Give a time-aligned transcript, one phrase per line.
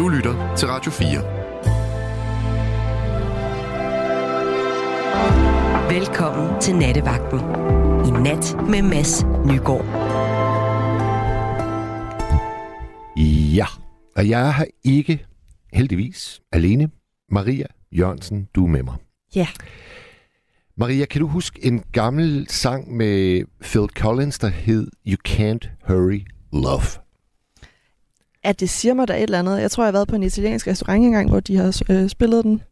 [0.00, 1.08] Du lytter til Radio 4.
[5.98, 7.38] Velkommen til Nattevagten.
[8.06, 9.84] I nat med Mads Nygaard.
[13.54, 13.66] Ja,
[14.16, 15.26] og jeg har ikke
[15.72, 16.90] heldigvis alene.
[17.30, 18.94] Maria Jørgensen, du er med mig.
[19.34, 19.46] Ja.
[20.76, 26.20] Maria, kan du huske en gammel sang med Phil Collins, der hed You Can't Hurry
[26.52, 27.09] Love?
[28.42, 29.60] At det siger mig da et eller andet.
[29.60, 32.44] Jeg tror, jeg har været på en italiensk restaurant engang, hvor de har øh, spillet
[32.44, 32.62] den.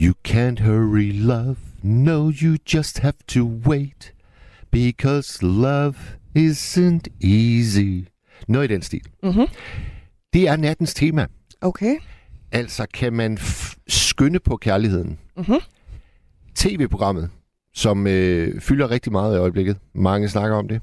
[0.00, 4.12] You can't hurry love, no, you just have to wait.
[4.70, 5.94] Because love
[6.38, 8.08] isn't easy.
[8.48, 9.02] Noget i den stil.
[9.22, 9.46] Mm-hmm.
[10.32, 11.26] Det er nattens tema.
[11.60, 11.96] Okay.
[12.52, 13.38] Altså, kan man
[13.88, 15.18] skynde på kærligheden?
[15.36, 15.60] Mm-hmm.
[16.54, 17.30] TV-programmet,
[17.74, 19.76] som øh, fylder rigtig meget i øjeblikket.
[19.94, 20.80] Mange snakker om det.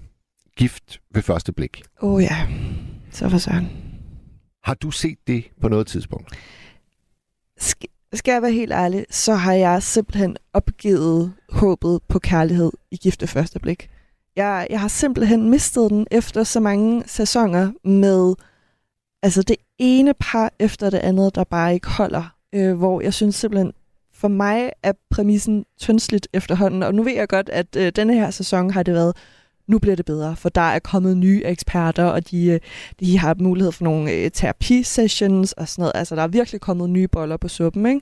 [0.57, 1.83] Gift ved første blik.
[2.01, 2.47] Åh oh, ja,
[3.11, 3.84] så for søren.
[4.65, 6.35] Har du set det på noget tidspunkt?
[7.61, 12.97] Sk- skal jeg være helt ærlig, så har jeg simpelthen opgivet håbet på kærlighed i
[12.97, 13.89] gifte første blik.
[14.35, 18.35] Jeg, jeg har simpelthen mistet den efter så mange sæsoner med
[19.23, 22.35] altså det ene par efter det andet, der bare ikke holder.
[22.53, 23.73] Øh, hvor jeg synes simpelthen,
[24.13, 26.83] for mig er præmissen tyndsligt efterhånden.
[26.83, 29.15] Og nu ved jeg godt, at øh, denne her sæson har det været,
[29.67, 32.59] nu bliver det bedre, for der er kommet nye eksperter, og de, øh,
[32.99, 35.91] de har mulighed for nogle øh, terapisessions og sådan noget.
[35.95, 38.01] Altså, der er virkelig kommet nye boller på suppen, ikke?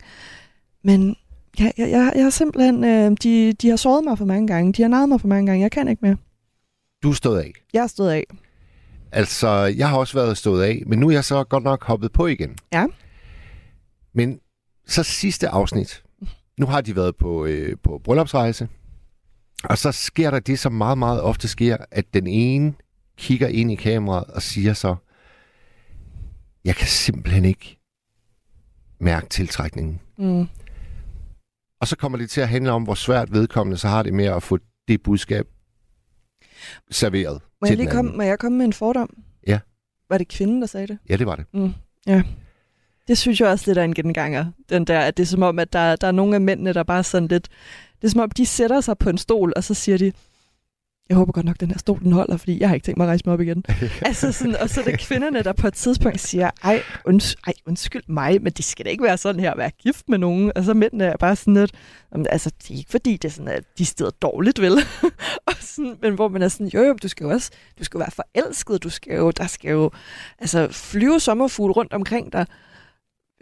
[0.83, 1.15] Men
[1.59, 4.73] jeg, jeg, jeg, jeg har simpelthen, øh, de, de har såret mig for mange gange,
[4.73, 6.17] de har naget mig for mange gange, jeg kan ikke mere.
[7.03, 7.51] Du er stået af?
[7.73, 8.23] Jeg er stået af.
[9.11, 12.11] Altså, jeg har også været stået af, men nu er jeg så godt nok hoppet
[12.11, 12.57] på igen.
[12.73, 12.85] Ja.
[14.13, 14.39] Men
[14.87, 16.03] så sidste afsnit.
[16.57, 18.67] Nu har de været på, øh, på bryllupsrejse.
[19.63, 22.73] Og så sker der det, som meget, meget ofte sker, at den ene
[23.17, 24.95] kigger ind i kameraet og siger så,
[26.65, 27.79] jeg kan simpelthen ikke
[28.99, 30.01] mærke tiltrækningen.
[30.17, 30.47] Mm.
[31.81, 34.25] Og så kommer det til at handle om, hvor svært vedkommende så har det med
[34.25, 34.57] at få
[34.87, 35.47] det budskab
[36.91, 39.17] serveret må jeg, lige komme, må jeg komme med en fordom?
[39.47, 39.59] Ja.
[40.09, 40.97] Var det kvinden, der sagde det?
[41.09, 41.45] Ja, det var det.
[41.53, 41.73] Mm.
[42.07, 42.23] Ja.
[43.07, 44.45] Det synes jeg også lidt er en genganger.
[44.69, 46.83] Den der, at det er som om, at der, der er nogle af mændene, der
[46.83, 47.49] bare sådan lidt...
[48.03, 50.11] Det er som om, de sætter sig på en stol, og så siger de,
[51.09, 53.05] jeg håber godt nok, den her stol den holder, fordi jeg har ikke tænkt mig
[53.05, 53.65] at rejse mig op igen.
[54.01, 57.53] altså sådan, og så er det kvinderne, der på et tidspunkt siger, ej, unds- ej,
[57.65, 60.51] undskyld mig, men det skal da ikke være sådan her at være gift med nogen.
[60.55, 61.71] Og så mændene er bare sådan lidt,
[62.29, 64.71] altså det er ikke fordi, det er sådan, at de steder dårligt, vel?
[65.47, 67.99] og sådan, men hvor man er sådan, jo jo, du skal jo også, du skal
[67.99, 69.91] være forelsket, du skal jo, der skal jo
[70.39, 72.45] altså, flyve sommerfugle rundt omkring dig.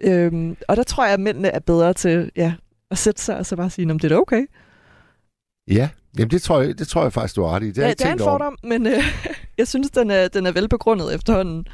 [0.02, 2.54] Øhm, og der tror jeg, at mændene er bedre til ja,
[2.92, 4.46] at sætte sig og så bare sige, om det er okay.
[5.68, 7.72] Ja, Jamen, det tror jeg, det tror jeg faktisk, du har ret i.
[7.72, 8.70] Det, ja, det er en fordom, over.
[8.70, 9.04] men øh,
[9.58, 11.66] jeg synes, den er, den er velbegrundet efterhånden.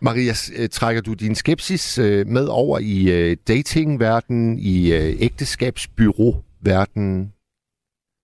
[0.00, 7.32] Maria, øh, trækker du din skepsis øh, med over i øh, datingverdenen, i øh, ægteskabsbyrå-verdenen?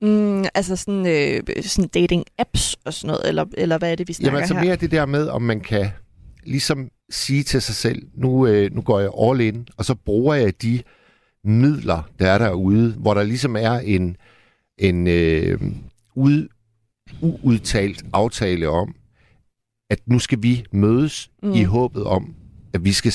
[0.03, 4.12] Mm, altså sådan, øh, sådan dating-apps og sådan noget, eller, eller hvad er det, vi
[4.12, 4.65] snakker Jamen altså her?
[4.65, 5.88] mere det der med, om man kan
[6.44, 10.34] ligesom sige til sig selv, nu, øh, nu går jeg all in, og så bruger
[10.34, 10.82] jeg de
[11.45, 14.17] midler, der er derude, hvor der ligesom er en,
[14.78, 15.61] en øh,
[16.15, 16.49] ud,
[17.23, 18.95] uudtalt aftale om,
[19.91, 21.53] at nu skal vi mødes mm.
[21.53, 22.34] i håbet om,
[22.75, 23.12] at vi skal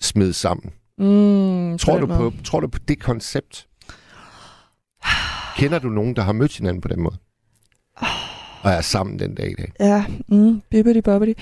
[0.00, 0.72] smide sammen.
[0.98, 3.68] Mm, tror, du på, tror du på det koncept?
[5.56, 7.16] Kender du nogen, der har mødt hinanden på den måde?
[8.62, 9.72] Og er sammen den dag i dag?
[9.80, 11.34] Ja, mm, bibbidi bobbidi.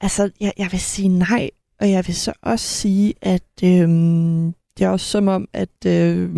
[0.00, 4.86] Altså, jeg, jeg vil sige nej, og jeg vil så også sige, at øhm, det
[4.86, 6.30] er også som om, at øh,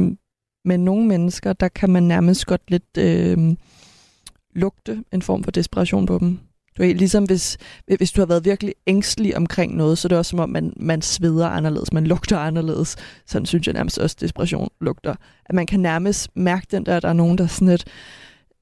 [0.64, 3.56] med nogle mennesker, der kan man nærmest godt lidt øh,
[4.54, 6.38] lugte en form for desperation på dem.
[6.78, 7.58] Du er ligesom hvis,
[7.96, 10.72] hvis du har været virkelig ængstelig omkring noget, så er det også som om, man,
[10.76, 12.96] man sveder anderledes, man lugter anderledes.
[13.26, 15.14] Sådan synes jeg nærmest også, desperation lugter.
[15.46, 17.84] At man kan nærmest mærke den der, at der er nogen, der sådan lidt,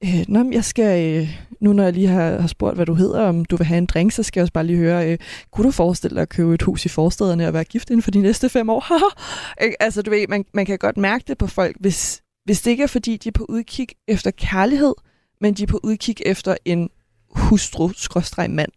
[0.03, 3.21] øh, Nå, jeg skal, øh, nu når jeg lige har, har spurgt, hvad du hedder,
[3.21, 5.17] om du vil have en drink, så skal jeg også bare lige høre, øh,
[5.51, 8.11] kunne du forestille dig at købe et hus i forstederne og være gift inden for
[8.11, 8.85] de næste fem år?
[9.83, 12.83] altså, du ved, man, man kan godt mærke det på folk, hvis, hvis det ikke
[12.83, 14.93] er, fordi de er på udkig efter kærlighed,
[15.41, 16.89] men de er på udkig efter en
[17.29, 18.71] hustru-mand.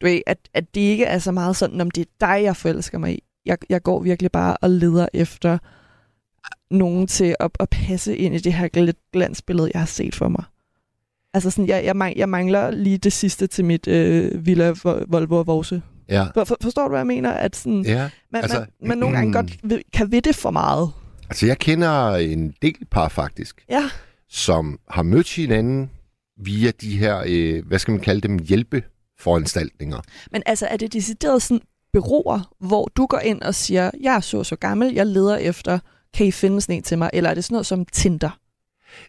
[0.00, 2.56] Du ved, at, at det ikke er så meget sådan, om det er dig, jeg
[2.56, 3.22] forelsker mig i.
[3.46, 5.58] Jeg, jeg går virkelig bare og leder efter
[6.70, 8.68] nogen til at, at passe ind i det her
[9.12, 10.44] glansbillede, jeg har set for mig.
[11.34, 15.82] Altså sådan, jeg, jeg, jeg mangler lige det sidste til mit øh, Villa Volvo Vorse.
[16.08, 16.26] Ja.
[16.34, 17.30] For, for, forstår du, hvad jeg mener?
[17.30, 20.50] At sådan, ja, man, altså, man, man nogle gange godt vil, kan ved det for
[20.50, 20.90] meget.
[21.30, 23.90] Altså, jeg kender en del par faktisk, ja.
[24.28, 25.90] som har mødt hinanden
[26.40, 30.00] via de her, øh, hvad skal man kalde dem, hjælpeforanstaltninger.
[30.32, 31.60] Men altså, er det decideret sådan
[31.92, 35.78] beroer, hvor du går ind og siger, jeg er så så gammel, jeg leder efter,
[36.14, 37.10] kan I finde sådan en til mig?
[37.12, 38.38] Eller er det sådan noget som Tinder?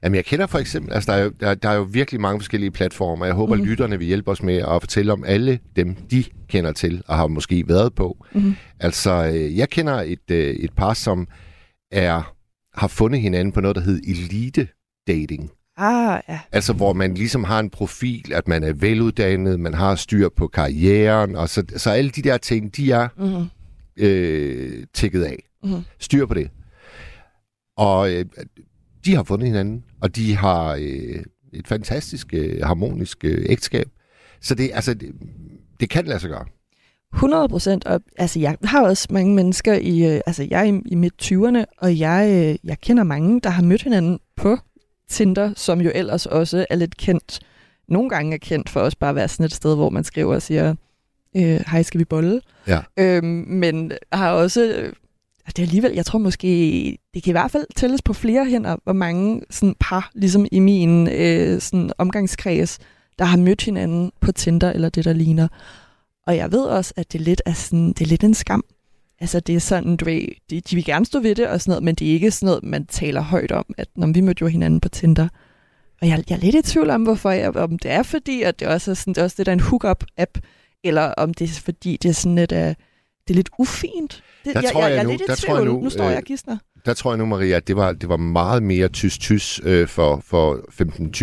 [0.03, 2.39] Jamen, jeg kender for eksempel, altså der er, jo, der, der er jo virkelig mange
[2.39, 3.25] forskellige platformer.
[3.25, 3.63] Jeg håber, mm.
[3.63, 7.27] lytterne vil hjælpe os med at fortælle om alle dem, de kender til og har
[7.27, 8.25] måske været på.
[8.33, 8.55] Mm.
[8.79, 11.27] Altså, øh, jeg kender et, øh, et par, som
[11.91, 12.35] er
[12.73, 14.67] har fundet hinanden på noget, der hedder elite
[15.07, 15.51] dating.
[15.77, 16.39] Ah, ja.
[16.51, 20.47] Altså, hvor man ligesom har en profil, at man er veluddannet, man har styr på
[20.47, 23.45] karrieren, og så, så alle de der ting, de er mm-hmm.
[23.97, 25.43] øh, tækket af.
[25.63, 25.81] Mm-hmm.
[25.99, 26.49] Styr på det.
[27.77, 28.25] Og øh,
[29.05, 31.23] de har fundet hinanden, og de har øh,
[31.53, 33.89] et fantastisk øh, harmonisk øh, ægteskab.
[34.41, 35.11] Så det, altså, det,
[35.79, 36.45] det kan lade sig gøre.
[37.13, 37.87] 100 procent.
[38.17, 41.63] Altså, jeg har også mange mennesker i, øh, altså, jeg er i, i midt 20'erne,
[41.77, 44.57] og jeg, øh, jeg kender mange, der har mødt hinanden på
[45.09, 47.39] Tinder, som jo ellers også er lidt kendt.
[47.87, 50.35] Nogle gange er kendt for også bare at være sådan et sted, hvor man skriver
[50.35, 50.75] og siger,
[51.35, 52.41] øh, hej, skal vi bolle?
[52.67, 52.79] Ja.
[52.97, 54.91] Øhm, men har også,
[55.47, 56.47] og det er alligevel, jeg tror måske,
[57.13, 60.59] det kan i hvert fald tælles på flere hænder, hvor mange sådan par, ligesom i
[60.59, 62.79] min øh, sådan omgangskreds,
[63.19, 65.47] der har mødt hinanden på Tinder eller det, der ligner.
[66.27, 68.63] Og jeg ved også, at det lidt er sådan, det er lidt en skam.
[69.19, 71.71] Altså det er sådan, du ved, de, de vil gerne stå ved det og sådan
[71.71, 74.41] noget, men det er ikke sådan noget, man taler højt om, at når vi mødte
[74.41, 75.27] jo hinanden på Tinder.
[76.01, 78.59] Og jeg, jeg er lidt i tvivl om, hvorfor jeg, om det er fordi, at
[78.59, 80.39] det også er, sådan, det er også det der en hookup-app,
[80.83, 84.23] eller om det er fordi, det er sådan lidt, uh, det er lidt ufint.
[84.45, 85.81] Det, der jeg, tror jeg, jeg, jeg er nu, lidt i der tror jeg nu,
[85.81, 86.57] nu står jeg øh, gidsner.
[86.85, 90.23] Der tror jeg nu, Maria, at det var, det var meget mere tys-tys øh, for,
[90.25, 90.55] for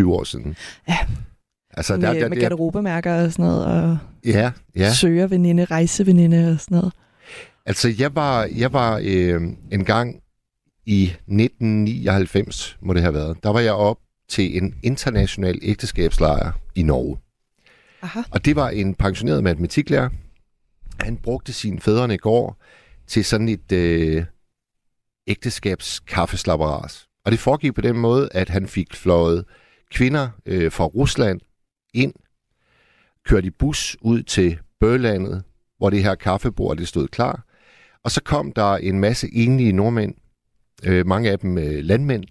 [0.03, 0.57] 15-20 år siden.
[0.89, 0.99] Ja.
[1.71, 4.93] Altså, med, der, der, med der, garderobemærker og sådan noget, og ja, ja.
[4.93, 6.93] søgerveninde, rejseveninde og sådan noget.
[7.67, 9.43] Altså, jeg var, jeg var øh,
[9.73, 10.21] en gang
[10.87, 13.99] i 1999, må det have været, der var jeg op
[14.29, 17.19] til en international ægteskabslejr i Norge.
[18.03, 18.21] Aha.
[18.31, 20.09] Og det var en pensioneret matematiklærer.
[21.01, 22.58] Han brugte sin fædrene går
[23.09, 24.25] til sådan et øh,
[25.27, 27.09] ægteskabskaffeslapperas.
[27.25, 29.45] Og det foregik på den måde, at han fik fløjet
[29.91, 31.41] kvinder øh, fra Rusland
[31.95, 32.15] ind,
[33.25, 35.43] kørt i bus ud til Børlandet,
[35.79, 37.45] hvor det her kaffebord det stod klar.
[38.05, 40.15] Og så kom der en masse enlige nordmænd,
[40.85, 42.25] øh, mange af dem øh, landmænd,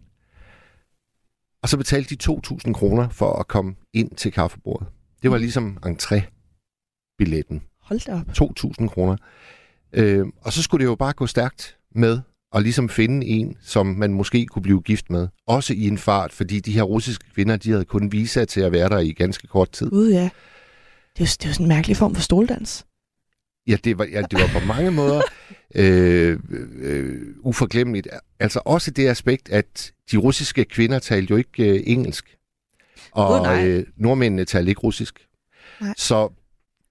[1.61, 4.87] og så betalte de 2.000 kroner for at komme ind til kaffebordet.
[5.21, 7.61] Det var ligesom entré-billetten.
[7.81, 8.51] Hold da op.
[8.81, 9.17] 2.000 kroner.
[9.93, 12.19] Øh, og så skulle det jo bare gå stærkt med
[12.55, 15.27] at ligesom finde en, som man måske kunne blive gift med.
[15.47, 18.71] Også i en fart, fordi de her russiske kvinder, de havde kun visa til at
[18.71, 19.89] være der i ganske kort tid.
[19.89, 20.29] Gud, ja.
[21.17, 22.85] Det er, jo, det er jo sådan en mærkelig form for stoldans.
[23.67, 25.21] Ja, det var, ja, det var på mange måder
[25.75, 26.39] øh,
[26.79, 28.07] øh, uforglemmeligt.
[28.39, 32.37] Altså også det aspekt, at de russiske kvinder talte jo ikke øh, engelsk.
[33.11, 33.67] Og nej.
[33.67, 35.27] øh, nordmændene talte ikke russisk.
[35.81, 35.93] Nej.
[35.97, 36.29] Så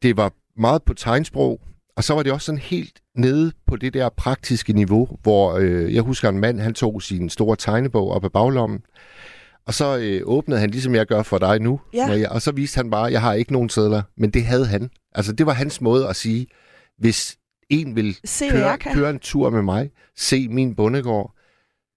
[0.03, 1.61] det var meget på tegnsprog,
[1.97, 5.95] og så var det også sådan helt nede på det der praktiske niveau, hvor øh,
[5.95, 8.81] jeg husker en mand, han tog sin store tegnebog op af baglommen,
[9.67, 12.07] og så øh, åbnede han, ligesom jeg gør for dig nu, Ja.
[12.07, 14.91] Maria, og så viste han bare, jeg har ikke nogen sædler, men det havde han.
[15.15, 16.47] Altså det var hans måde at sige,
[16.99, 17.37] hvis
[17.71, 21.35] en vil Se, køre, jeg køre en tur med mig, se min bondegård,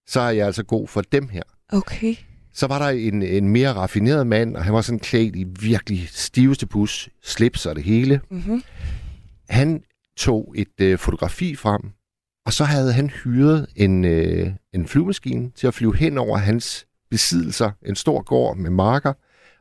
[0.07, 1.43] så er jeg altså god for dem her.
[1.71, 2.15] Okay.
[2.53, 6.09] Så var der en, en mere raffineret mand, og han var sådan klædt i virkelig
[6.11, 8.21] stiveste pus, slips og det hele.
[8.31, 8.63] Mm-hmm.
[9.49, 9.83] Han
[10.17, 11.81] tog et øh, fotografi frem,
[12.45, 16.85] og så havde han hyret en, øh, en flyvemaskine til at flyve hen over hans
[17.09, 19.13] besiddelser, en stor gård med marker,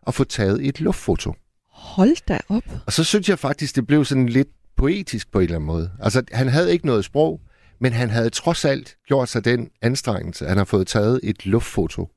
[0.03, 1.35] og få taget et luftfoto.
[1.71, 2.63] Hold da op.
[2.87, 5.91] Og så synes jeg faktisk, det blev sådan lidt poetisk på en eller anden måde.
[6.01, 7.41] Altså, han havde ikke noget sprog,
[7.81, 11.47] men han havde trods alt gjort sig den anstrengelse, at han har fået taget et
[11.47, 12.09] luftfoto.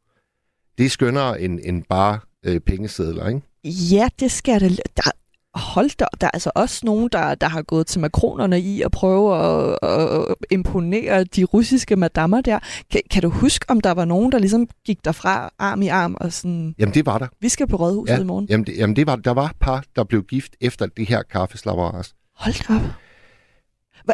[0.78, 3.42] Det er skønnere end, end bare øh, pengesedler, ikke?
[3.94, 4.80] Ja, det skal det.
[4.98, 5.12] Der,
[5.54, 8.92] hold da, der er altså også nogen, der, der har gået til makronerne i at
[8.92, 12.60] prøve at, at imponere de russiske madammer der.
[12.92, 16.18] Kan, kan du huske, om der var nogen, der ligesom gik derfra arm i arm
[16.20, 17.28] og sådan, Jamen, det var der.
[17.40, 18.48] vi skal på rådhuset i morgen?
[18.50, 22.14] Jamen, det, jamen det var, der var par, der blev gift efter det her kaffeslapperas.
[22.36, 22.92] Hold da op.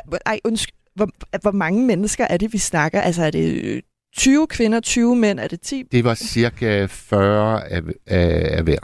[0.08, 0.76] Hvor, ej, undskyld.
[0.96, 1.10] Hvor,
[1.42, 3.02] hvor mange mennesker er det, vi snakker?
[3.02, 3.82] Altså, er det øh,
[4.18, 5.40] 20 kvinder, 20 mænd?
[5.40, 5.84] Er det 10?
[5.92, 8.80] Det var cirka 40 af, af, af hver.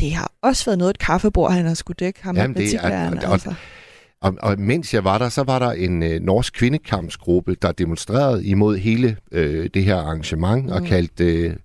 [0.00, 3.10] Det har også været noget et kaffebord, han har skulle dække ham Jamen, det er-
[3.10, 3.54] og- og- altså.
[4.20, 8.46] Og, og mens jeg var der, så var der en øh, norsk kvindekampsgruppe, der demonstrerede
[8.46, 10.72] imod hele øh, det her arrangement, mm.
[10.72, 11.56] og kaldte øh,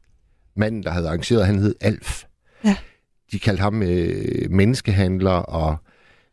[0.55, 2.23] manden, der havde arrangeret, han hed Alf.
[2.65, 2.75] Ja.
[3.31, 5.75] De kaldte ham øh, menneskehandler, og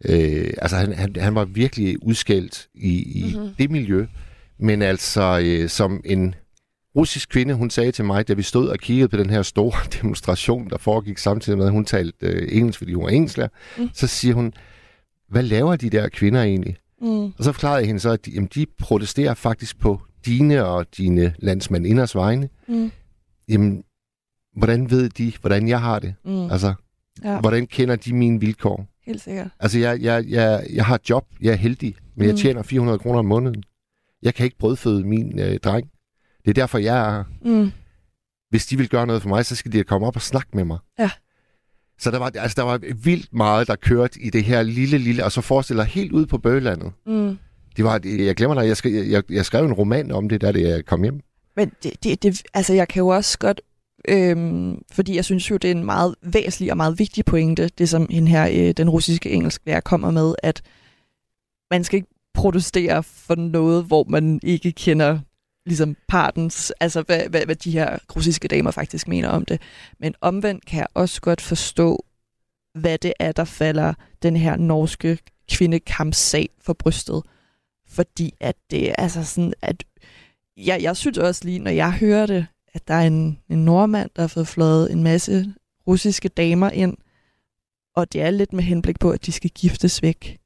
[0.04, 3.38] øh, altså han, han, han var virkelig udskældt i, i Mhm.
[3.40, 3.54] mm-hmm.
[3.58, 4.06] det miljø.
[4.58, 6.34] Men altså, øh, som en
[6.97, 9.73] russisk kvinde, hun sagde til mig, da vi stod og kiggede på den her store
[10.02, 13.88] demonstration, der foregik samtidig med, at hun talte øh, engelsk, fordi hun var engelsklærer, Mm.
[13.95, 14.52] så siger hun,
[15.28, 16.76] hvad laver de der kvinder egentlig?
[17.00, 17.25] Mm.
[17.25, 20.87] Og så forklarede jeg hende så, at de, jamen, de protesterer faktisk på dine og
[20.97, 22.49] dine landsmandinders vegne.
[22.68, 22.90] Mm.
[23.49, 23.83] Jamen,
[24.57, 26.14] hvordan ved de, hvordan jeg har det?
[26.25, 26.50] Mm.
[26.50, 26.75] Altså,
[27.25, 28.87] Ja, hvordan kender de mine vilkår?
[29.07, 29.49] helt sikkert.
[29.61, 32.38] Altså, jeg, jeg, jeg, jeg har et job, jeg er heldig, men jeg Mm.
[32.38, 33.62] tjener 400 kroner om måneden.
[34.23, 35.87] Jeg kan ikke brødføde min øh, dreng.
[36.45, 37.25] Det er derfor, jeg er.
[37.45, 37.73] Mm.
[38.50, 40.64] Hvis de vil gøre noget for mig, så skal de komme op og snakke med
[40.64, 40.78] mig.
[40.99, 41.11] Ja.
[41.99, 45.25] Så der var, altså, der var vildt meget, der kørte i det her lille, lille,
[45.25, 46.92] og så forestiller helt ud på bøgelandet.
[47.07, 47.38] Mm.
[47.76, 50.52] Det var, jeg glemmer dig, jeg, skrev, jeg, jeg skrev en roman om det, da
[50.52, 51.21] det jeg kom hjem.
[51.57, 53.61] Men det, det, det, altså jeg kan jo også godt,
[54.09, 57.88] øhm, fordi jeg synes jo, det er en meget væsentlig og meget vigtig pointe, det
[57.88, 60.62] som hende her, øh, den russiske engelsklærer kommer med, at
[61.71, 65.18] man skal ikke protestere for noget, hvor man ikke kender
[65.68, 69.60] ligesom partens, altså hvad, hvad, hvad de her russiske damer faktisk mener om det.
[69.98, 72.04] Men omvendt kan jeg også godt forstå,
[72.75, 75.18] hvad det er, der falder den her norske
[75.50, 77.22] kvindekampsag for brystet.
[77.88, 79.84] Fordi at det altså sådan, at
[80.56, 84.10] jeg, jeg synes også lige, når jeg hører det, at der er en, en nordmand,
[84.16, 85.54] der har fået fløjet en masse
[85.87, 86.96] russiske damer ind,
[87.96, 90.38] og det er lidt med henblik på, at de skal giftes væk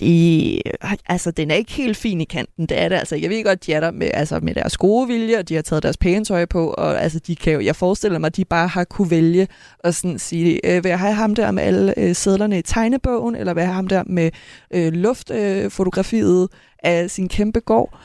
[0.00, 0.60] de,
[1.06, 3.16] altså, den er ikke helt fin i kanten, det er det altså.
[3.16, 5.62] Jeg ved godt, de er der med, altså, med deres gode vilje, og de har
[5.62, 8.44] taget deres pæne tøj på, og altså, de kan jo, jeg forestiller mig, at de
[8.44, 11.98] bare har kunne vælge og sådan sige, øh, vil jeg have ham der med alle
[11.98, 14.30] øh, sædlerne i tegnebogen, eller vil jeg have ham der med
[14.70, 17.98] øh, luftfotografiet øh, fotografiet af sin kæmpe gård?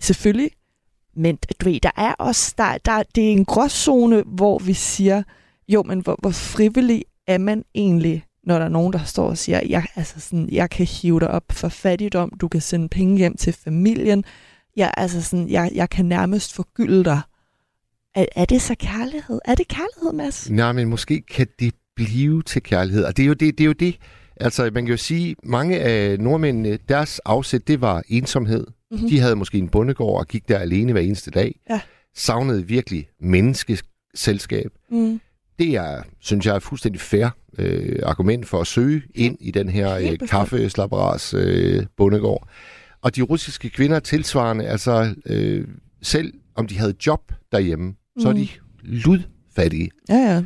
[0.00, 0.50] Selvfølgelig.
[1.16, 5.22] Men du ved, der er også, der, der, det er en gråzone, hvor vi siger,
[5.68, 9.38] jo, men hvor, hvor frivillig er man egentlig, når der er nogen, der står og
[9.38, 13.18] siger, jeg, altså sådan, jeg kan hive dig op for fattigdom, du kan sende penge
[13.18, 14.24] hjem til familien,
[14.76, 17.20] jeg, altså sådan, jeg, jeg kan nærmest forgylde dig.
[18.14, 19.40] Er, er det så kærlighed?
[19.44, 20.50] Er det kærlighed, Mads?
[20.50, 23.04] Nej, men måske kan det blive til kærlighed.
[23.04, 23.98] Og det er jo det, det, er jo det.
[24.36, 28.66] Altså, man kan jo sige, mange af nordmændene, deres afsæt, det var ensomhed.
[28.90, 29.08] Mm-hmm.
[29.08, 31.60] De havde måske en bondegård og gik der alene hver eneste dag.
[31.70, 31.80] Ja.
[32.14, 34.70] Savnede virkelig menneskeselskab.
[34.90, 35.20] Mm.
[35.58, 39.50] Det er, synes jeg, er et fuldstændig fair øh, argument for at søge ind i
[39.50, 40.30] den her øh, bestemt.
[40.30, 42.48] kaffeslapperas øh, bondegård.
[43.02, 45.66] Og de russiske kvinder tilsvarende, altså øh,
[46.02, 48.22] selv om de havde job derhjemme, mm.
[48.22, 48.38] så er Mm.
[48.38, 48.48] de
[48.82, 49.90] ludfattige.
[50.08, 50.42] Ja, ja.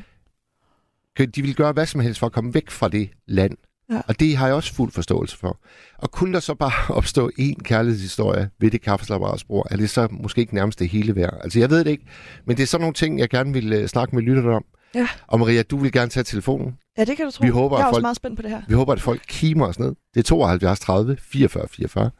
[1.26, 3.56] De vil gøre hvad som helst for at komme væk fra det land.
[3.90, 4.00] Ja.
[4.08, 5.60] Og det har jeg også fuld forståelse for.
[5.98, 10.40] Og kunne der så bare opstå en kærlighedshistorie ved det kaffeslapparatsbror, er det så måske
[10.40, 11.40] ikke nærmest det hele værd?
[11.42, 12.04] Altså jeg ved det ikke,
[12.46, 14.64] men det er sådan nogle ting, jeg gerne vil uh, snakke med lytterne om.
[14.94, 15.08] Ja.
[15.26, 16.78] Og Maria, du vil gerne tage telefonen.
[16.98, 17.42] Ja, det kan du tro.
[17.42, 18.62] Vi håber, jeg er at også folk- meget spændt på det her.
[18.68, 19.88] Vi håber, at folk kimer os ned.
[20.14, 22.10] Det er 72 30 44 44.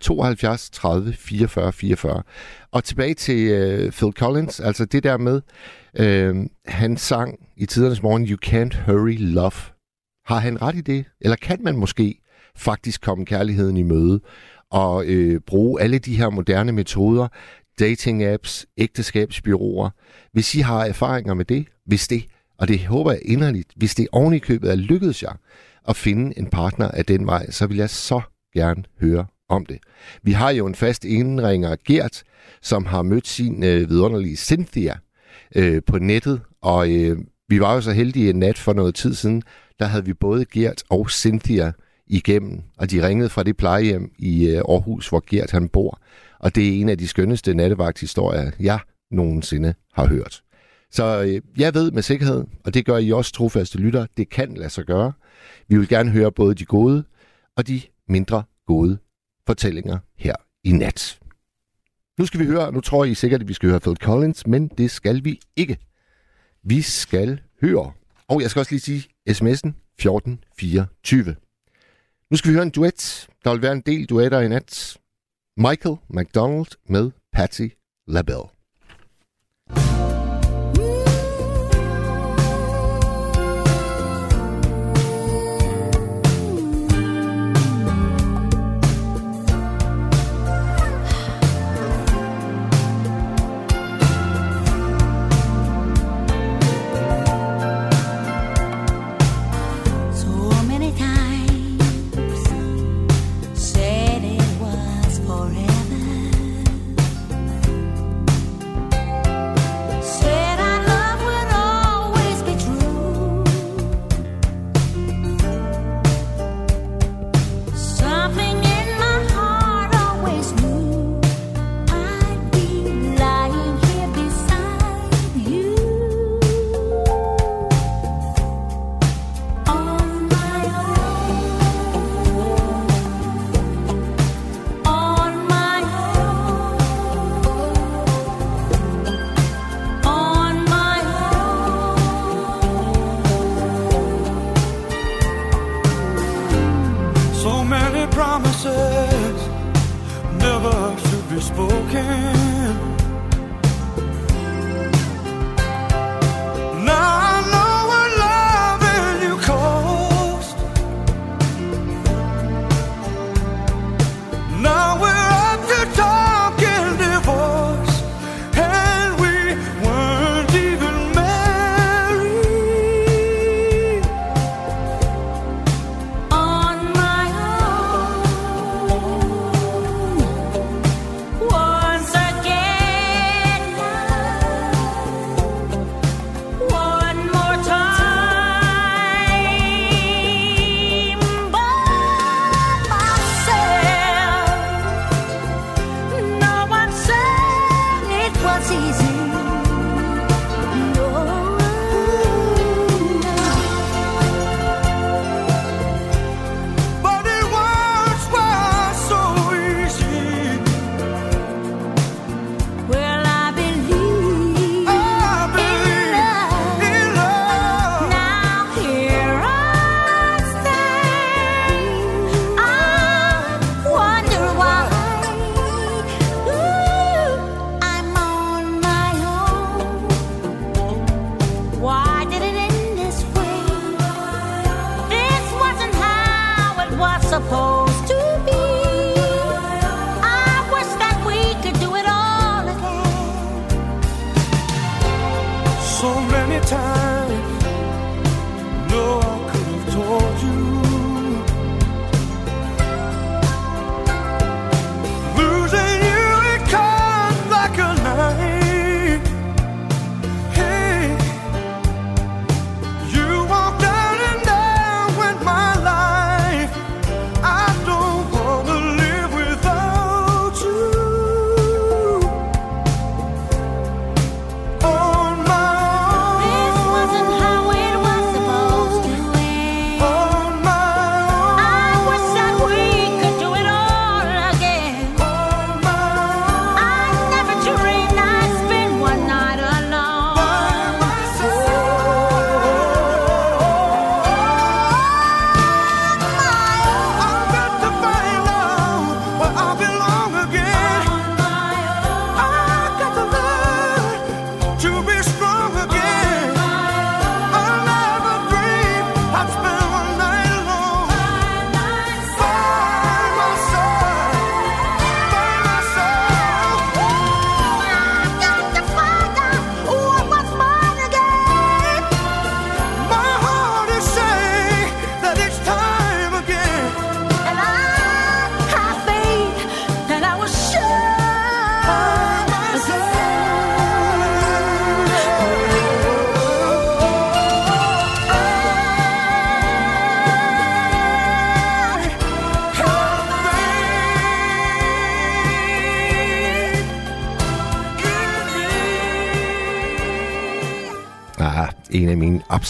[0.00, 2.22] 72 30 44 44.
[2.72, 3.52] Og tilbage til
[3.86, 5.40] uh, Phil Collins, altså det der med,
[6.00, 9.52] uh, han sang i tidernes morgen, You Can't Hurry Love.
[10.26, 11.04] Har han ret i det?
[11.20, 12.18] Eller kan man måske
[12.56, 14.20] faktisk komme kærligheden i møde
[14.70, 17.28] og øh, bruge alle de her moderne metoder,
[17.80, 19.90] dating-apps, ægteskabsbyråer.
[20.32, 22.24] Hvis I har erfaringer med det, hvis det,
[22.58, 25.32] og det håber jeg inderligt, hvis det oven i købet er lykkedes jer
[25.88, 28.20] at finde en partner af den vej, så vil jeg så
[28.54, 29.78] gerne høre om det.
[30.22, 32.22] Vi har jo en fast indringer, Gert,
[32.62, 34.94] som har mødt sin øh, vidunderlige Cynthia
[35.56, 39.14] øh, på nettet, og øh, vi var jo så heldige en nat for noget tid
[39.14, 39.42] siden,
[39.78, 41.72] der havde vi både Gert og Cynthia
[42.06, 46.00] igennem, og de ringede fra det plejehjem i øh, Aarhus, hvor Gert han bor.
[46.38, 48.78] Og det er en af de skønneste nattevagthistorier, jeg
[49.10, 50.42] nogensinde har hørt.
[50.92, 54.54] Så øh, jeg ved med sikkerhed, og det gør I også trofaste lytter, det kan
[54.54, 55.12] lade sig gøre.
[55.68, 57.04] Vi vil gerne høre både de gode
[57.56, 58.98] og de mindre gode
[59.46, 60.34] fortællinger her
[60.64, 61.18] i nat.
[62.18, 64.68] Nu skal vi høre, nu tror I sikkert, at vi skal høre Phil Collins, men
[64.68, 65.78] det skal vi ikke.
[66.62, 67.92] Vi skal høre,
[68.28, 71.36] og jeg skal også lige sige sms'en 1424.
[72.30, 73.28] Nu skal vi høre en duet.
[73.44, 74.96] Der vil være en del duetter i nat.
[75.56, 77.68] Michael McDonald med Patty
[78.08, 78.51] LaBelle.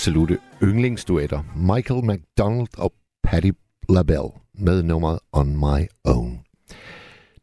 [0.03, 1.43] Absolute yndlingsduetter.
[1.57, 2.93] Michael McDonald og
[3.25, 3.53] Patti
[3.88, 6.41] LaBelle med nummeret On My Own.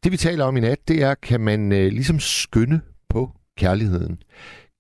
[0.04, 4.22] Det vi taler om i nat, det er, kan man øh, ligesom skynde på kærligheden?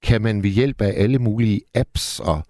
[0.03, 2.43] Kan man ved hjælp af alle mulige apps og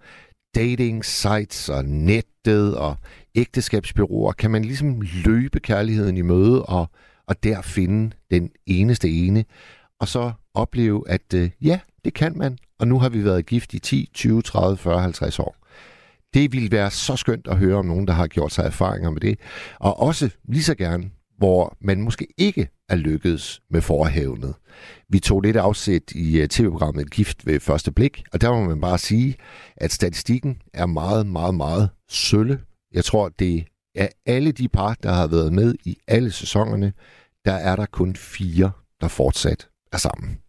[0.54, 2.96] dating sites og nettet og
[3.34, 6.86] ægteskabsbyråer, kan man ligesom løbe kærligheden i møde og,
[7.26, 9.44] og der finde den eneste ene,
[10.00, 13.74] og så opleve, at øh, ja, det kan man, og nu har vi været gift
[13.74, 15.56] i 10, 20, 30, 40, 50 år.
[16.34, 19.20] Det ville være så skønt at høre om nogen, der har gjort sig erfaringer med
[19.20, 19.38] det.
[19.80, 24.54] Og også lige så gerne, hvor man måske ikke er lykkedes med forhævnet.
[25.08, 28.80] Vi tog lidt afsæt i øh, tv-programmet Gift ved første blik, og der må man
[28.80, 29.36] bare sige,
[29.76, 32.60] at statistikken er meget, meget, meget sølle.
[32.92, 36.92] Jeg tror, det er alle de par, der har været med i alle sæsonerne,
[37.44, 40.39] der er der kun fire, der fortsat er sammen.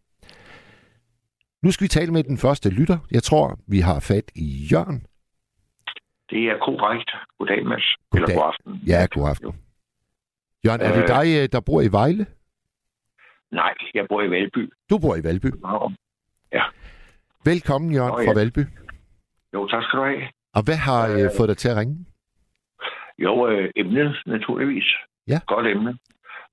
[1.63, 2.97] Nu skal vi tale med den første lytter.
[3.12, 5.00] Jeg tror, vi har fat i Jørgen.
[6.30, 7.12] Det er korrekt.
[7.38, 7.88] Goddag, Mads.
[8.12, 8.24] Goddag.
[8.30, 8.74] Eller god aften.
[8.88, 9.52] Ja, god aften.
[10.65, 11.08] Jørgen, er det Øh.
[11.08, 12.26] dig, øh, der bor i Vejle?
[13.52, 14.74] Nej, jeg bor i Valby.
[14.89, 15.45] Du bor i Valby.
[15.62, 15.91] Nå,
[17.45, 18.39] Velkommen, Jørgen, Nå, fra ja.
[18.39, 18.63] Valby.
[19.54, 20.21] Jo, tak skal du have.
[20.54, 22.06] Og hvad har øh, fået dig til at ringe?
[23.19, 24.88] Jo, øh, emnet naturligvis.
[25.28, 25.39] Ja.
[25.47, 25.91] Godt emne.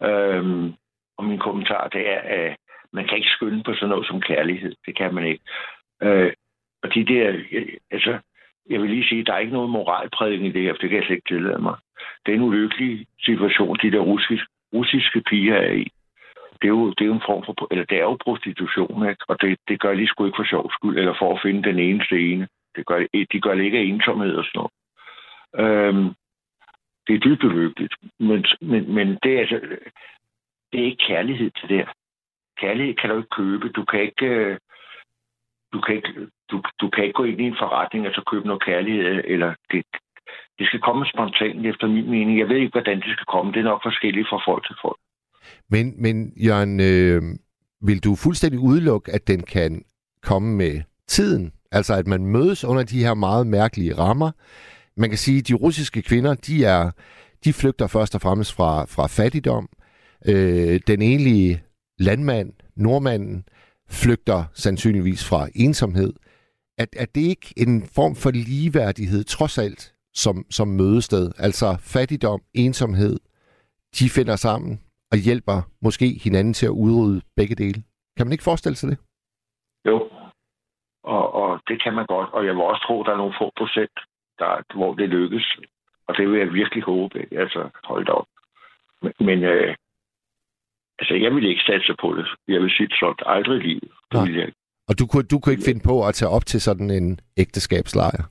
[0.09, 0.73] Øhm,
[1.19, 2.57] og min kommentar, det er, at
[2.93, 4.75] man kan ikke skynde på sådan noget som kærlighed.
[4.87, 5.45] Det kan man ikke.
[6.03, 6.33] Øh,
[6.83, 8.19] og de der, øh, altså,
[8.71, 10.97] jeg vil lige sige, der er ikke noget moralprædiken i det her, for det kan
[10.97, 11.77] jeg slet ikke tillade mig.
[12.27, 15.91] Det er en ulykkelig situation, de der russiske, russiske piger er i.
[16.61, 19.25] det er jo, det er jo en form for, eller det er jo prostitution, ikke?
[19.29, 21.79] og det, det gør de sgu ikke for sjov skyld, eller for at finde den
[21.79, 22.49] eneste ene.
[22.77, 24.73] Det gør, de gør det ikke af ensomhed og sådan noget.
[25.63, 26.15] Øhm,
[27.07, 29.61] det er dybt ulykkeligt, men, men, men det er altså,
[30.73, 31.93] det er ikke kærlighed til det her.
[32.63, 33.69] Kærlighed kan du ikke købe.
[33.69, 34.59] Du kan ikke, øh,
[35.73, 36.13] du kan ikke,
[36.51, 39.55] du, du kan ikke gå ind i en forretning og så købe noget kærlighed, eller
[39.71, 39.85] det,
[40.59, 42.39] det skal komme spontant efter min mening.
[42.39, 43.53] Jeg ved ikke, hvordan det skal komme.
[43.53, 45.01] Det er nok forskelligt fra folk til folk.
[45.71, 47.23] Men, men Jørgen, øh,
[47.89, 49.83] vil du fuldstændig udelukke, at den kan
[50.23, 51.53] komme med tiden?
[51.73, 54.31] Altså, at man mødes under de her meget mærkelige rammer.
[54.97, 56.91] Man kan sige, at de russiske kvinder, de er
[57.45, 59.69] de flygter først og fremmest fra, fra fattigdom.
[60.29, 61.63] Øh, den enlige
[61.99, 63.45] landmand, nordmanden,
[63.91, 66.13] flygter sandsynligvis fra ensomhed.
[66.79, 71.33] At, at det ikke en form for ligeværdighed, trods alt, som, som mødested?
[71.39, 73.17] Altså fattigdom, ensomhed,
[73.99, 74.81] de finder sammen
[75.13, 77.83] og hjælper måske hinanden til at udrydde begge dele.
[78.17, 78.99] Kan man ikke forestille sig det?
[79.89, 80.11] Jo,
[81.05, 82.29] og, og det kan man godt.
[82.33, 83.97] Og jeg vil også tro, at der er nogle få procent,
[84.39, 85.57] der, hvor det lykkes.
[86.07, 87.19] Og det vil jeg virkelig håbe.
[87.33, 88.27] Altså, hold da op.
[89.03, 89.75] Men, men øh,
[90.99, 92.27] altså, jeg vil ikke satse på det.
[92.49, 93.91] Jeg vil sige sådan, aldrig i livet.
[94.13, 94.53] Det jeg.
[94.89, 98.23] Og du kunne, du kunne ikke finde på at tage op til sådan en ægteskabslejr?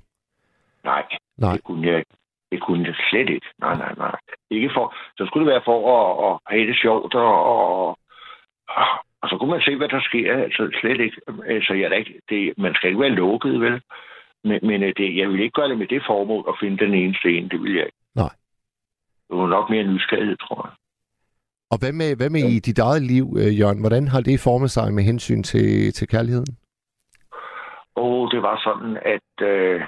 [0.84, 1.04] Nej,
[1.38, 1.54] Nej.
[1.54, 2.14] det kunne jeg ikke.
[2.52, 3.48] Det kunne jeg slet ikke.
[3.60, 4.16] Nej, nej, nej.
[4.52, 7.98] Ikke for, så skulle det være for at, at have det sjovt, og, og,
[9.22, 10.44] og så kunne man se, hvad der sker.
[10.44, 11.22] Altså slet ikke.
[11.48, 13.82] Altså, jeg er ikke det, man skal ikke være lukket, vel?
[14.44, 16.94] Men, men øh, det, jeg vil ikke gøre det med det formål at finde den
[16.94, 17.50] eneste en.
[17.50, 17.98] Det vil jeg ikke.
[18.16, 18.34] Nej.
[19.30, 20.74] Det var nok mere nysgerrighed, tror jeg.
[21.72, 23.80] Og hvad med, hvad med i dit eget liv, øh, Jørgen?
[23.80, 26.52] Hvordan har det formet sig med hensyn til, til kærligheden?
[27.96, 29.30] Og det var sådan, at...
[29.52, 29.82] Øh,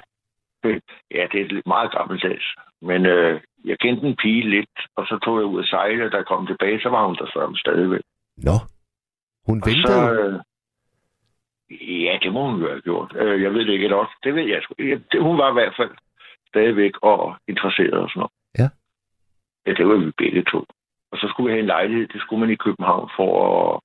[0.64, 0.80] øh,
[1.16, 2.46] ja, det er lidt meget gammeldags.
[2.82, 6.12] Men øh, jeg kendte en pige lidt, og så tog jeg ud at sejle, og
[6.12, 8.04] da jeg kom tilbage, så var hun der så stadigvæk.
[8.36, 8.56] Nå,
[9.48, 9.86] hun Og ventede.
[9.86, 10.40] Så, øh,
[12.04, 13.16] ja, det må hun jo have gjort.
[13.16, 14.14] Øh, jeg ved det ikke også.
[14.24, 14.74] Det ved jeg sgu.
[14.78, 15.90] Ja, det, hun var i hvert fald
[16.48, 18.32] stadigvæk og interesseret og sådan noget.
[18.58, 18.68] Ja.
[19.66, 20.64] Ja, det var vi begge to.
[21.12, 22.08] Og så skulle vi have en lejlighed.
[22.08, 23.80] Det skulle man i København for at...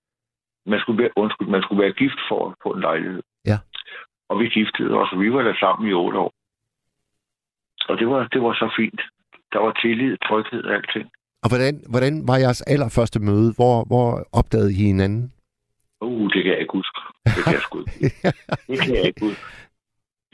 [0.72, 3.22] Man skulle være, undskyld, man skulle være gift for at få en lejlighed.
[3.46, 3.58] Ja.
[4.30, 6.32] Og vi giftede os, og vi var der sammen i otte år.
[7.90, 9.02] Og det var, det var så fint.
[9.54, 11.08] Der var tillid, tryghed og alting.
[11.44, 13.54] Og hvordan, hvordan var jeres allerførste møde?
[13.58, 14.08] Hvor, hvor
[14.40, 15.34] opdagede I hinanden?
[16.02, 17.00] Uh, det kan jeg ikke huske.
[17.26, 17.92] Det kan jeg sgu ikke.
[18.70, 19.42] Det kan jeg ikke huske.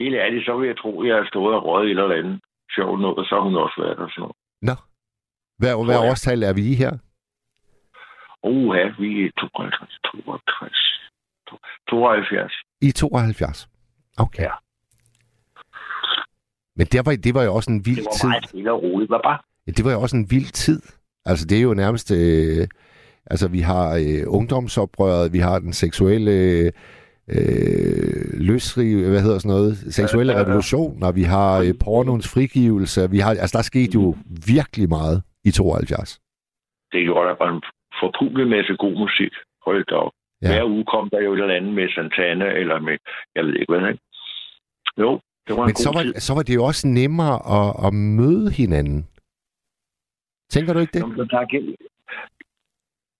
[0.00, 2.40] Helt ærligt, så vil jeg tro, at jeg har stået og røget et eller andet
[2.76, 4.36] sjovt noget, og så har hun også været der sådan noget.
[4.68, 4.74] Nå.
[5.62, 6.92] Hvad, hvad årstal er vi i her?
[8.42, 10.76] Uh, ja, vi er 52, 62,
[11.90, 12.52] 72.
[12.80, 13.68] I 72.
[14.18, 14.42] Okay.
[14.42, 14.50] Ja.
[16.76, 18.28] Men det var, det var jo også en vild Det var tid.
[18.28, 19.10] meget stille og roligt.
[19.10, 19.38] Hvad bare?
[19.66, 20.82] Ja, det var jo også en vild tid.
[21.24, 22.10] Altså, det er jo nærmest...
[22.10, 22.68] Øh,
[23.26, 26.32] altså, vi har øh, ungdomsoprøret, vi har den seksuelle
[27.28, 30.48] øh, løsrig, hvad hedder sådan noget, seksuelle Ja, ja, ja.
[30.50, 33.10] revolution, og vi har øh, pornoens frigivelse.
[33.10, 36.20] Vi har, altså, der skete jo virkelig meget i 72.
[36.92, 37.62] Det gjorde der bare en
[38.00, 39.32] forpublet masse god musik.
[39.66, 40.12] Hold da op.
[40.42, 40.48] Ja.
[40.48, 42.96] Hver uge kom der jo et eller andet med Santana, eller med,
[43.34, 44.02] jeg ved ikke hvad, ikke?
[44.98, 46.14] Jo, det var en Men god så var, tid.
[46.14, 49.08] så var det jo også nemmere at, at møde hinanden.
[50.50, 51.16] Tænker du ikke det?
[51.32, 51.76] Nå, gen-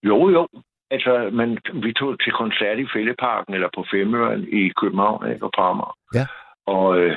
[0.05, 0.49] Jo, jo.
[0.91, 5.71] Altså, man, vi tog til koncert i Fælleparken eller på Femøren i København ikke, og
[5.71, 5.97] Amager.
[6.15, 6.27] Ja.
[6.67, 7.17] Og øh,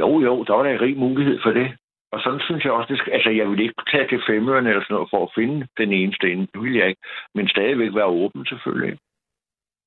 [0.00, 1.68] jo, jo, der var der en rig mulighed for det.
[2.12, 4.82] Og sådan synes jeg også, det skal, altså jeg vil ikke tage til Femøren eller
[4.82, 6.46] sådan noget for at finde den eneste ende.
[6.52, 7.02] Det vil jeg ikke.
[7.34, 8.98] Men stadigvæk være åben selvfølgelig.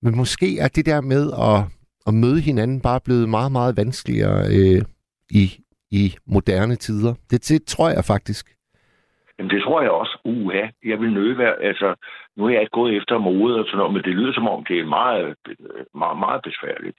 [0.01, 1.59] Men måske er det der med at,
[2.07, 4.81] at møde hinanden bare blevet meget, meget vanskeligere øh,
[5.41, 5.43] i,
[5.91, 7.13] i moderne tider.
[7.29, 8.45] Det, det tror jeg faktisk.
[9.37, 10.17] Jamen, det tror jeg også.
[10.25, 11.55] Uha, jeg vil nøde være...
[11.61, 11.95] Altså,
[12.37, 14.65] nu er jeg ikke gået efter mode og sådan noget, men det lyder som om,
[14.65, 15.35] det er meget,
[15.95, 16.97] meget, meget besværligt.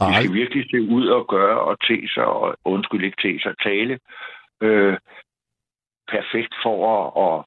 [0.00, 3.42] De Ej, skal virkelig se ud og gøre og te sig, og undskyld ikke te
[3.42, 3.98] sig, tale
[4.60, 4.98] øh,
[6.08, 7.12] perfekt for at...
[7.16, 7.46] Og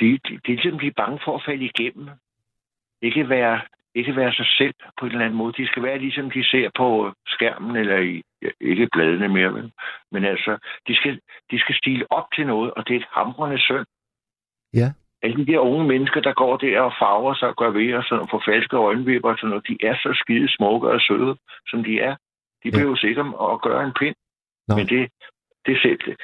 [0.00, 2.08] de, de, de, er ligesom, de er bange for at falde igennem.
[3.02, 3.60] Ikke være,
[3.94, 5.52] ikke være sig selv på en eller anden måde.
[5.62, 8.22] De skal være ligesom de ser på skærmen, eller i,
[8.60, 9.72] ikke bladene mere, vel?
[10.12, 13.58] men altså, de skal, de skal stile op til noget, og det er et hamrende
[13.60, 13.86] synd.
[14.74, 14.92] Ja.
[15.22, 18.04] Alle de der unge mennesker, der går der og farver sig og gør ved og
[18.04, 21.36] sådan noget, får falske øjenvipper og sådan noget, de er så skide smukke og søde,
[21.66, 22.16] som de er.
[22.62, 22.70] De Ja.
[22.70, 24.16] behøver sikkert at gøre en pind.
[24.68, 24.76] Nå.
[24.76, 25.10] Men det,
[25.66, 26.16] det selv.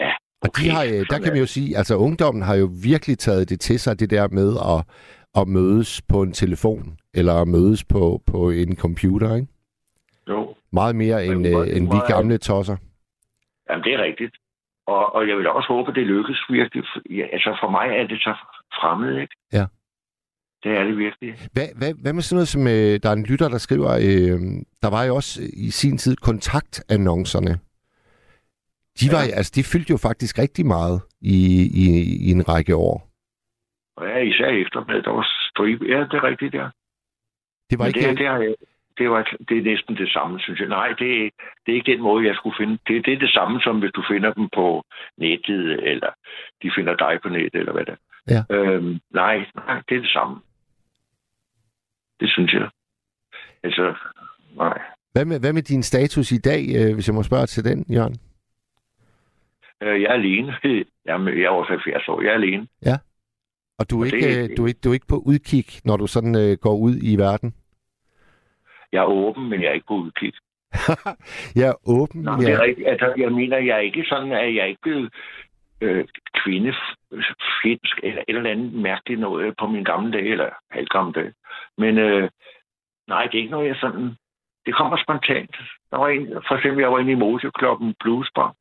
[0.00, 2.68] Ja, og de har, øh, der sådan kan man jo sige, altså ungdommen har jo
[2.82, 4.80] virkelig taget det til sig, det der med at,
[5.40, 9.48] at mødes på en telefon, eller at mødes på, på en computer, ikke?
[10.28, 12.76] Jo, Meget mere end, øh, end vi gamle tosser.
[13.70, 14.34] Jamen, det er rigtigt.
[14.86, 16.84] Og, og jeg vil også håbe, at det lykkes virkelig.
[17.10, 18.34] Ja, altså, for mig er det så
[18.80, 19.34] fremmed, ikke?
[19.52, 19.66] Ja.
[20.62, 21.34] Det er det virkelig.
[21.52, 24.38] Hvad, hvad, hvad med sådan noget som, øh, der er en lytter, der skriver, øh,
[24.82, 27.58] der var jo også i sin tid kontaktannoncerne.
[29.00, 29.36] De, var, Ja.
[29.38, 31.36] altså, de fyldte jo faktisk rigtig meget i,
[31.84, 31.86] i,
[32.26, 32.96] i en række år.
[34.00, 35.84] Ja, især eftermiddag, der var stribe.
[35.92, 36.66] Ja, det er rigtigt, ja.
[37.70, 38.08] Det var Men ikke...
[38.10, 38.54] det, det, har jeg,
[38.98, 40.68] det, var, det er næsten det samme, synes jeg.
[40.68, 41.30] Nej, det, er-
[41.66, 42.78] det er ikke den måde, jeg skulle finde.
[42.88, 44.82] Det, det er det samme, som hvis du finder dem på
[45.18, 46.10] nettet, eller
[46.62, 48.00] de finder dig på nettet, eller hvad det er.
[48.34, 48.42] Ja.
[48.56, 50.36] Øhm, nej, nej, det er det samme.
[52.20, 52.68] Det synes jeg.
[53.62, 53.94] Altså,
[54.56, 54.78] nej.
[55.12, 57.86] Hvad med, hvad med din status i dag, øh, hvis jeg må spørge til den,
[57.94, 58.16] Jørgen?
[59.82, 60.54] Øh, Jeg er alene.
[61.06, 62.20] Jamen, jeg er også 70 år.
[62.22, 62.66] Jeg er alene.
[63.78, 65.64] Og du er, Og ikke, det- øh, du, er, ikke- du er ikke på udkig,
[65.84, 67.54] når du sådan øh, går ud i verden?
[68.92, 70.32] Jeg er åben, men jeg er ikke på udkig.
[71.60, 72.22] jeg er åben.
[72.22, 72.46] Nej, jeg...
[72.46, 72.88] det er rigtigt.
[72.88, 75.14] Altså, jeg mener, jeg er ikke sådan, at jeg er ikke blevet
[75.80, 76.04] øh,
[76.44, 81.32] kvindefjendsk eller et eller andet mærkeligt noget på min gamle dage, eller halvgamle dage.
[81.78, 82.30] Men øh,
[83.08, 84.16] nej, det er ikke noget, jeg sådan...
[84.66, 85.56] Det kommer spontant.
[85.90, 88.54] Der var en, for eksempel, jeg var inde i motorklubben Blues Bar.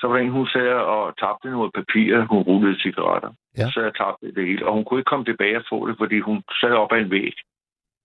[0.00, 2.20] Så var en, hun sad og tabte noget papir.
[2.30, 3.32] Hun rullede cigaretter.
[3.58, 3.66] Ja.
[3.72, 4.66] Så jeg tabte det hele.
[4.66, 7.10] Og hun kunne ikke komme tilbage og få det, fordi hun sad op ad en
[7.10, 7.34] væg.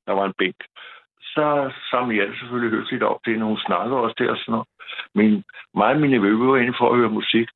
[0.08, 0.60] Der var en bænk.
[1.36, 3.45] Så samlede jeg det selvfølgelig høfligt op til hende.
[3.45, 4.67] Hun snakkede også der og sådan noget.
[5.17, 5.43] Men
[5.79, 7.47] mig og mine vøve var inde for at høre musik.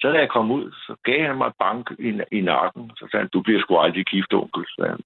[0.00, 2.90] Så da jeg kom ud, så gav han mig bank i, i nakken.
[2.96, 4.64] Så sagde han, du bliver sgu aldrig gift, onkel.
[4.76, 5.00] sagde han.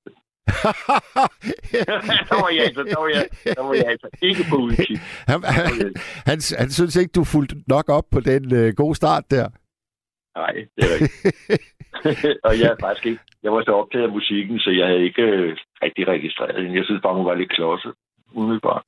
[2.31, 3.25] der, var jeg, altså, der, var jeg,
[3.57, 4.99] der var jeg altså ikke på udkig.
[5.31, 5.95] han, han,
[6.31, 9.47] han, han synes ikke, du fulgte nok op på den øh, gode start der.
[10.37, 12.41] Nej, det er rigtigt.
[12.47, 13.21] og jeg faktisk ikke...
[13.43, 16.77] Jeg var så optaget af musikken, så jeg havde ikke øh, rigtig registreret hende.
[16.77, 17.93] Jeg synes bare, hun var lidt klodset,
[18.35, 18.85] umiddelbart.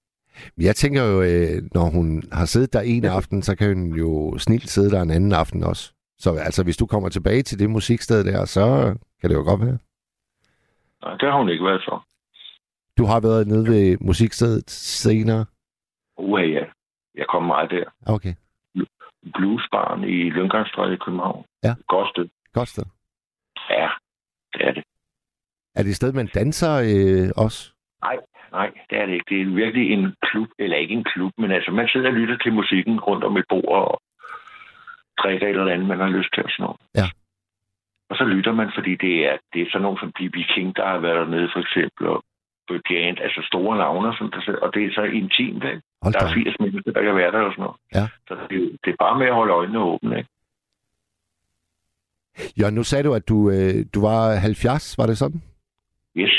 [0.58, 4.38] Jeg tænker jo, øh, når hun har siddet der en aften, så kan hun jo
[4.38, 5.92] snilt sidde der en anden aften også.
[6.18, 9.60] Så altså, hvis du kommer tilbage til det musiksted der, så kan det jo godt
[9.60, 9.78] være.
[11.02, 12.00] Nej, det har hun ikke været så.
[12.98, 15.46] Du har været nede ved musikstedet senere.
[16.18, 16.64] Uha, ja.
[17.14, 17.84] Jeg kom meget der.
[18.06, 18.34] Okay,
[19.34, 21.44] Bluesbaren i Lyngangstræde i København.
[21.64, 21.74] Ja.
[21.88, 22.28] Godt sted.
[22.52, 22.84] godt sted.
[23.70, 23.88] Ja,
[24.52, 24.84] det er det.
[25.76, 27.72] Er det et sted, man danser øh, også?
[28.02, 28.16] Nej,
[28.52, 29.28] nej, det er det ikke.
[29.28, 32.36] Det er virkelig en klub, eller ikke en klub, men altså, man sidder og lytter
[32.38, 34.00] til musikken rundt om et bord og
[35.22, 36.80] drikker et eller andet, man har lyst til og sådan noget.
[36.94, 37.08] Ja.
[38.12, 40.36] Og så lytter man, fordi det er, det er sådan nogen som B.B.
[40.54, 42.18] King, der har været dernede for eksempel, og
[42.68, 45.82] Bridgant, altså store navne, som der sidder, og det er så intimt, ikke?
[46.02, 46.26] Hold Der da.
[46.26, 47.76] er 80 mennesker, der kan være der og sådan noget.
[47.98, 48.04] Ja.
[48.28, 50.30] Så det, det er bare med at holde øjnene åbne, ikke?
[52.60, 55.42] Ja, nu sagde du, at du, øh, du var 70, var det sådan?
[56.16, 56.36] Yes.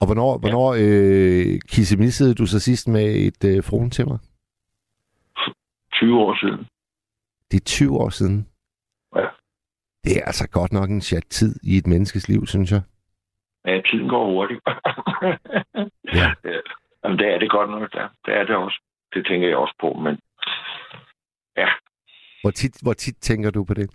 [0.00, 0.38] Og hvornår, ja.
[0.38, 4.18] hvornår øh, kissemissede du så sidst med et øh, fruen til mig?
[5.92, 6.66] 20 år siden.
[7.50, 8.46] Det er 20 år siden.
[9.16, 9.26] Ja.
[10.06, 12.82] Det er altså godt nok en chat tid i et menneskes liv, synes jeg.
[13.66, 14.60] Ja, tiden går hurtigt.
[16.20, 16.28] Ja.
[16.44, 16.60] ja.
[17.04, 18.08] Jamen, det er det godt nok, der.
[18.26, 18.78] Det er det også.
[19.14, 20.18] Det tænker jeg også på, men
[22.46, 23.90] Hvor tit, hvor tit tænker du på det?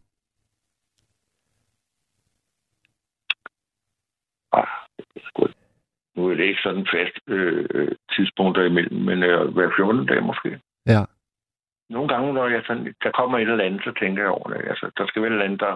[4.53, 4.67] ah,
[6.15, 10.59] nu er det ikke sådan fast øh, tidspunkter imellem, men øh, hver 14 dag måske.
[10.85, 11.03] Ja.
[11.89, 14.69] Nogle gange, når jeg sådan, der kommer et eller andet, så tænker jeg over det.
[14.69, 15.75] Altså, der skal være et eller andet, der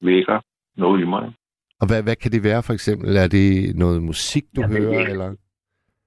[0.00, 0.40] vækker
[0.76, 1.34] noget i mig.
[1.80, 3.16] Og hvad, hvad kan det være for eksempel?
[3.16, 5.00] Er det noget musik, du Jeg ved hører?
[5.00, 5.10] ikke.
[5.12, 5.36] Eller?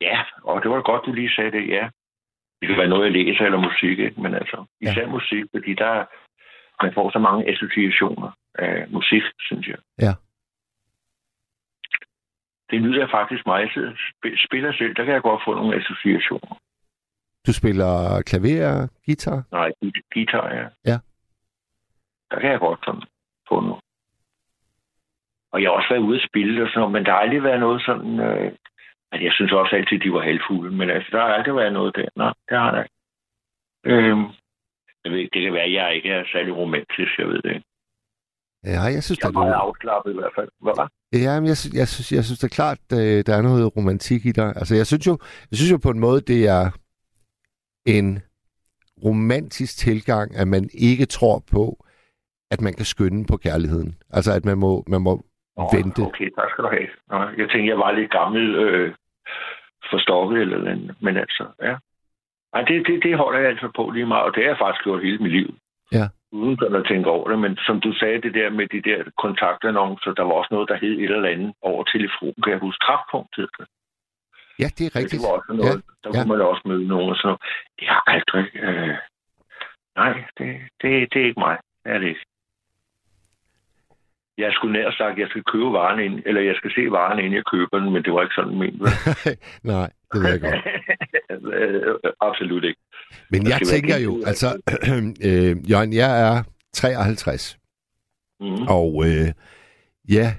[0.01, 1.89] Ja, og det var godt, du lige sagde det, ja.
[2.59, 4.21] Det kan være noget, jeg læser eller musik, ikke?
[4.21, 5.07] men altså, især ja.
[5.07, 6.05] musik, fordi der
[6.83, 9.77] man får så mange associationer af musik, synes jeg.
[10.01, 10.13] Ja.
[12.69, 13.69] Det lyder faktisk meget.
[13.75, 16.55] Jeg spiller selv, der kan jeg godt få nogle associationer.
[17.47, 19.43] Du spiller klaver, guitar?
[19.51, 20.65] Nej, gui- guitar, ja.
[20.91, 20.97] Ja.
[22.31, 23.01] Der kan jeg godt sådan
[23.49, 23.82] få noget.
[25.53, 27.43] Og jeg har også været ude at spille og sådan noget, men der har aldrig
[27.43, 28.11] været noget sådan...
[28.27, 28.49] Øh,
[29.11, 31.95] altså, jeg synes også altid, de var halvfulde, men altså, der har aldrig været noget
[31.95, 32.07] der.
[32.15, 32.95] Nej, det har der ikke.
[33.91, 34.25] Øhm,
[35.03, 37.67] jeg ved, det kan være, at jeg ikke er særlig romantisk, jeg ved det ikke.
[38.65, 39.39] Ja, jeg synes, Jeg er du...
[39.39, 40.49] meget afslappet i hvert fald.
[40.65, 40.87] Hvad var?
[41.25, 43.75] Ja, men jeg, sy- jeg, synes, jeg synes det er klart, øh, der er noget
[43.77, 44.47] romantik i dig.
[44.59, 45.17] Altså, jeg synes jo,
[45.51, 46.63] jeg synes jo på en måde, det er
[47.85, 48.21] en
[49.05, 51.85] romantisk tilgang, at man ikke tror på,
[52.51, 53.95] at man kan skynde på kærligheden.
[54.09, 55.25] Altså, at man må, man må
[55.57, 56.01] Nå, vente.
[56.09, 56.89] Okay, tak skal du have.
[57.09, 58.93] Nå, jeg tænkte, jeg var lidt gammel øh,
[59.91, 60.95] forstokket eller noget andet.
[61.01, 61.75] Men altså, ja.
[62.53, 64.83] Ej, det, det, det holder jeg altså på lige meget, og det har jeg faktisk
[64.83, 65.49] gjort hele mit liv.
[65.91, 66.05] Ja.
[66.31, 68.99] Uden sådan at tænke over det, men som du sagde, det der med de der
[69.23, 72.85] kontaktannoncer, der var også noget, der hed et eller andet over telefon, kan jeg huske,
[72.87, 73.49] kraftpunktet.
[74.59, 75.21] Ja, det er Det rigtigt.
[75.25, 76.21] var også noget, Ja, der ja.
[76.23, 77.41] kunne man også møde nogen og sådan noget.
[77.79, 78.45] Det har aldrig...
[78.67, 78.95] Øh...
[80.01, 80.49] Nej, det,
[80.81, 81.57] det, det er ikke mig.
[81.83, 82.25] Det er det ikke.
[84.37, 87.19] Jeg skulle nær sagt, at jeg skal købe varen ind, eller jeg skal se varen,
[87.19, 88.81] inden jeg køber den, men det var ikke sådan ment.
[89.73, 90.61] Nej, det ved jeg godt.
[92.29, 92.79] Absolut ikke.
[93.31, 94.47] Men jeg tænker jo, af altså,
[95.27, 96.43] øh, Jørgen, jeg er
[96.73, 97.57] 53,
[98.39, 98.67] Mm.
[98.67, 99.27] og øh,
[100.09, 100.35] jeg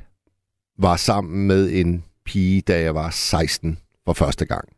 [0.78, 4.68] var sammen med en pige, da jeg var 16 for første gang.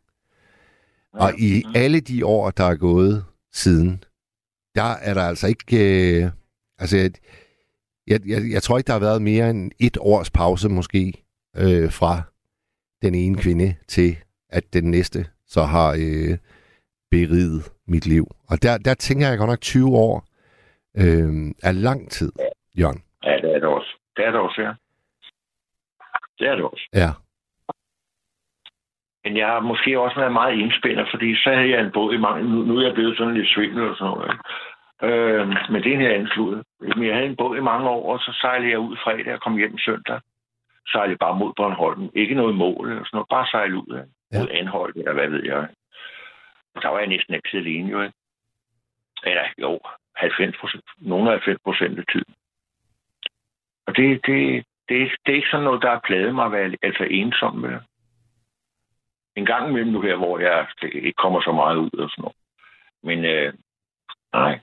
[1.13, 4.03] Og i alle de år, der er gået siden,
[4.75, 5.77] der er der altså ikke...
[6.23, 6.29] Øh,
[6.79, 7.09] altså,
[8.07, 11.03] jeg, jeg, jeg, tror ikke, der har været mere end et års pause måske
[11.63, 12.13] øh, fra
[13.01, 14.09] den ene kvinde til,
[14.49, 16.37] at den næste så har øh,
[17.11, 18.25] beriget mit liv.
[18.49, 20.15] Og der, der tænker jeg godt nok 20 år
[21.01, 21.31] øh,
[21.69, 22.31] er lang tid,
[22.79, 23.01] Jørgen.
[23.23, 23.91] Ja, det er det også.
[24.15, 24.73] Det er det også, ja.
[26.39, 26.85] Det er det også.
[26.93, 27.11] Ja.
[29.23, 32.17] Men jeg har måske også været meget indspændt, fordi så havde jeg en båd i
[32.17, 32.49] mange...
[32.51, 34.31] Nu, nu er jeg blevet sådan lidt svimmel og sådan noget.
[35.03, 36.63] Øh, men det er en her anden.
[36.79, 39.41] Men jeg havde en båd i mange år, og så sejlede jeg ud fredag og
[39.41, 40.19] kom hjem søndag.
[40.87, 42.09] Sejlede bare mod Bornholm.
[42.13, 43.29] Ikke noget mål eller sådan noget.
[43.29, 44.05] Bare sejle ud af.
[44.31, 44.37] Ja.
[44.37, 44.39] Ja.
[44.39, 45.67] Mod Anhold, eller hvad ved jeg.
[46.81, 48.11] Der var jeg næsten ikke alene, jo.
[49.23, 49.79] Eller jo,
[50.15, 50.83] 90 procent.
[50.97, 52.33] Nogle af 90 procent af tiden.
[53.87, 56.51] Og det, det, det, er det er ikke sådan noget, der har pladet mig at
[56.51, 57.79] være altså ensom med.
[59.35, 62.37] En gang imellem nu her, hvor jeg ikke kommer så meget ud og sådan noget.
[63.03, 63.53] Men øh,
[64.33, 64.59] nej.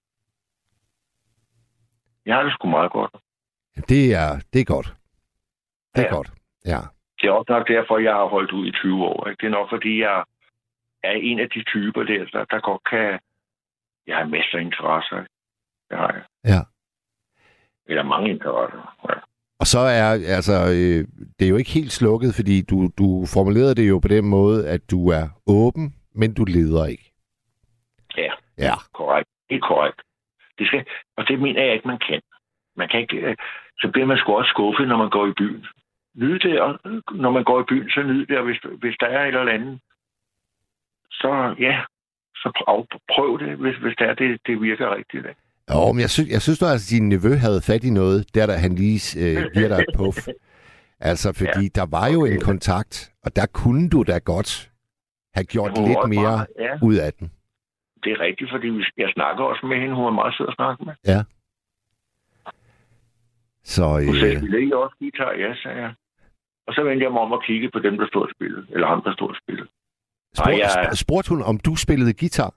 [2.26, 3.10] Jeg har det sgu meget godt.
[3.88, 4.94] Det er, det er godt.
[5.94, 6.14] Det er Ja.
[6.16, 6.30] godt.
[6.66, 6.80] Ja.
[7.20, 9.28] Det er også nok derfor, jeg har holdt ud i 20 år.
[9.28, 9.40] Ikke?
[9.40, 10.24] Det er nok fordi, jeg
[11.02, 13.18] er en af de typer der, der, der godt kan...
[14.06, 15.16] Jeg har masser af interesser.
[15.90, 16.24] Det har jeg.
[16.44, 16.60] Ja.
[17.86, 18.96] Eller mange interesser.
[19.08, 19.14] Ja.
[19.60, 21.08] Og så er, altså, øh,
[21.38, 24.68] det er jo ikke helt slukket, fordi du, du formulerede det jo på den måde,
[24.68, 27.12] at du er åben, men du leder ikke.
[28.16, 28.32] Ja.
[28.58, 28.74] Ja.
[28.94, 29.28] Korrekt.
[29.48, 30.00] Det er korrekt.
[30.58, 30.84] Det skal,
[31.16, 32.20] og det mener jeg ikke, man kan.
[32.76, 33.16] Man kan ikke...
[33.16, 33.36] øh,
[33.80, 35.66] Så bliver man sgu også skuffet, når man går i byen.
[36.16, 36.78] Nyd det, og
[37.22, 39.52] når man går i byen, så nyd det, og hvis, hvis der er et eller
[39.52, 39.80] andet,
[41.10, 41.76] så ja,
[42.34, 45.26] så prøv, prøv det, hvis, hvis det er, det, det virker rigtigt.
[45.26, 45.40] Ikke?
[45.72, 48.46] Jo, men jeg synes, jeg synes du, at din nevø havde fat i noget, der
[48.46, 50.18] da han lige øh, giver dig et puff.
[51.00, 51.68] Altså, fordi ja.
[51.80, 54.70] der var jo en kontakt, og der kunne du da godt
[55.34, 57.30] have gjort lidt mere meget- ja, ud af den.
[58.04, 59.94] Det er rigtigt, fordi vi- jeg snakker også med hende.
[59.94, 60.94] Hun er meget sød at snakke med.
[63.64, 65.30] Så Hun sagde, øh, vil I også guitar?
[65.32, 65.94] Ja, sagde jeg.
[66.66, 68.66] Og så vendte jeg mig om og kigge på dem, der stod og spillede.
[68.70, 69.68] Eller ham, der stod og spillede.
[70.34, 72.54] spurgte, Ej, jeg- sp- spurgte hun, om du spillede guitar?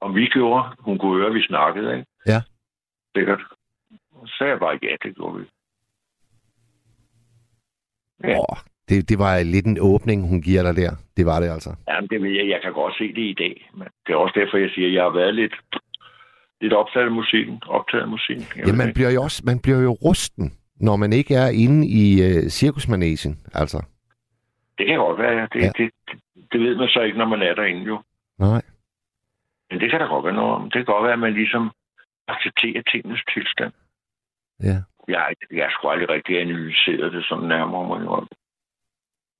[0.00, 2.06] Om vi gjorde, hun kunne høre, at vi snakkede, ikke?
[2.26, 2.42] Ja.
[3.16, 3.40] Sikkert.
[4.26, 5.44] Så sagde jeg bare, ja, det gjorde vi.
[8.24, 8.28] Ja.
[8.28, 8.44] Ja.
[8.88, 10.90] Det, det var lidt en åbning, hun giver dig der.
[11.16, 11.70] Det var det altså.
[11.88, 12.48] Jamen, det ved jeg.
[12.48, 13.70] Jeg kan godt se det i dag.
[13.74, 15.54] Men det er også derfor, jeg siger, at jeg har været lidt,
[16.60, 17.62] lidt optaget af musikken.
[17.66, 18.44] Optaget af musikken.
[18.66, 22.22] Ja, man bliver jo også man bliver jo rusten, når man ikke er inde i
[22.28, 23.78] øh, cirkusmanesien, altså.
[24.78, 25.46] Det kan godt være, ja.
[25.52, 25.70] Det, Ja.
[25.78, 26.18] det, det,
[26.52, 28.02] det ved man så ikke, når man er derinde, jo.
[28.38, 28.62] Nej.
[29.70, 30.62] Men det kan da godt være noget om.
[30.62, 31.70] Det kan godt være, at man ligesom
[32.28, 33.72] accepterer tingens tilstand.
[34.62, 34.78] Ja.
[35.08, 38.26] Jeg, jeg har sgu aldrig rigtig analyseret det sådan nærmere, må jeg.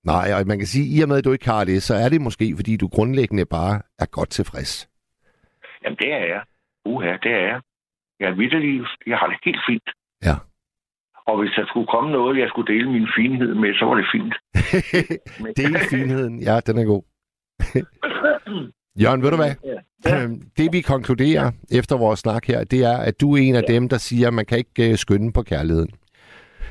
[0.05, 1.95] Nej, og man kan sige, at i og med, at du ikke har det, så
[1.95, 4.89] er det måske, fordi du grundlæggende bare er godt tilfreds.
[5.85, 6.43] Jamen, det er jeg.
[6.85, 7.61] Uha, det er jeg.
[8.21, 9.89] Jeg er vidderlig, jeg har det helt fint.
[10.25, 10.35] Ja.
[11.27, 14.07] Og hvis der skulle komme noget, jeg skulle dele min finhed med, så var det
[14.15, 14.35] fint.
[15.77, 16.39] Er finheden.
[16.43, 17.03] Ja, den er god.
[19.03, 19.55] Jørgen, ved du hvad?
[19.65, 19.79] Ja.
[20.23, 23.63] Øhm, Det vi konkluderer efter vores snak her, det er, at du er en af
[23.69, 25.91] dem, der siger, at man kan ikke øh, skynde på kærligheden.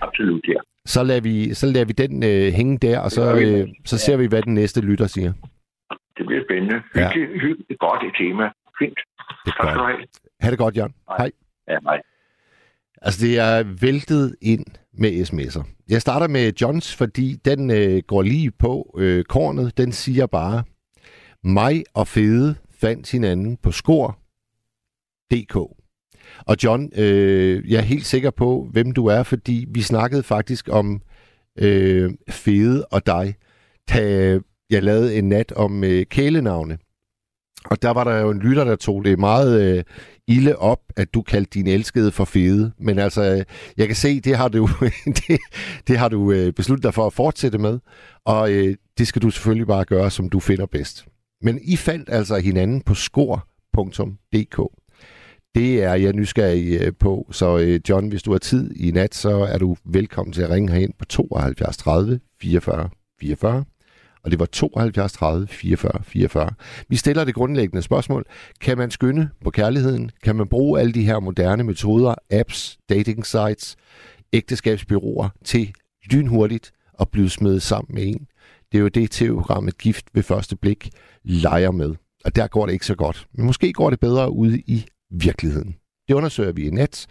[0.01, 0.59] Absolut, ja.
[0.85, 4.17] Så lader vi, så lader vi den øh, hænge der, og så, øh, så ser
[4.17, 5.33] vi, hvad den næste lytter siger.
[6.17, 6.81] Det bliver spændende.
[6.95, 7.11] Ja.
[7.13, 7.79] Hyggeligt, hyggeligt.
[7.79, 8.43] Godt et tema.
[8.79, 8.99] Fint.
[9.45, 9.97] Det er Tak skal du have.
[10.41, 10.93] Ha' det godt, Jørgen.
[11.07, 11.17] Hej.
[11.17, 11.31] Hej.
[11.67, 12.01] Ja, hej.
[13.01, 15.63] Altså, det er væltet ind med sms'er.
[15.89, 19.77] Jeg starter med Johns, fordi den øh, går lige på øh, kornet.
[19.77, 20.63] Den siger bare,
[21.43, 25.57] mig og Fede fandt hinanden på skor.dk.
[26.39, 30.69] Og John, øh, jeg er helt sikker på, hvem du er, fordi vi snakkede faktisk
[30.71, 31.01] om
[31.59, 33.35] øh, Fede og dig,
[33.89, 36.77] da jeg lavede en nat om øh, kælenavne.
[37.65, 39.83] Og der var der jo en lytter, der tog det meget øh,
[40.27, 42.71] ilde op, at du kaldte din elskede for fede.
[42.79, 43.43] Men altså, øh,
[43.77, 44.69] jeg kan se, det har du,
[45.27, 45.39] det,
[45.87, 47.79] det har du øh, besluttet dig for at fortsætte med.
[48.25, 51.05] Og øh, det skal du selvfølgelig bare gøre, som du finder bedst.
[51.41, 54.59] Men I fandt altså hinanden på skor.dk.
[55.55, 57.27] Det er jeg nysgerrig øh, på.
[57.31, 60.49] Så øh, John, hvis du har tid i nat, så er du velkommen til at
[60.49, 62.89] ringe herind på 72 30 44
[63.19, 63.65] 44.
[64.23, 66.49] Og det var 72 30 44 44.
[66.89, 68.25] Vi stiller det grundlæggende spørgsmål.
[68.61, 70.11] Kan man skynde på kærligheden?
[70.23, 73.75] Kan man bruge alle de her moderne metoder, apps, dating sites,
[74.33, 75.73] ægteskabsbyråer til
[76.11, 78.27] lynhurtigt at blive smidt sammen med en.
[78.71, 80.89] Det er jo det, tv-programmet Gift ved første blik
[81.23, 81.95] leger med.
[82.25, 83.27] Og der går det ikke så godt.
[83.33, 85.75] Men måske går det bedre ude i virkeligheden.
[86.07, 87.07] Det undersøger vi i nat.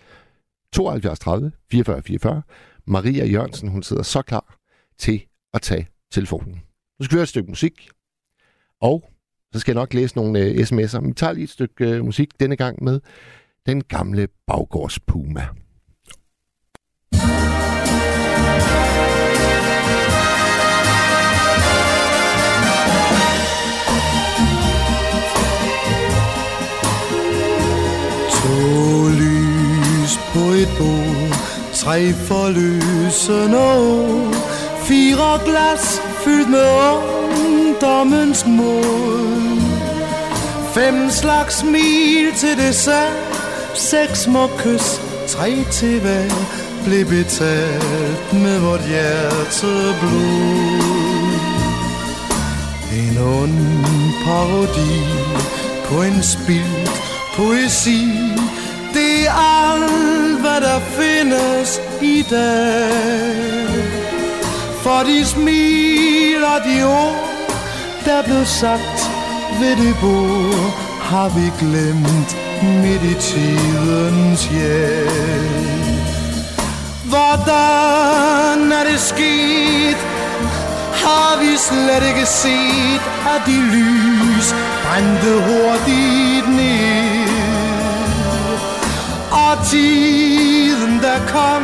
[0.72, 2.42] 72 30 44 44.
[2.86, 4.58] Maria Jørgensen, hun sidder så klar
[4.98, 6.54] til at tage telefonen.
[6.98, 7.88] Nu skal vi høre et stykke musik.
[8.80, 9.10] Og
[9.52, 11.00] så skal jeg nok læse nogle øh, sms'er.
[11.00, 13.00] Men vi tager lige et stykke øh, musik denne gang med
[13.66, 15.46] den gamle baggårdspuma.
[15.46, 15.61] Puma.
[30.32, 31.36] På et bord,
[31.74, 34.34] tre forløsende år,
[34.84, 36.64] fire glas fyldt med
[37.44, 39.60] ungdommens mod.
[40.74, 43.12] Fem slags smil til dessert,
[43.74, 46.30] seks små kys, tre til hver,
[46.84, 50.92] blev betalt med vort hjerte blod.
[52.92, 53.58] En ond
[54.24, 55.00] parodi
[55.84, 56.90] på en spildt
[57.36, 58.00] poesi.
[58.94, 59.32] Det er
[59.72, 63.72] alt, hvad der findes i dag
[64.82, 67.28] For de smil og de ord,
[68.04, 69.10] der blev sagt
[69.60, 75.92] ved det bord Har vi glemt midt i tidens hjem.
[77.04, 79.96] Hvordan er det sket?
[81.04, 83.02] Har vi slet ikke set,
[83.34, 87.11] at de lys brændte hurtigt ned?
[89.52, 91.62] Og tiden, der kom,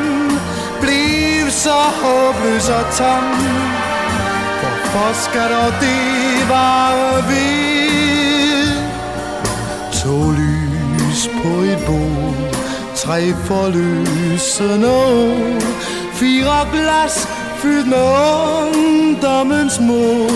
[0.80, 3.24] blev så håbløs og tom.
[4.60, 8.68] Hvorfor skal dog det vare ved?
[10.02, 12.54] To lys på et bord,
[12.96, 15.60] tre forløsende år,
[16.12, 17.28] fire glas
[17.58, 18.06] fyldt med
[18.66, 20.30] ungdommens mod.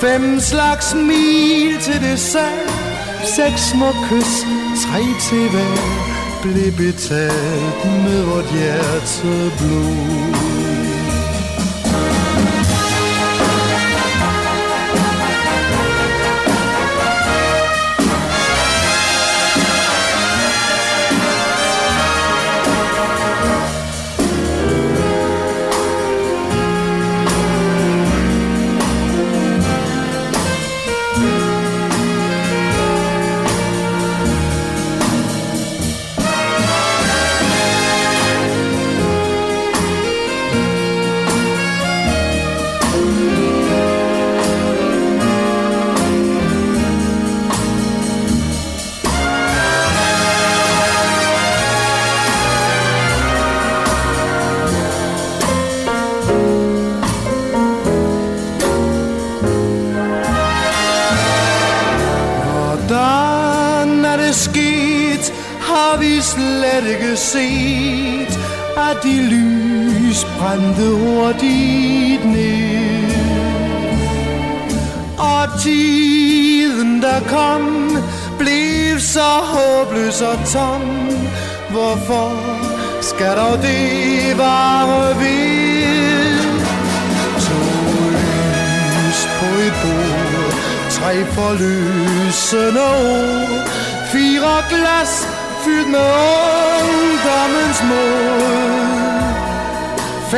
[0.00, 2.85] Fem slags mil til det dessert,
[3.24, 4.46] seks små kys,
[4.84, 5.76] tre til hver,
[6.42, 10.55] blev betalt med vort hjerte blod.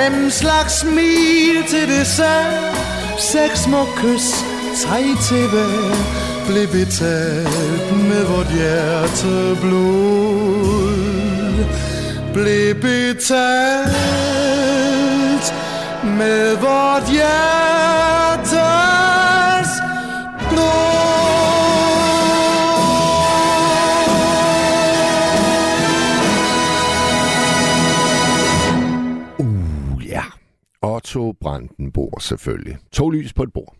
[0.09, 2.76] Fem slags smil til dessert,
[3.18, 4.44] seks små kys,
[4.84, 5.96] tre til hver,
[6.46, 10.94] blev betalt med vort hjerte blod.
[12.32, 13.98] Blev betalt
[16.04, 18.48] med vort hjertes
[31.09, 32.78] Otto Brandenborg selvfølgelig.
[32.92, 33.76] To lys på et bord.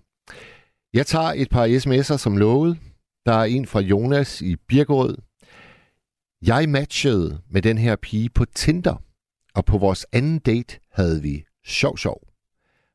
[0.93, 2.79] Jeg tager et par sms'er som lovet.
[3.27, 5.17] Der er en fra Jonas i Birkerød.
[6.43, 9.03] Jeg matchede med den her pige på Tinder,
[9.55, 12.21] og på vores anden date havde vi sjov sjov.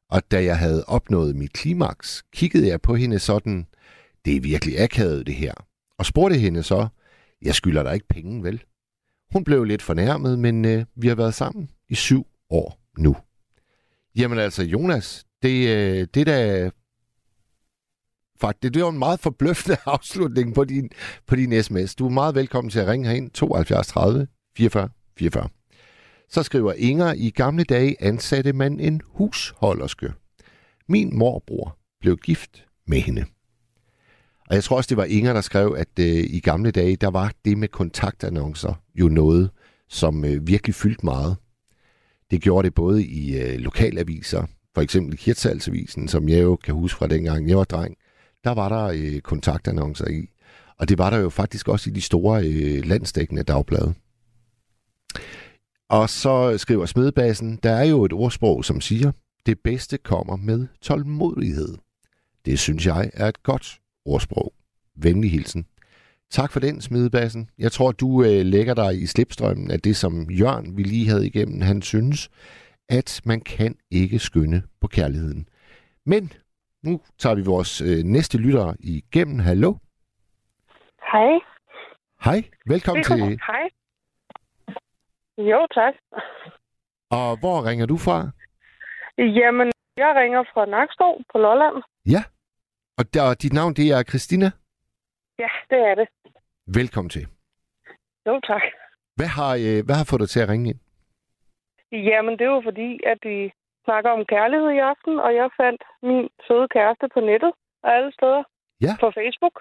[0.09, 3.67] Og da jeg havde opnået mit klimaks, kiggede jeg på hende sådan,
[4.25, 5.53] det er virkelig akavet det her,
[5.97, 6.87] og spurgte hende så,
[7.41, 8.63] jeg skylder dig ikke penge, vel?
[9.33, 13.15] Hun blev lidt fornærmet, men øh, vi har været sammen i syv år nu.
[14.15, 16.69] Jamen altså, Jonas, det, øh, det der
[18.41, 20.89] faktisk, det var en meget forbløffende afslutning på din,
[21.27, 21.95] på din sms.
[21.95, 25.49] Du er meget velkommen til at ringe herind 72 30 44 44.
[26.29, 30.13] Så skriver Inger, i gamle dage ansatte man en husholderske.
[30.87, 33.25] Min morbror blev gift med hende.
[34.49, 37.09] Og jeg tror også, det var Inger, der skrev, at øh, i gamle dage, der
[37.09, 39.49] var det med kontaktannoncer jo noget,
[39.89, 41.37] som øh, virkelig fyldte meget.
[42.33, 46.97] Det gjorde det både i øh, lokalaviser, for eksempel Hirtshalsavisen, som jeg jo kan huske
[46.97, 47.97] fra dengang jeg var dreng.
[48.43, 50.29] Der var der øh, kontaktannoncer i.
[50.77, 53.93] Og det var der jo faktisk også i de store øh, landsdækkende dagblade.
[55.89, 59.11] Og så skriver Smedbassen, der er jo et ordsprog, som siger,
[59.45, 61.77] det bedste kommer med tålmodighed.
[62.45, 64.53] Det synes jeg er et godt ordsprog.
[64.95, 65.65] Venlig hilsen.
[66.39, 67.49] Tak for den, Smedebassen.
[67.57, 71.27] Jeg tror, du øh, lægger dig i slipstrømmen af det, som Jørgen vi lige havde
[71.27, 71.61] igennem.
[71.61, 72.29] Han synes,
[72.89, 75.47] at man kan ikke skynde på kærligheden.
[76.05, 76.31] Men
[76.83, 79.39] nu tager vi vores øh, næste lyttere igennem.
[79.39, 79.73] Hallo?
[81.11, 81.31] Hej.
[82.25, 83.39] Hej, velkommen til.
[83.49, 83.65] Hej.
[85.37, 85.93] Jo, tak.
[87.09, 88.17] Og hvor ringer du fra?
[89.17, 91.83] Jamen, jeg ringer fra Nakskov på Lolland.
[92.05, 92.23] Ja.
[92.97, 94.51] Og der, dit navn, det er Christina.
[95.39, 96.07] Ja, det er det.
[96.79, 97.25] Velkommen til.
[98.27, 98.61] Jo, tak.
[99.15, 100.79] Hvad har, øh, hvad har fået dig til at ringe ind?
[101.91, 103.51] Jamen, det var fordi, at de
[103.85, 107.51] snakker om kærlighed i aften, og jeg fandt min søde kæreste på nettet
[107.83, 108.43] og alle steder.
[108.81, 108.93] Ja.
[108.99, 109.55] På Facebook.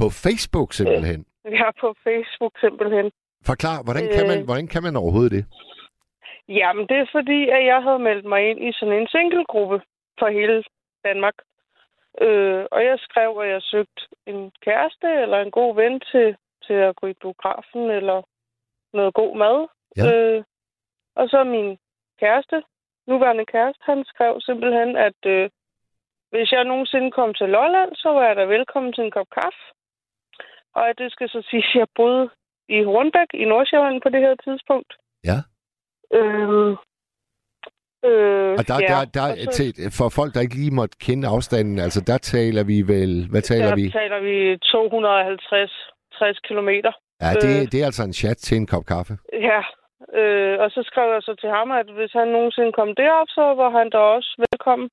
[0.00, 1.26] På Facebook simpelthen.
[1.60, 3.06] Ja, på Facebook simpelthen.
[3.50, 4.44] Forklar, hvordan kan, man, Øh.
[4.44, 5.44] hvordan kan man overhovedet det?
[6.48, 9.78] Jamen, det er fordi, at jeg havde meldt mig ind i sådan en singlegruppe
[10.18, 10.64] for hele
[11.04, 11.34] Danmark.
[12.20, 16.36] Øh, og jeg skrev, at jeg søgte en kæreste eller en god ven til,
[16.66, 18.22] til at gå i biografen eller
[18.92, 19.68] noget god mad.
[19.96, 20.04] Ja.
[20.12, 20.44] Øh,
[21.16, 21.78] og så min
[22.20, 22.62] kæreste,
[23.06, 25.50] nuværende kæreste, han skrev simpelthen, at øh,
[26.30, 29.64] hvis jeg nogensinde kom til Lolland, så var jeg da velkommen til en kop kaffe.
[30.74, 32.30] Og at det skal så sige, at jeg boede
[32.68, 34.92] i Hornbæk i Nordsjælland på det her tidspunkt.
[35.24, 35.38] Ja.
[36.18, 36.76] Øhm,
[38.08, 41.28] øh, Og der, ja, der, der, så- til, for folk, der ikke lige måtte kende
[41.34, 43.90] afstanden, altså der taler vi vel, hvad taler der vi?
[43.90, 45.72] taler vi 250
[46.18, 46.92] 60 kilometer.
[47.24, 47.62] Ja, det, øh.
[47.72, 49.14] det er altså en chat til en kop kaffe.
[49.50, 49.60] Ja,
[50.20, 53.44] øh, og så skrev jeg så til ham, at hvis han nogensinde kom derop, så
[53.60, 54.88] var han da også velkommen.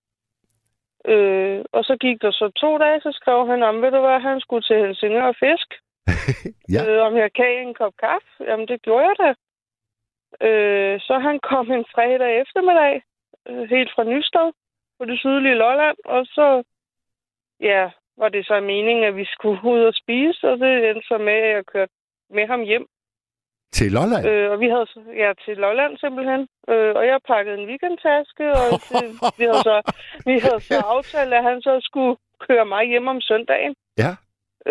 [1.13, 4.19] Øh, og så gik der så to dage, så skrev han om, ved du hvad,
[4.29, 5.69] han skulle til Helsingør og fisk.
[6.75, 6.81] Ja.
[6.87, 8.29] Øh, om jeg kan en kop kaffe?
[8.47, 9.29] Jamen, det gjorde jeg da.
[10.41, 13.01] Øh, så han kom en fredag eftermiddag,
[13.47, 14.51] øh, helt fra Nysted,
[14.99, 16.63] på det sydlige Lolland, og så,
[17.59, 21.17] ja, var det så meningen, at vi skulle ud og spise, og det endte så
[21.17, 21.91] med, at jeg kørte
[22.29, 22.85] med ham hjem.
[23.73, 24.27] Til Lolland?
[24.27, 26.47] Øh, og vi havde så- ja, til Lolland simpelthen.
[26.69, 28.67] Øh, og jeg pakkede en weekendtaske, og
[29.01, 29.05] det,
[29.39, 29.77] vi, havde så,
[30.25, 32.17] vi havde så aftalt, at han så skulle
[32.47, 33.75] køre mig hjem om søndagen.
[33.97, 34.11] Ja.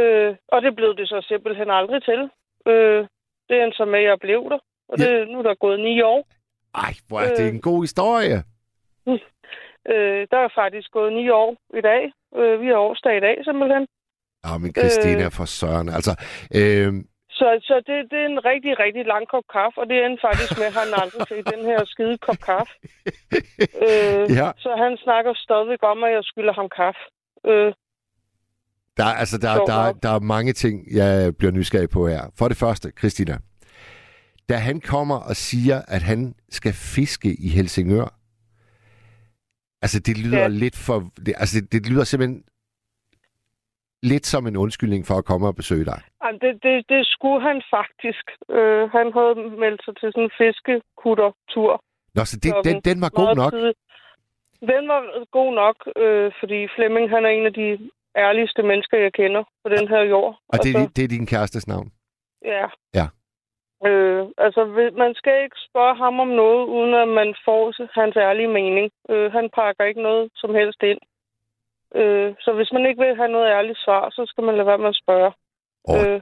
[0.01, 2.31] Øh, og det blev det så simpelthen aldrig til.
[2.67, 3.07] Øh,
[3.49, 4.59] det endte så med, at jeg blev der.
[4.91, 6.21] Og det, nu er der gået ni år.
[6.75, 8.39] Ej, hvor er det en god historie.
[9.93, 12.03] Øh, der er faktisk gået ni år i dag.
[12.39, 13.87] Øh, vi har årsdag i dag simpelthen.
[14.47, 15.33] Ja, men Christina Øh.
[15.39, 16.13] for søren, altså.
[16.61, 16.93] Øh,
[17.39, 20.53] Så, så det, det er en rigtig, rigtig lang kop kaffe, og det endte faktisk
[20.59, 22.73] med, at han aldrig fik den her skide kop kaffe.
[23.87, 24.49] Øh, Ja.
[24.65, 27.03] Så han snakker stadigvæk om, at jeg skylder ham kaffe.
[27.51, 27.73] Øh,
[28.99, 29.97] der, er- altså, der, der, nok.
[30.03, 32.23] der er mange ting, jeg bliver nysgerrig på her.
[32.39, 33.37] For det første, Christina.
[34.51, 38.09] Da han kommer og siger, at han skal fiske i Helsingør,
[39.83, 40.49] altså det lyder Ja.
[40.49, 40.97] lidt for...
[41.27, 42.45] Det, altså det, det lyder simpelthen
[44.03, 46.01] lidt som en undskyldning for at komme og besøge dig.
[46.23, 48.25] ej, det, det, det skulle han faktisk.
[48.57, 49.35] Øh, han havde
[49.65, 51.73] meldt sig til sådan en fiskekuttertur.
[52.15, 53.53] Nå, så det, den, den var god nok.
[53.53, 53.79] tidligt.
[54.73, 55.01] Den var
[55.39, 57.69] god nok, øh, fordi Flemming han er en af de
[58.27, 60.33] ærligste mennesker, jeg kender på den her jord.
[60.53, 61.89] Og det er, Altså, din- det er din kærestes navn.
[62.45, 62.67] Ja.
[62.95, 63.07] Ja.
[63.87, 64.61] Øh, altså,
[65.03, 67.63] man skal ikke spørge ham om noget, uden at man får
[68.01, 68.91] hans ærlige mening.
[69.11, 71.01] Øh, han pakker ikke noget som helst ind.
[71.95, 74.79] Øh, så hvis man ikke vil have noget ærligt svar, så skal man lade være
[74.79, 75.33] med at spørge.
[75.85, 76.21] Og Øh,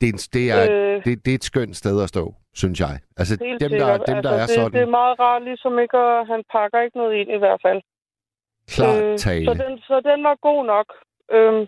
[0.00, 2.80] det, er, en- det, er, øh, det, det er et skønt sted at stå, synes
[2.80, 2.94] jeg.
[3.16, 4.06] Altså dem, der, sikkert.
[4.06, 6.80] dem, der altså, er det, sådan Det er meget rart, ligesom ikke at, han pakker
[6.80, 7.80] ikke noget ind i hvert fald.
[8.74, 9.44] klart Øh, tale.
[9.46, 10.88] Så den, så den var god nok.
[11.36, 11.66] Øhm,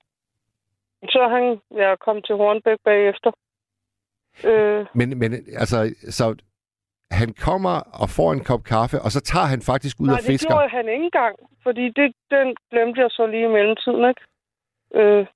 [1.15, 3.31] så han ja, kom til Hornbæk bagefter.
[4.45, 6.37] Øh, Men, men altså, så
[7.11, 10.19] han kommer og får en kop kaffe, og så tager han faktisk ud nej, og
[10.19, 10.49] det fisker.
[10.49, 14.23] gjorde han ikke engang, fordi det, den glemte jeg så lige i mellemtiden, ikke?
[14.95, 15.27] Øh,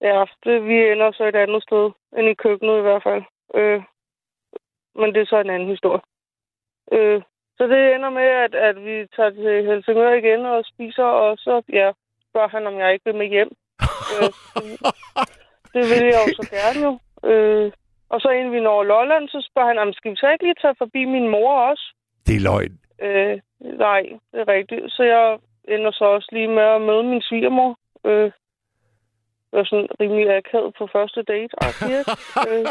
[0.00, 1.84] ja, det, vi ender så et andet sted
[2.16, 3.22] end i køkkenet i hvert fald.
[3.54, 3.82] Øh,
[5.00, 6.02] men det er så en anden historie.
[6.92, 7.22] Øh,
[7.56, 11.62] så det ender med, at, at vi tager til Helsingør igen og spiser, og så
[11.72, 11.92] ja,
[12.30, 13.50] spørger han, om jeg ikke vil med hjem.
[14.14, 14.30] øh,
[15.74, 16.98] det vil jeg jo så gerne jo.
[17.30, 17.72] Øh,
[18.08, 20.60] Og så inden vi når Lolland, så spørger han, "Jamen, skal vi så ikke lige
[20.62, 21.86] tage forbi min mor også?
[22.26, 22.74] Det er løgn.
[23.06, 23.36] Øh,
[23.86, 24.02] nej,
[24.32, 24.92] det er rigtigt.
[24.96, 25.38] Så jeg
[25.74, 27.70] ender så også lige med at møde min svigermor.
[28.06, 28.30] Øh,
[29.48, 31.52] det var sådan rimelig akavet på første date.
[31.88, 32.04] ikke?
[32.50, 32.64] øh,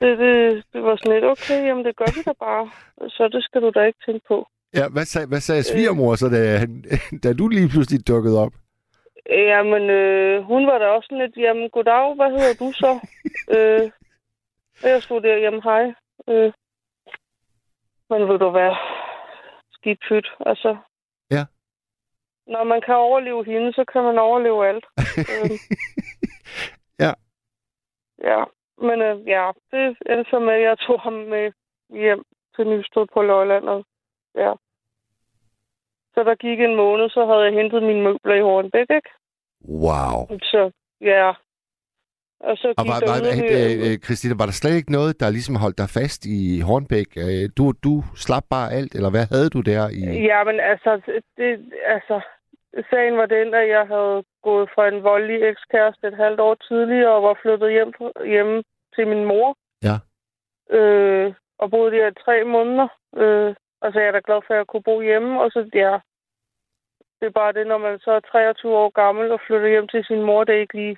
[0.00, 2.70] det, det, det var sådan lidt, okay, jamen det gør vi da bare.
[3.08, 4.46] Så det skal du da ikke tænke på.
[4.74, 6.84] Ja, hvad sagde, hvad sagde svigermor så, da, han,
[7.24, 8.52] da du lige pludselig dukkede op?
[9.30, 12.92] Jamen, øh, hun var da også sådan lidt, jamen goddag, hvad hedder du så?
[13.56, 13.90] øh,
[14.82, 15.94] og jeg stod der, jamen hej.
[16.28, 16.52] Øh,
[18.10, 18.76] men vil du være
[19.72, 20.76] skidt pyt, altså.
[21.30, 21.44] Ja.
[22.46, 24.86] Når man kan overleve hende, så kan man overleve alt.
[25.32, 25.50] øh,
[27.04, 27.12] Ja.
[28.30, 28.44] Ja,
[28.78, 31.52] men øh, ja, det endte så med, at jeg tog ham med
[31.90, 32.22] hjem
[32.56, 33.64] til Nysted på Lolland.
[33.64, 33.84] Og,
[34.34, 34.52] ja.
[36.14, 39.10] Så der gik en måned, så havde jeg hentet mine møbler i Hornbæk, ikke?
[39.84, 40.16] Wow.
[40.52, 41.28] Så ja.
[42.48, 45.20] Og så Og var, der var, yderligere- øh, øh, Christina, var der slet ikke noget,
[45.20, 47.10] der ligesom holdt dig fast i Hornbæk?
[47.24, 47.92] Øh, Du, du
[48.24, 50.02] slap bare alt, eller hvad havde du der i?
[50.30, 50.90] Ja, men altså,
[51.36, 51.50] det,
[51.96, 52.16] altså,
[52.90, 57.14] sagen var den, at jeg havde gået fra en voldelig ekskæreste et halvt år tidligere
[57.16, 57.90] og var flyttet hjem,
[58.34, 58.62] hjemme
[58.94, 59.48] til min mor.
[59.88, 59.96] Ja.
[60.78, 62.88] Øh, og boede der i tre måneder.
[63.16, 65.42] Øh, og så er jeg da glad for, at jeg kunne bo hjemme.
[65.42, 65.94] Og så, ja,
[67.18, 70.04] det er bare det, når man så er 23 år gammel og flytter hjem til
[70.04, 70.96] sin mor, det er ikke lige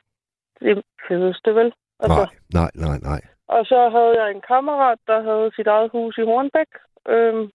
[0.60, 1.72] det fedeste, vel?
[2.00, 2.30] Altså, Nej,
[2.60, 3.20] nej, nej, nej.
[3.46, 6.70] og så havde jeg en kammerat, der havde sit eget hus i Hornbæk.
[7.08, 7.50] Øhm,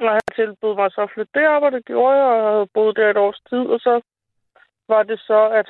[0.00, 2.66] og han tilbød mig så at flytte derop, og det gjorde jeg, og jeg havde
[2.74, 3.64] boet der et års tid.
[3.74, 4.00] Og så
[4.88, 5.68] var det så, at,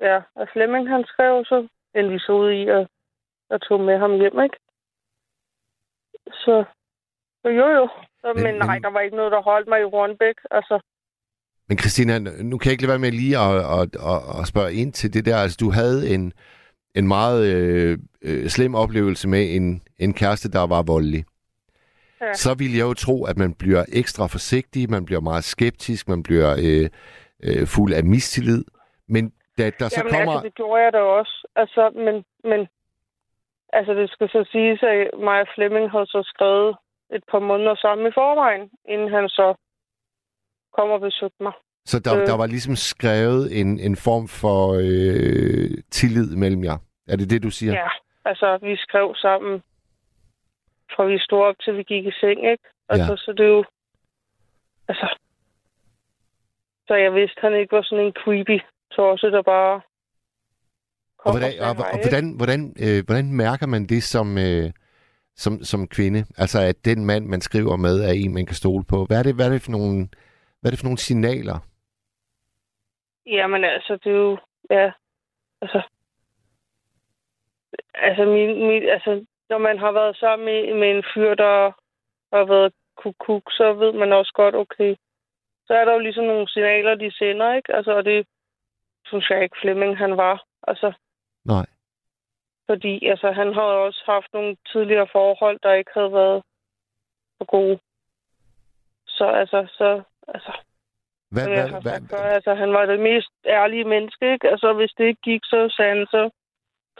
[0.00, 2.86] ja, at Flemming han skrev, så endte vi så ud i at,
[3.50, 4.58] at tog med ham hjem, ikke?
[6.26, 6.64] Så
[7.50, 7.88] jo jo.
[8.34, 10.34] Men- men, nej, der var ikke noget, der holdt mig i Hornbæk.
[10.50, 10.80] Altså,
[11.68, 14.74] Men Christina, nu kan jeg ikke lade være med lige at, at, at, at spørge
[14.74, 15.36] ind til det der.
[15.36, 16.32] Altså, du havde en,
[16.94, 21.24] en meget øh, øh, slem oplevelse med en, en kæreste, der var voldelig.
[22.20, 22.32] Ja.
[22.32, 26.22] Så vil jeg jo tro, at man bliver ekstra forsigtig, man bliver meget skeptisk, man
[26.22, 26.88] bliver øh,
[27.46, 28.64] øh, fuld af mistillid.
[29.08, 30.32] Men da der så Jamen kommer...
[30.32, 31.48] altså, det gjorde jeg da også.
[31.56, 32.14] Altså, men,
[32.50, 32.68] men
[33.72, 36.76] altså, det skal så siges, at og Flemming havde så skrevet
[37.12, 39.54] et par måneder sammen i forvejen, inden han så
[40.76, 41.52] kom og besøgte mig.
[41.86, 42.26] Så der, Øh.
[42.26, 46.78] der var ligesom skrevet en, en form for øh, tillid mellem jer.
[47.08, 47.72] Er det det, du siger?
[47.72, 47.88] Ja,
[48.24, 49.62] altså, vi skrev sammen
[50.96, 52.64] fra vi stod op til vi gik i seng, ikke?
[52.88, 53.16] Altså, Ja.
[53.16, 53.64] så det er jo...
[54.88, 55.18] Altså...
[56.86, 58.58] Så jeg vidste, han ikke var sådan en creepy
[58.96, 59.80] tosse, der bare...
[61.18, 62.08] Og, hvordan, og, og ikke?
[62.08, 64.70] hvordan, hvordan, øh, hvordan mærker man det som, øh,
[65.36, 66.20] som, som kvinde?
[66.38, 69.04] Altså, at den mand, man skriver med, er en, man kan stole på.
[69.04, 70.08] Hvad er det, hvad er det, for, nogle,
[70.60, 71.58] hvad er det for nogle signaler?
[73.26, 74.38] Jamen altså, det er jo...
[74.70, 74.92] Ja,
[75.62, 75.82] altså...
[77.94, 81.70] Altså, min, min, altså, når man har været sammen med, med en fyr, der
[82.36, 84.96] har været kukuk, så ved man også godt, okay,
[85.66, 87.74] så er der jo ligesom nogle signaler, de sender, ikke?
[87.74, 88.26] Altså, og det
[89.06, 90.44] synes jeg ikke, Flemming han var.
[90.68, 90.92] Altså,
[91.44, 91.66] Nej.
[92.68, 96.42] Fordi altså, han har også haft nogle tidligere forhold, der ikke havde været
[97.38, 97.78] så gode.
[99.06, 100.52] Så altså, så, altså,
[101.30, 104.48] Hvad, hvad, hvad, sagt før, altså, han var det mest ærlige menneske, ikke?
[104.50, 106.30] Altså, hvis det ikke gik, så sagde han, så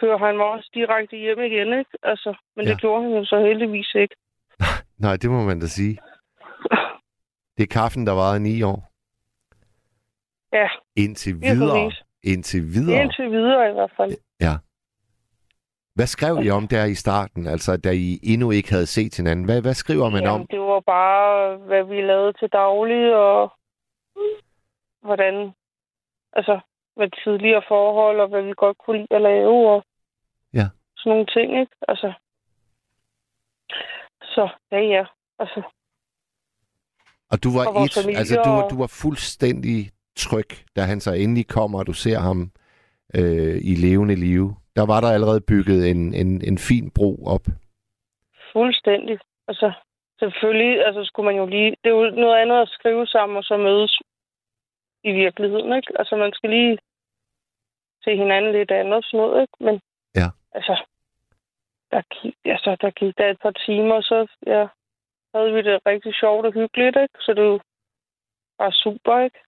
[0.00, 1.90] kører han mig også direkte hjem igen, ikke?
[2.02, 2.70] Altså, men Ja.
[2.70, 4.16] det gjorde han jo så heldigvis ikke.
[5.04, 5.98] nej, det må man da sige.
[7.56, 8.90] Det er kaffen, der varede ni år.
[10.52, 11.92] Ja, Indtil videre.
[12.22, 13.02] Indtil videre.
[13.02, 14.10] Indtil videre i hvert fald.
[14.40, 14.54] Ja.
[15.94, 19.44] Hvad skrev I om der i starten, altså da I endnu ikke havde set hinanden?
[19.44, 20.46] Hvad, hvad skriver man Jamen, om?
[20.46, 23.52] det var bare, hvad vi lavede til daglig, og
[25.02, 25.52] hvordan,
[26.32, 26.60] altså,
[26.96, 29.84] med tidligere forhold, og hvad vi godt kunne lide at lave, og
[30.54, 30.66] Ja.
[30.96, 31.72] sådan nogle ting, ikke?
[31.88, 32.12] Altså,
[34.22, 35.04] så, ja, ja,
[35.38, 35.62] altså,
[37.30, 41.00] Og du var og et, familie altså du, var- du var fuldstændig tryg, da han
[41.00, 42.50] så endelig kommer, og du ser ham
[43.14, 44.56] øh, i levende live.
[44.76, 47.46] Der var der allerede bygget en, en, en fin bro op.
[48.52, 49.18] Fuldstændig.
[49.48, 49.72] Altså,
[50.18, 51.70] selvfølgelig, altså skulle man jo lige...
[51.70, 53.98] Det er jo noget andet at skrive sammen og så mødes
[55.04, 55.92] i virkeligheden, ikke?
[55.98, 56.78] Altså, man skal lige
[58.04, 59.56] se hinanden lidt andet sådan noget, ikke?
[59.60, 59.80] Men,
[60.14, 60.28] Ja.
[60.52, 60.74] altså,
[61.90, 64.66] der gik, altså, der gik der et par timer, så ja,
[65.34, 67.14] havde vi det rigtig sjovt og hyggeligt, ikke?
[67.20, 67.62] Så det
[68.58, 69.38] bare super, ikke?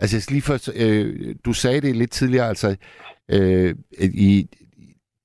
[0.00, 2.68] Altså, jeg skal lige først, øh, du sagde det lidt tidligere, altså,
[3.36, 3.74] øh,
[4.28, 4.48] I,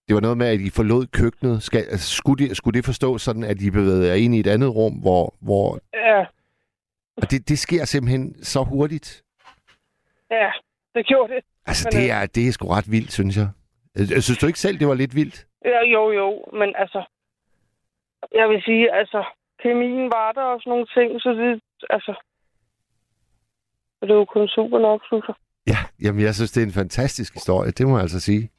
[0.08, 1.64] det var noget med, at I forlod køkkenet.
[1.64, 4.48] Skal, altså, skulle, det, skulle det forstås sådan, at I bevægede jer ind i et
[4.48, 5.36] andet rum, hvor...
[5.42, 6.26] hvor Ja,
[7.18, 9.24] og det, det sker simpelthen så hurtigt.
[10.32, 10.52] ja,
[10.96, 11.44] det gjorde det.
[11.66, 13.50] Altså, Men, det øh, er, det er sgu ret vildt, synes jeg.
[14.16, 15.48] Jeg synes du ikke selv, det var lidt vildt?
[15.66, 17.02] Ja, jo, jo, men altså,
[18.34, 19.26] jeg vil sige, altså,
[19.64, 22.14] kemien var der og sådan nogle ting, så det, altså,
[24.02, 25.36] det var kun super nok, synes jeg.
[25.68, 28.52] Ja, jamen jeg synes, det er en fantastisk historie, det må jeg altså sige.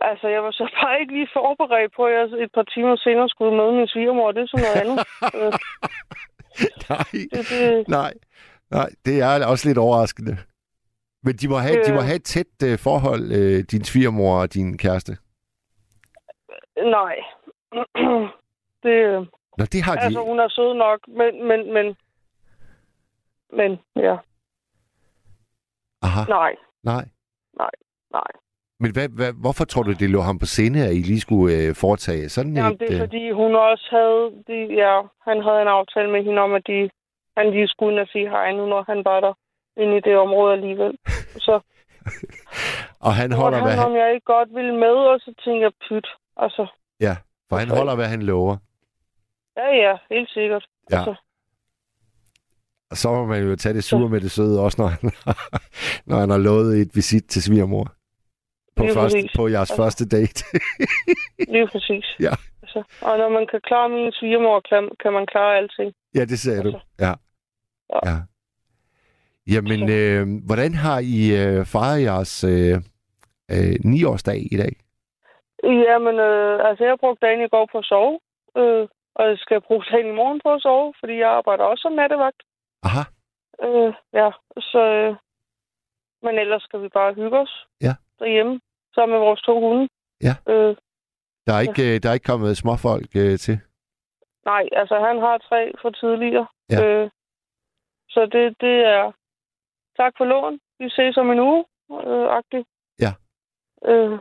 [0.00, 3.28] Altså, jeg var så bare ikke lige forberedt på, at jeg et par timer senere
[3.28, 4.98] skulle møde min svigermor, det er sådan noget andet.
[5.38, 5.52] Øh,
[6.90, 8.12] nej, det, det, nej,
[8.70, 10.36] nej, det er også lidt overraskende.
[11.22, 12.04] Men de må have, de må Øh.
[12.04, 15.12] have et tæt uh, forhold, uh, din svigermor og din kæreste.
[16.76, 17.16] nej.
[18.84, 19.20] det, øh,
[19.58, 20.00] Nå, det har de.
[20.00, 21.86] altså, hun er sød nok, men, men, men,
[23.58, 24.16] men, ja,
[26.02, 27.04] Aha, nej, nej.
[28.12, 28.30] nej.
[28.82, 31.68] Men hvad, hvad, hvorfor tror du, det lå ham på sinde, at I lige skulle
[31.68, 32.80] uh, foretage sådan Jamen, et...
[32.80, 34.94] det er øh, fordi, hun også havde, de, ja,
[35.28, 36.90] han havde en aftale med hende om, at de,
[37.36, 39.32] han lige skulle ind og sige hej nu, når han var der
[39.82, 40.92] inde i det område alligevel.
[41.46, 41.60] Så
[43.06, 45.62] og han holder, hvad han, han, om jeg ikke godt ville med, og så tænkte
[45.66, 46.08] jeg, pyt.
[46.36, 46.66] Altså,
[47.00, 47.14] ja,
[47.48, 48.56] for han holder, hvad han lover.
[49.56, 50.66] ja, ja, helt sikkert.
[50.90, 50.96] Ja.
[50.96, 51.14] Altså,
[52.90, 55.10] Og så må man jo tage det sure med det søde, også når han,
[56.08, 57.86] når han har lovet et visit til svigermor.
[58.76, 59.36] På, Lige første, præcis.
[59.36, 59.76] på jeres Altså.
[59.82, 60.44] første date.
[61.54, 62.06] lige præcis.
[62.20, 62.34] Ja.
[62.62, 65.92] Altså, og når man kan klare min svigermor, kan, kan man klare alting.
[66.14, 66.68] ja, det sagde du.
[66.68, 66.80] Altså.
[67.00, 67.12] Ja.
[67.94, 68.00] Ja.
[68.10, 68.16] ja.
[69.54, 72.74] Jamen, øh, hvordan har I øh, fejret jeres øh,
[73.54, 74.72] øh, 9-årsdag i dag?
[75.88, 78.18] Jamen, øh, altså, jeg brugte dagen i går på at sove.
[78.58, 78.88] Øh,
[79.18, 81.92] og jeg skal bruge dagen i morgen på at sove, fordi jeg arbejder også som
[81.92, 82.40] nattevagt.
[82.82, 83.02] Aha,
[83.62, 84.78] Øh, ja, så...
[84.78, 85.16] Øh,
[86.22, 87.94] men ellers skal vi bare hygge os Ja.
[88.18, 88.60] derhjemme,
[88.94, 89.88] sammen med vores to hunde.
[90.22, 90.52] Ja.
[90.52, 90.76] Øh,
[91.46, 93.60] der er ikke, øh, der er ikke kommet småfolk øh, til.
[94.44, 96.46] nej, altså han har tre for tidligere.
[96.70, 96.84] Ja.
[96.84, 97.10] Øh,
[98.08, 99.12] så det, det er...
[99.96, 100.60] Tak for lån.
[100.78, 101.64] Vi ses om en uge.
[101.90, 102.66] Øh, agtigt.
[103.00, 103.12] Ja.
[103.84, 104.18] Øh,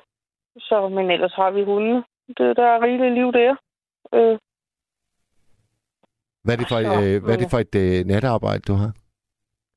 [0.59, 2.03] så, men ellers har vi hunde.
[2.27, 3.55] Det, der er rigeligt liv der.
[4.13, 4.39] Øh,
[6.49, 8.91] Hvad er det for, Så, øh, hvad er det for et øh, natarbejde, du har?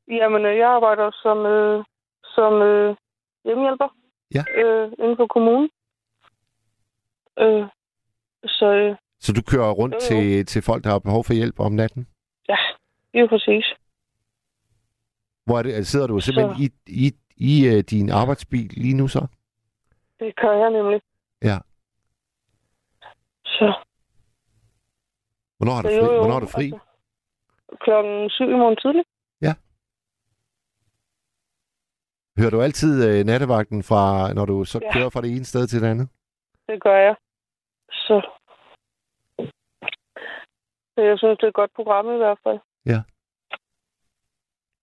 [0.09, 1.85] Jamen, øh, jeg arbejder som, øh,
[2.25, 2.97] som øh,
[3.45, 3.89] hjemmehjælper
[4.35, 4.45] Ja.
[4.63, 5.71] øh, inden for kommunen.
[7.39, 7.65] Øh,
[8.45, 10.21] så øh, Så du kører rundt Jo, jo.
[10.23, 12.07] til, til folk, der har behov for hjælp om natten?
[12.49, 12.57] ja,
[13.15, 13.65] lige præcis.
[15.47, 16.69] Hvor er det, sidder du simpelthen i,
[17.07, 19.27] i, i øh, din arbejdsbil lige nu så?
[20.21, 21.01] Det gør jeg nemlig.
[21.43, 21.59] Ja.
[23.45, 23.75] Så,
[25.63, 25.97] Hvornår har du fri?
[25.97, 26.65] jo, jo, Hvornår har du fri?
[26.73, 26.79] Altså,
[27.85, 29.05] klokken syv i morgen tidlig.
[32.39, 34.93] Hører du altid øh, nattevagten fra, når du så Ja.
[34.93, 36.09] kører fra det ene sted til det andet?
[36.69, 37.15] Det gør jeg.
[37.91, 38.17] Så,
[40.97, 42.59] jeg synes, det er et godt program i hvert fald.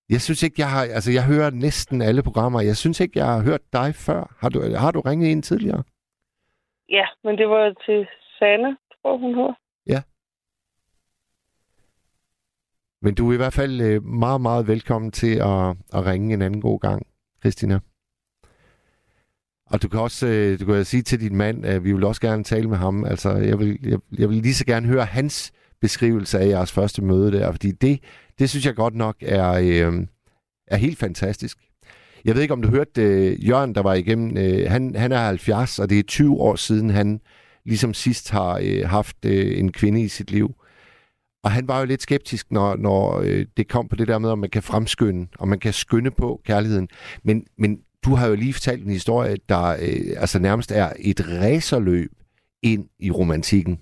[0.09, 0.81] Jeg synes ikke, jeg har...
[0.81, 2.61] Altså, jeg hører næsten alle programmer.
[2.61, 4.35] Jeg synes ikke, jeg har hørt dig før.
[4.41, 5.83] Har du, har du ringet ind tidligere?
[6.89, 8.07] Ja, men det var til
[8.39, 9.53] Sanne, tror hun hedder.
[13.01, 16.41] Men du er i hvert fald øh, meget, meget velkommen til at, at ringe en
[16.41, 17.07] anden god gang,
[17.41, 17.79] Christina.
[19.65, 22.21] Og du kan også øh, du kan sige til din mand, at vi vil også
[22.21, 23.05] gerne tale med ham.
[23.05, 27.01] Altså, jeg vil, jeg, jeg vil lige så gerne høre hans beskrivelse af jeres første
[27.01, 27.99] møde der, fordi det,
[28.39, 30.05] det synes jeg godt nok er, øh,
[30.67, 31.57] er helt fantastisk.
[32.25, 34.37] Jeg ved ikke, om du hørte øh, Jørgen, der var igennem.
[34.37, 37.21] Øh, han, han er 70, og det er 20 år siden, han
[37.65, 40.55] ligesom sidst har øh, haft øh, en kvinde i sit liv.
[41.43, 44.29] Og han var jo lidt skeptisk, når, når øh, det kom på det der med,
[44.29, 46.89] om man kan fremskynde, og man kan skynde på kærligheden.
[47.23, 51.27] Men, men du har jo lige fortalt en historie, der øh, altså nærmest er et
[51.27, 52.11] racerløb
[52.61, 53.79] ind i romantikken.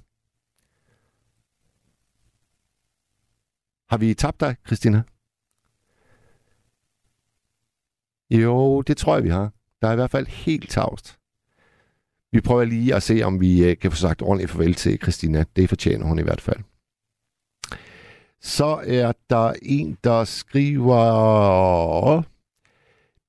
[3.89, 5.03] Har vi tabt dig, Christina?
[8.29, 9.51] Jo, det tror jeg, vi har.
[9.81, 11.19] Der er i hvert fald helt tavst.
[12.31, 15.45] Vi prøver lige at se, om vi øh, kan få sagt ordentligt farvel til Christina.
[15.55, 16.59] Det fortjener hun i hvert fald.
[18.41, 21.01] Så er der en, der skriver...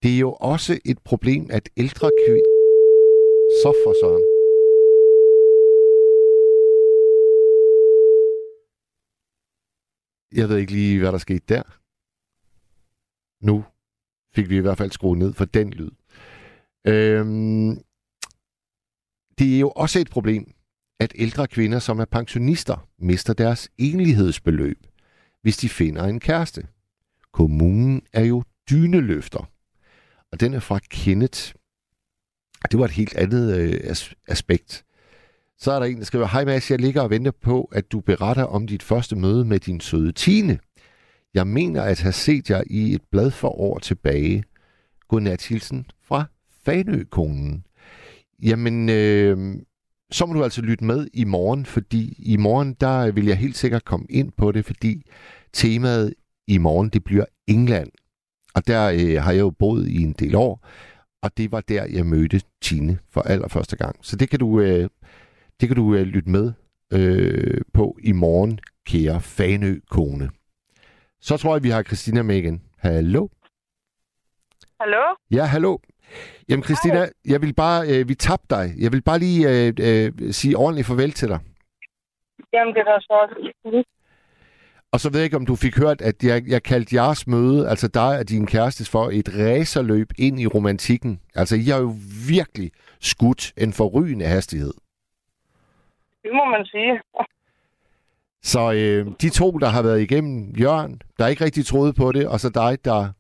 [0.03, 2.51] Det er jo også et problem, at ældre kvinder...
[3.63, 4.25] Så for søren.
[10.33, 11.63] Jeg ved ikke lige, hvad der skete der.
[13.45, 13.65] Nu
[14.35, 15.91] fik vi i hvert fald skruet ned for den lyd.
[16.87, 17.71] Øhm,
[19.39, 20.53] det er jo også et problem,
[21.01, 24.79] at ældre kvinder, som er pensionister, mister deres enlighedsbeløb,
[25.43, 26.67] hvis de finder en kæreste.
[27.33, 29.51] Kommunen er jo dyneløfter,
[30.33, 31.53] og den er fra Kenneth.
[32.71, 33.95] Det var et helt andet øh,
[34.29, 34.85] aspekt.
[35.59, 38.01] Så er der en, der skriver, Hej Mads, jeg ligger og venter på, at du
[38.01, 40.59] beretter om dit første møde med din søde Tine.
[41.35, 44.45] Jeg mener at have set jer i et blad for år tilbage.
[45.09, 46.25] Godnat hilsen fra
[46.65, 47.65] Fanøkonen.
[48.43, 49.57] jamen, øh,
[50.11, 53.57] så må du altså lytte med i morgen, fordi i morgen, der vil jeg helt
[53.57, 55.03] sikkert komme ind på det, fordi
[55.53, 56.15] temaet
[56.47, 57.91] i morgen, det bliver England.
[58.55, 60.69] Og der øh, har jeg jo boet i en del år,
[61.23, 63.97] og det var der, jeg mødte Tine for allerførste gang.
[64.03, 64.89] Så det kan du, øh,
[65.61, 66.53] det kan du øh, lytte med
[66.93, 70.31] øh, på i morgen, kære Fanø-kone.
[71.21, 72.63] Så tror jeg, vi har Christina med igen.
[72.79, 73.29] Hallo?
[74.81, 75.03] Hallo?
[75.31, 75.77] Ja, hallo.
[76.49, 78.67] Jamen Christina, jeg vil bare, øh, vi tabte dig.
[78.79, 81.41] Jeg vil bare lige øh, øh, sige ordentligt farvel til dig.
[82.53, 83.85] Jamen, det er da så også.
[84.93, 87.69] Og så ved jeg ikke, om du fik hørt, at jeg, jeg kaldte jeres møde,
[87.69, 91.21] altså dig og din kæreste, for et racerløb ind i romantikken.
[91.35, 91.95] Altså, I har jo
[92.29, 94.73] virkelig skudt en forrygende hastighed.
[96.23, 97.01] Det må man sige.
[98.43, 102.29] Så øh, de to, der har været igennem Jørgen, der ikke rigtig troede på det,
[102.29, 103.13] og så dig, der,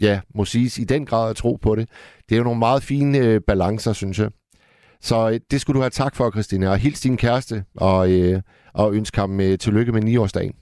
[0.00, 1.88] ja, må siges, i den grad at tro på det.
[2.28, 4.30] Det er jo nogle meget fine øh, balancer, synes jeg.
[5.00, 8.42] Så øh, det skulle du have tak for, Christina, og hils din kæreste, og, øh,
[8.74, 10.54] og ønske ham øh, tillykke med 9-årsdagen.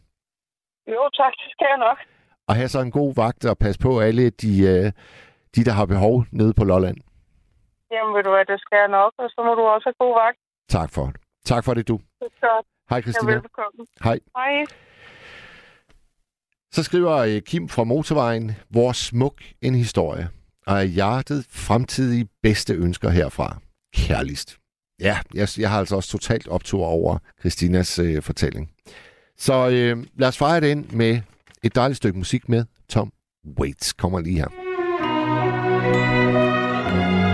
[0.94, 1.32] Jo, tak.
[1.42, 1.98] Det skal jeg nok.
[2.48, 4.92] Og have så en god vagt og passe på alle de, øh,
[5.56, 6.96] de der har behov nede på Lolland.
[7.92, 9.12] Jamen, ved du hvad, det skal jeg nok.
[9.18, 10.38] Og så må du også have god vagt.
[10.68, 11.16] Tak for det.
[11.44, 11.96] Tak for det, du.
[12.20, 12.66] Det er godt.
[12.90, 13.32] Hej, Christina.
[13.32, 13.86] velbekomme.
[14.04, 14.18] Hej.
[14.36, 14.64] Hej.
[16.74, 20.28] Så skriver øh, Kim fra Motorvejen, hvor smuk en historie.
[20.66, 23.58] Og af hjertet fremtidige bedste ønsker herfra.
[23.96, 24.56] Kærligst.
[25.00, 28.70] Ja, jeg, jeg har altså også totalt optur over Christinas øh, fortælling.
[29.38, 31.20] Så øh, lad os fejre ind med
[31.62, 33.12] et dejligt stykke musik med Tom
[33.60, 33.92] Waits.
[33.92, 34.48] Kommer lige her.
[36.94, 37.33] thank you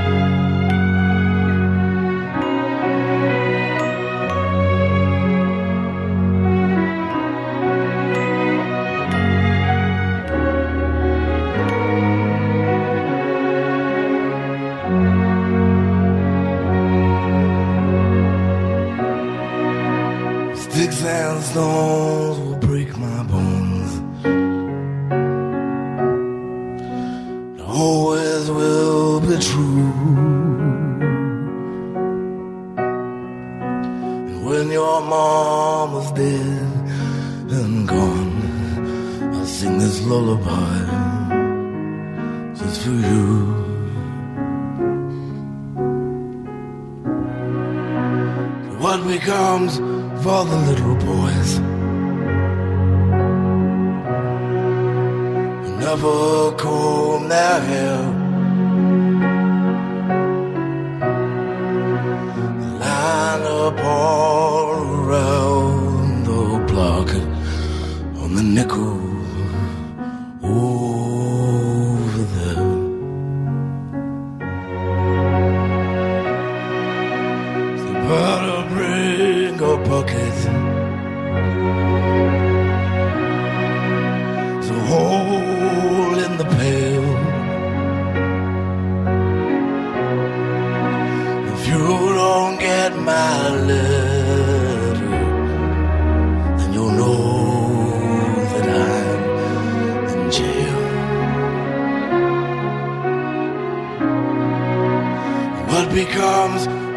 [21.43, 23.91] stones will break my bones.
[27.63, 29.93] Always will be true.
[34.29, 36.73] And when your mom is dead
[37.59, 40.77] and gone, I'll sing this lullaby
[42.55, 43.29] just for you.
[48.79, 51.51] What becomes for the little boys
[55.63, 57.99] who never comb their hair?
[62.81, 67.09] Line up all around the block
[68.23, 69.00] on the nickel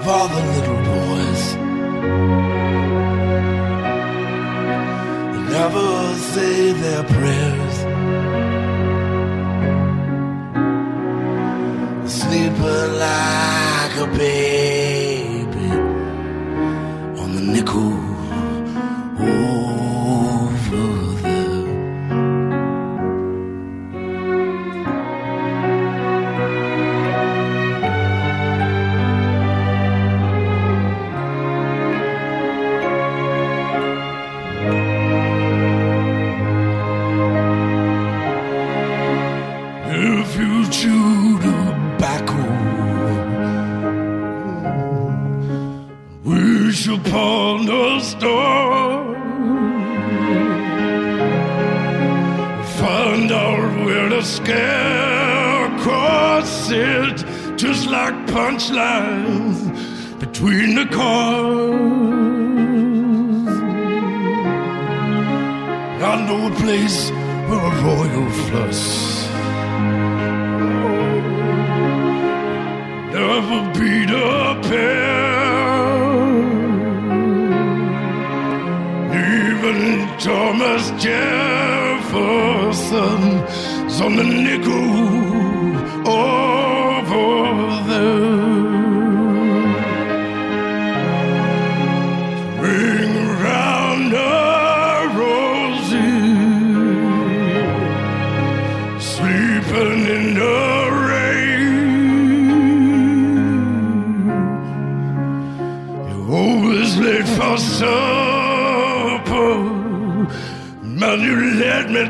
[0.04, 1.44] of all the little boys
[5.32, 7.78] who never say their prayers?
[12.20, 14.53] Sleeping like a baby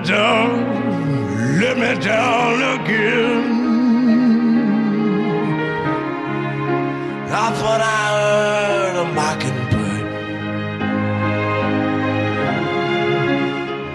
[0.03, 3.43] down, let me down again.
[7.45, 10.05] I thought I heard a mockingbird.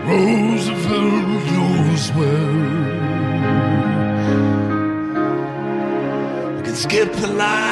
[0.09, 1.29] Roosevelt
[2.17, 2.99] well.
[6.59, 7.68] I can skip the line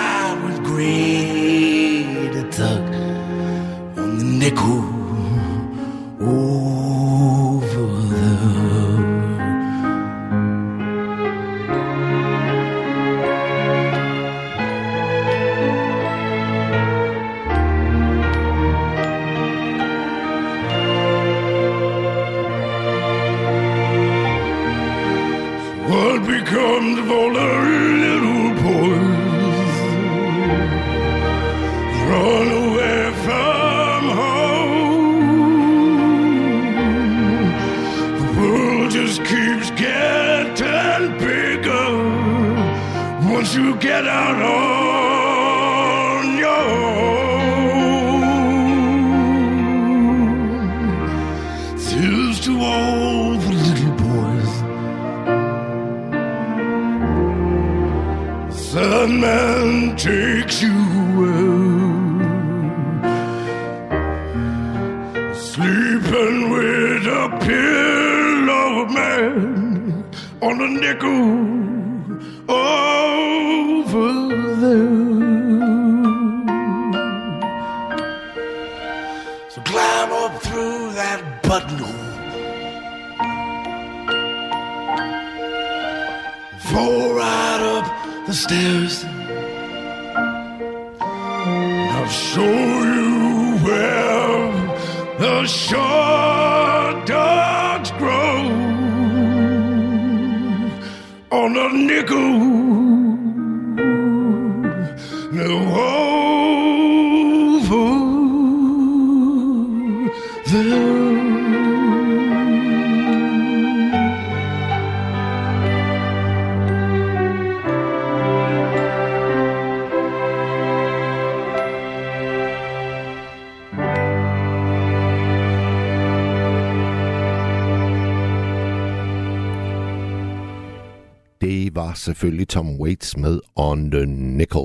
[132.06, 134.62] selvfølgelig Tom Waits med On the Nickel.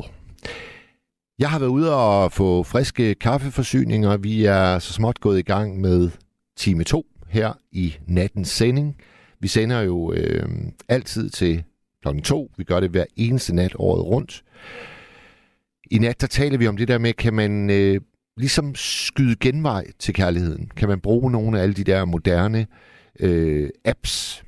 [1.40, 4.18] Jeg har været ude og få friske kaffeforsyninger.
[4.18, 6.10] Vi er så småt gået i gang med
[6.58, 8.96] time 2 her i nattens sending.
[9.40, 10.50] Vi sender jo øh,
[10.90, 11.64] altid til
[12.02, 12.52] klokken 2.
[12.58, 14.44] Vi gør det hver eneste nat året rundt.
[15.92, 18.02] I nat der taler vi om det der med, kan man øh,
[18.38, 20.72] ligesom skyde genvej til kærligheden?
[20.76, 22.68] Kan man bruge nogle af alle de der moderne
[23.20, 24.44] øh, apps,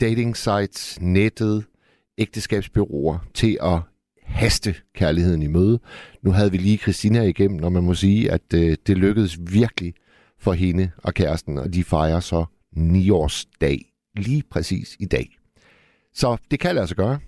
[0.00, 1.64] dating sites, nettet,
[2.18, 3.80] ægteskabsbyråer til at
[4.22, 5.80] haste kærligheden i møde.
[6.22, 9.94] Nu havde vi lige Christina igennem, og man må sige, at øh, det lykkedes virkelig
[10.38, 13.78] for hende og kæresten, og de fejrer så 9 års dag
[14.16, 15.38] lige præcis i dag.
[16.12, 17.18] Så det kan lade sig gøre.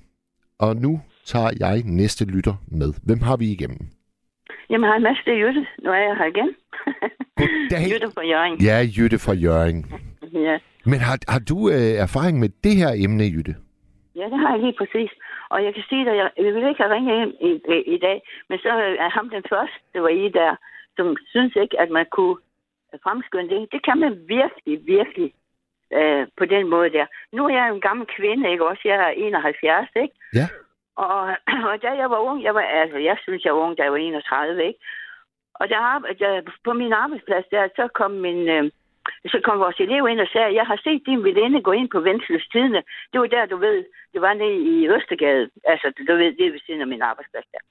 [0.58, 2.92] Og nu tager jeg næste lytter med.
[3.02, 3.86] Hvem har vi igennem?
[4.70, 5.66] Jamen, hej Mads, det er Jytte.
[5.84, 6.50] Nu er jeg her igen.
[7.36, 7.90] Goddag.
[7.92, 8.60] Jytte fra Jørgen.
[8.60, 9.86] Ja, Jytte fra Jørgen.
[10.32, 10.58] Ja.
[10.84, 13.54] Men har, har du øh, erfaring med det her emne, Jytte?
[14.20, 15.10] Ja, det har jeg lige præcis.
[15.48, 17.98] Og jeg kan sige, at jeg, jeg vil ikke have ringet ind i, i, i
[18.06, 18.68] dag, men så
[19.04, 20.56] er ham den første, der var i der,
[20.96, 22.36] som synes ikke, at man kunne
[23.04, 23.72] fremskynde det.
[23.72, 25.32] Det kan man virkelig, virkelig
[25.98, 27.06] øh, på den måde der.
[27.32, 28.82] Nu er jeg en gammel kvinde, ikke også?
[28.84, 30.14] Jeg er 71, ikke?
[30.34, 30.46] Ja.
[30.96, 31.20] Og,
[31.70, 33.92] og da jeg var ung, jeg var, altså, jeg synes, jeg var ung, da jeg
[33.92, 34.80] var 31, ikke?
[35.54, 35.78] Og der,
[36.18, 38.70] der, på min arbejdsplads der, så kom min, øh,
[39.26, 42.00] så kom vores elev ind og sagde, jeg har set din veninde gå ind på
[42.00, 42.82] Vendsyssels Tidene.
[43.12, 45.50] Det var der, du ved, det var nede i Østergade.
[45.64, 47.62] Altså, du ved, det er ved siden af min arbejdsplads der.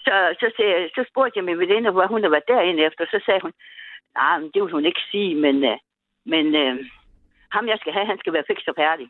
[0.00, 3.04] Så, så, sagde, så spurgte jeg min veninde, hvor hun havde været derinde efter.
[3.04, 3.52] Så sagde hun,
[4.14, 5.78] nej, men det vil hun ikke sige, men, øh,
[6.26, 6.74] men øh,
[7.50, 9.08] ham jeg skal have, han skal være fikst og færdig.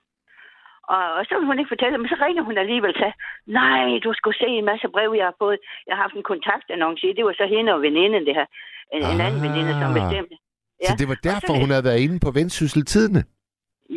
[0.95, 3.12] Og, og så vil hun ikke fortælle, men så ringer hun alligevel til,
[3.47, 5.59] nej, du skulle se en masse brev, jeg har fået.
[5.86, 8.47] Jeg har haft en kontaktannonce, det var så hende og veninden, det her.
[8.93, 9.47] En, en anden Ah.
[9.47, 10.36] veninde, som bestemte.
[10.89, 13.22] Så det var Og så- derfor, hun havde været inde på Vendsyssel Tidene.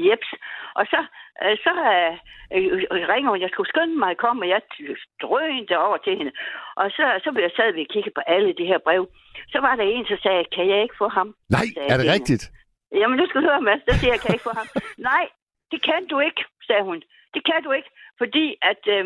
[0.08, 0.30] Jeps.
[0.80, 1.00] Og så,
[1.44, 2.14] øh, så øh,
[2.56, 2.74] øh,
[3.14, 4.62] ringer hun, jeg skulle skynde mig at komme, og jeg
[5.24, 6.32] drønte over til hende.
[6.82, 9.04] Og så, så blev jeg sad vi og kiggede på alle de her brev.
[9.54, 11.28] Så var der en, der sagde, kan jeg ikke få ham?
[11.58, 12.14] Nej, sagde er det hende.
[12.18, 12.44] rigtigt?
[13.00, 13.84] Jamen, nu skal du høre, Mads.
[13.90, 14.68] Der siger jeg, kan jeg ikke få ham?
[15.12, 15.24] Nej,
[15.72, 17.00] det kan du ikke, sagde hun.
[17.34, 17.90] Det kan du ikke,
[18.22, 19.04] fordi at øh,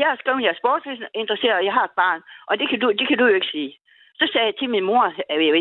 [0.00, 2.20] jeg har skrevet, at jeg er sportsinteresseret, og jeg har et barn.
[2.48, 3.70] Og det kan, du, det kan du jo ikke sige.
[4.22, 5.04] Så sagde jeg til min mor,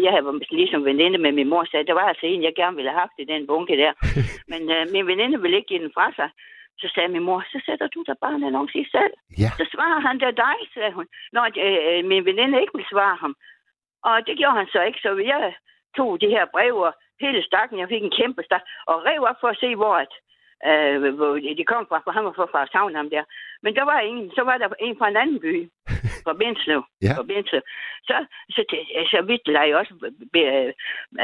[0.05, 2.91] jeg havde ligesom veninde med min mor, sagde, der var altså en, jeg gerne ville
[2.91, 3.93] have haft i den bunke der.
[4.51, 6.29] Men øh, min veninde ville ikke give den fra sig.
[6.81, 9.13] Så sagde min mor, så sætter du der bare en annonce i selv.
[9.43, 9.49] Ja.
[9.59, 11.07] Så svarer han der dig, sagde hun.
[11.33, 13.33] Når øh, min veninde ikke ville svare ham.
[14.03, 15.53] Og det gjorde han så ikke, så jeg
[15.97, 16.93] tog de her breve og
[17.23, 20.13] hele stakken, jeg fik en kæmpe stak, og rev op for at se, hvor, at,
[20.69, 23.23] øh, hvor de kom fra, for han var fra Frederikshavn, ham der.
[23.63, 25.53] Men der var ingen, så var der en fra en anden by,
[26.25, 26.81] fra Bindslev.
[27.01, 27.13] Ja.
[27.17, 27.61] Fra Bindslev.
[28.09, 28.15] Så,
[28.55, 28.79] så, det,
[29.13, 29.93] så vidt jeg også
[30.35, 30.69] øh,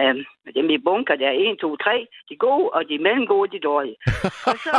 [0.01, 0.15] øh,
[0.57, 3.97] dem i bunker der, 1, 2, 3, de gode, og de mellemgode, de dårlige.
[4.49, 4.71] Og så,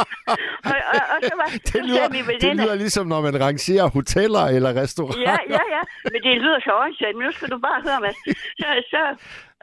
[0.70, 3.34] og, og, og så var, så Det lyder, sagde min det lyder ligesom, når man
[3.46, 5.30] rangerer hoteller eller restauranter.
[5.30, 5.82] Ja, ja, ja.
[6.12, 8.18] Men det lyder så åndssvagt, men nu skal du bare høre, Mads.
[8.60, 9.02] Så, så,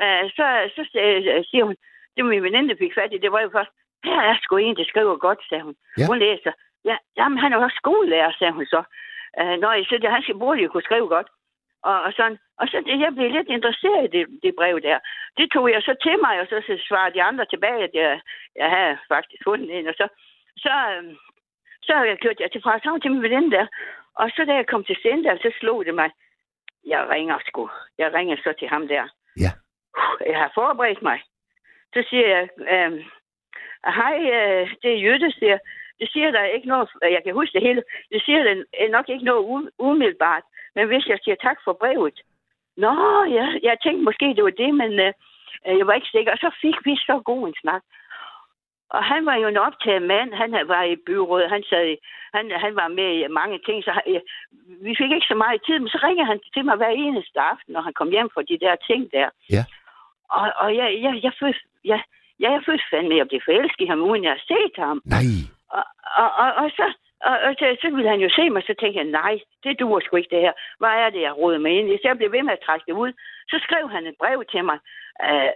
[0.03, 1.75] øh, så, så, øh, siger hun,
[2.15, 3.71] det min veninde, fik fat i, det var jo først,
[4.03, 5.75] her er sgu en, der skriver godt, sagde hun.
[5.97, 6.05] Ja.
[6.07, 6.51] Hun læser.
[6.85, 8.83] Ja, jamen, han er jo også skolelærer, sagde hun så.
[9.39, 11.27] Øh, når jeg så det, han skal burde jo kunne skrive godt.
[11.83, 12.37] Og, og sådan.
[12.59, 14.99] Og så det, jeg blev lidt interesseret i det, det brev der.
[15.37, 18.21] Det tog jeg så til mig, og så, så svarede de andre tilbage, at jeg,
[18.55, 19.87] jeg havde faktisk fundet en.
[19.87, 20.07] Og så,
[20.57, 21.15] så, øh,
[21.81, 23.67] så kørte jeg til Frederikshavn til min veninde der.
[24.15, 26.09] Og så da jeg kom til Sendal, så slog det mig.
[26.85, 27.69] Jeg ringer sgu.
[27.97, 29.07] Jeg ringer så til ham der.
[29.43, 29.51] Ja.
[30.25, 31.21] Jeg har forberedt mig.
[31.93, 33.05] Så siger jeg, øh,
[33.85, 35.59] hej, øh, det er Jytte, siger jeg.
[35.99, 39.25] Det siger der ikke noget, jeg kan huske det hele, det siger der nok ikke
[39.25, 40.43] noget umiddelbart,
[40.75, 42.19] men hvis jeg siger tak for brevet,
[42.83, 42.93] Nå,
[43.37, 45.13] ja, jeg tænkte måske, det var det, men øh,
[45.67, 46.31] øh, jeg var ikke sikker.
[46.31, 47.83] Og så fik vi så god en snak.
[48.95, 50.33] Og han var jo en optaget mand.
[50.33, 51.49] Han var i byrådet.
[51.49, 51.97] Han, sad
[52.35, 53.83] han, han var med i mange ting.
[53.83, 54.03] Så han,
[54.85, 57.73] vi fik ikke så meget tid, men så ringede han til mig hver eneste aften,
[57.73, 59.29] når han kom hjem fra de der ting der.
[59.55, 59.63] Ja.
[60.29, 62.01] Og, og jeg, jeg, jeg, følte, jeg,
[62.41, 64.97] jeg, jeg følte fandme, at jeg blev forelsket i ham, uden jeg har set ham.
[65.15, 65.23] Nej.
[65.77, 65.85] Og,
[66.21, 66.85] og, og, og så,
[67.29, 69.33] og, og så, så ville han jo se mig, så tænkte jeg, nej,
[69.63, 70.53] det duer sgu ikke det her.
[70.81, 71.95] Hvad er det, jeg råder med ind i?
[71.97, 73.11] Så jeg blev ved med at trække det ud.
[73.51, 74.77] Så skrev han et brev til mig.
[75.27, 75.51] Uh,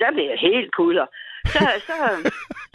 [0.00, 1.06] der blev jeg helt kulder.
[1.54, 1.96] Så, så,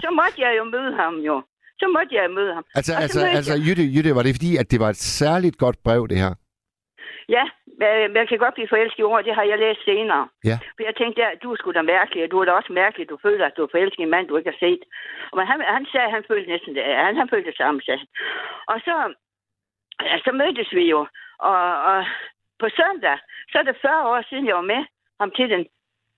[0.03, 1.36] så måtte jeg jo møde ham jo.
[1.82, 2.66] Så måtte jeg møde ham.
[2.76, 6.07] Altså, altså, altså Jytte, Jytte, var det fordi, at det var et særligt godt brev,
[6.07, 6.34] det her?
[7.30, 7.43] Ja,
[8.19, 10.27] jeg kan godt blive forelsket i ord, det har jeg læst senere.
[10.43, 10.57] Ja.
[10.75, 13.09] For jeg tænkte, ja, du er sgu da mærkelig, og du er da også mærkelig,
[13.09, 14.84] du føler, at du er forelsket i en mand, du ikke har set.
[15.32, 16.84] Og men han, han sagde, at han følte næsten det.
[16.84, 18.07] Han, han følte det samme, sagde han.
[18.67, 18.95] Og så,
[20.09, 21.07] ja, så mødtes vi jo,
[21.49, 22.05] og, og
[22.59, 23.17] på søndag,
[23.51, 24.84] så er det 40 år siden, jeg var med
[25.19, 25.65] ham til den,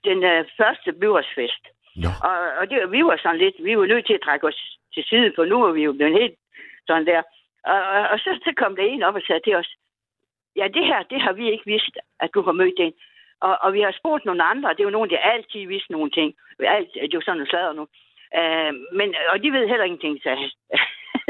[0.07, 1.63] den uh, første byrådsfest.
[1.95, 2.09] Nå.
[2.29, 5.03] Og, og det, vi var sådan lidt, vi var nødt til at trække os til
[5.03, 6.35] side, for nu er vi jo blevet helt
[6.87, 7.21] sådan der.
[7.63, 9.75] Og, og, og så, så kom der en op og sagde til os,
[10.59, 12.93] ja, det her, det har vi ikke vidst, at du har mødt den.
[13.47, 16.11] Og, og vi har spurgt nogle andre, det er jo nogen, der altid vidste nogle
[16.11, 16.33] ting.
[16.59, 17.85] Alt, det er jo sådan noget sladder nu.
[18.39, 20.51] Uh, men, og de ved heller ingenting, han.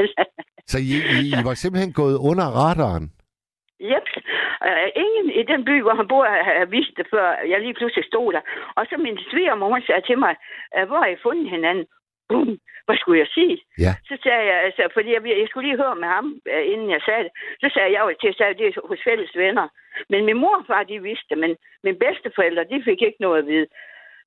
[0.72, 3.06] Så I, I, I var simpelthen gået under radaren?
[3.92, 4.08] Yep.
[4.66, 7.74] Uh, ingen i den by, hvor han bor, har har vidst det, før jeg lige
[7.74, 8.42] pludselig stod der.
[8.76, 10.34] Og så min svigermor, hun sagde til mig,
[10.76, 11.86] uh, hvor har I fundet hinanden?
[12.86, 13.56] Hvad skulle jeg sige?
[13.84, 13.92] Ja.
[14.08, 17.02] Så sagde jeg, altså, fordi jeg, jeg skulle lige høre med ham, uh, inden jeg
[17.08, 17.32] sagde det.
[17.62, 19.66] Så sagde jeg jo til, at det er hos fælles venner.
[20.10, 21.52] Men min mor og far, de vidste det, men
[21.84, 23.68] mine bedsteforældre, de fik ikke noget at vide.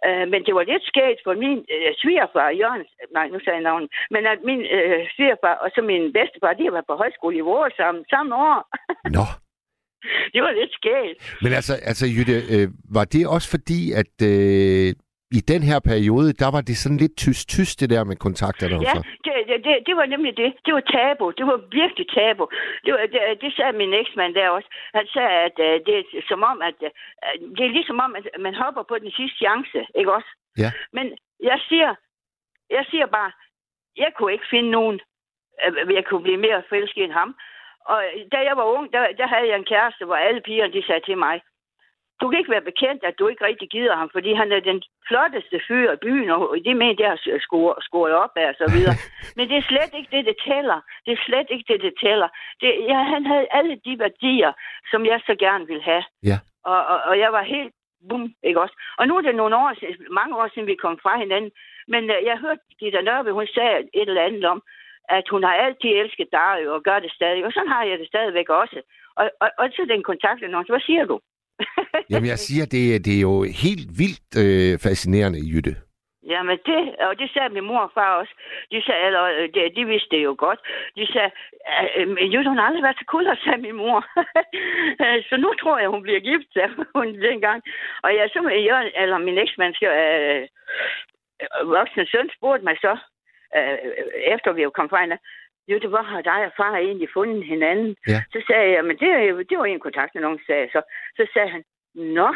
[0.07, 2.83] Uh, men det var lidt skægt for min uh, svigerfar, Jørgen,
[3.17, 6.67] nej, nu sagde jeg navnet, men at min uh, svigerfar og så min bedstefar, de
[6.67, 8.59] har været på højskole i vores samme, samme år.
[9.17, 9.25] Nå.
[10.33, 11.17] det var lidt skægt.
[11.43, 12.67] Men altså, altså Jytte, øh,
[12.97, 14.87] var det også fordi, at øh,
[15.39, 18.75] i den her periode, der var det sådan lidt tyst-tyst, det der med kontakterne?
[18.89, 18.95] Ja,
[19.25, 20.49] det, det, det, det var nemlig det.
[20.65, 21.25] Det var tabu.
[21.39, 22.43] Det var virkelig tabu.
[22.85, 24.69] Det, var, det, det sagde min eksmand der også.
[24.97, 26.91] Han sagde, at uh, det er som om, at uh,
[27.57, 30.31] det er ligesom om, at man hopper på den sidste chance, ikke også?
[30.63, 30.71] Ja.
[30.93, 31.05] Men
[31.49, 31.95] jeg siger,
[32.69, 33.31] jeg siger bare,
[34.03, 34.99] jeg kunne ikke finde nogen,
[35.67, 37.35] uh, jeg kunne blive mere forelsket end ham.
[37.93, 37.99] Og
[38.31, 41.05] da jeg var ung, der, der havde jeg en kæreste, hvor alle pigerne, de sagde
[41.05, 41.41] til mig,
[42.21, 44.83] du kan ikke være bekendt, at du ikke rigtig gider ham, fordi han er den
[45.07, 48.67] flotteste fyr i byen, og det mener, det har scoret, scoret op af og så
[48.75, 48.95] videre.
[49.37, 50.79] Men det er slet ikke det, det tæller.
[51.05, 52.29] Det er slet ikke det, det tæller.
[52.61, 54.51] Det, ja, han havde alle de værdier,
[54.91, 56.03] som jeg så gerne ville have.
[56.23, 56.37] Ja.
[56.63, 57.73] Og, og, og jeg var helt
[58.09, 58.75] bum, ikke også?
[58.97, 59.69] Og nu er det nogle år
[60.13, 61.51] mange år siden, vi kom fra hinanden.
[61.87, 64.61] Men uh, jeg hørte Gitta Nørbe, hun sagde et eller andet om,
[65.09, 67.45] at hun har altid elsket dig og gør det stadig.
[67.45, 68.81] Og sådan har jeg det stadigvæk også.
[69.15, 70.39] Og, og, og så den kontakt,
[70.69, 71.19] hvad siger du?
[72.09, 75.75] Jamen, jeg siger, det, er- det er jo helt vildt øh, fascinerende, Jytte.
[76.33, 78.33] Jamen det, og det sagde min mor og far også.
[78.71, 80.59] De, sagde, eller, øh, de, de vidste det jo godt.
[80.95, 81.31] De sagde,
[81.97, 83.99] øh, Jytte, hun har aldrig været så kul, sagde min mor.
[85.03, 87.63] Øh, så nu tror jeg, hun bliver gift, sagde hun dengang.
[88.03, 88.39] Og jeg, så,
[88.71, 90.41] jeg, eller min eksmand, øh,
[91.75, 92.93] voksne søn, spurgte mig så,
[93.57, 93.77] øh,
[94.35, 95.17] efter vi jo kom fra hende,
[95.69, 97.95] Jytte, hvor har dig og far egentlig fundet hinanden?
[98.07, 98.19] Ja.
[98.33, 100.81] Så sagde jeg, men det, er jo- det var en kontaktannonce, sagde jeg så.
[101.17, 101.63] Så sagde han,
[101.95, 102.29] Nå,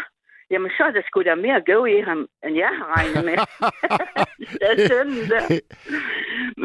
[0.52, 3.36] jamen så er der sgu da mere gå i ham, end jeg har regnet med.
[4.60, 5.44] det er sønnen der.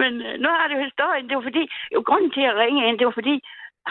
[0.00, 1.28] Men øh, nu har det jo historien.
[1.28, 1.64] Det var fordi,
[1.94, 3.36] jo, grunden til at ringe ind, det var fordi,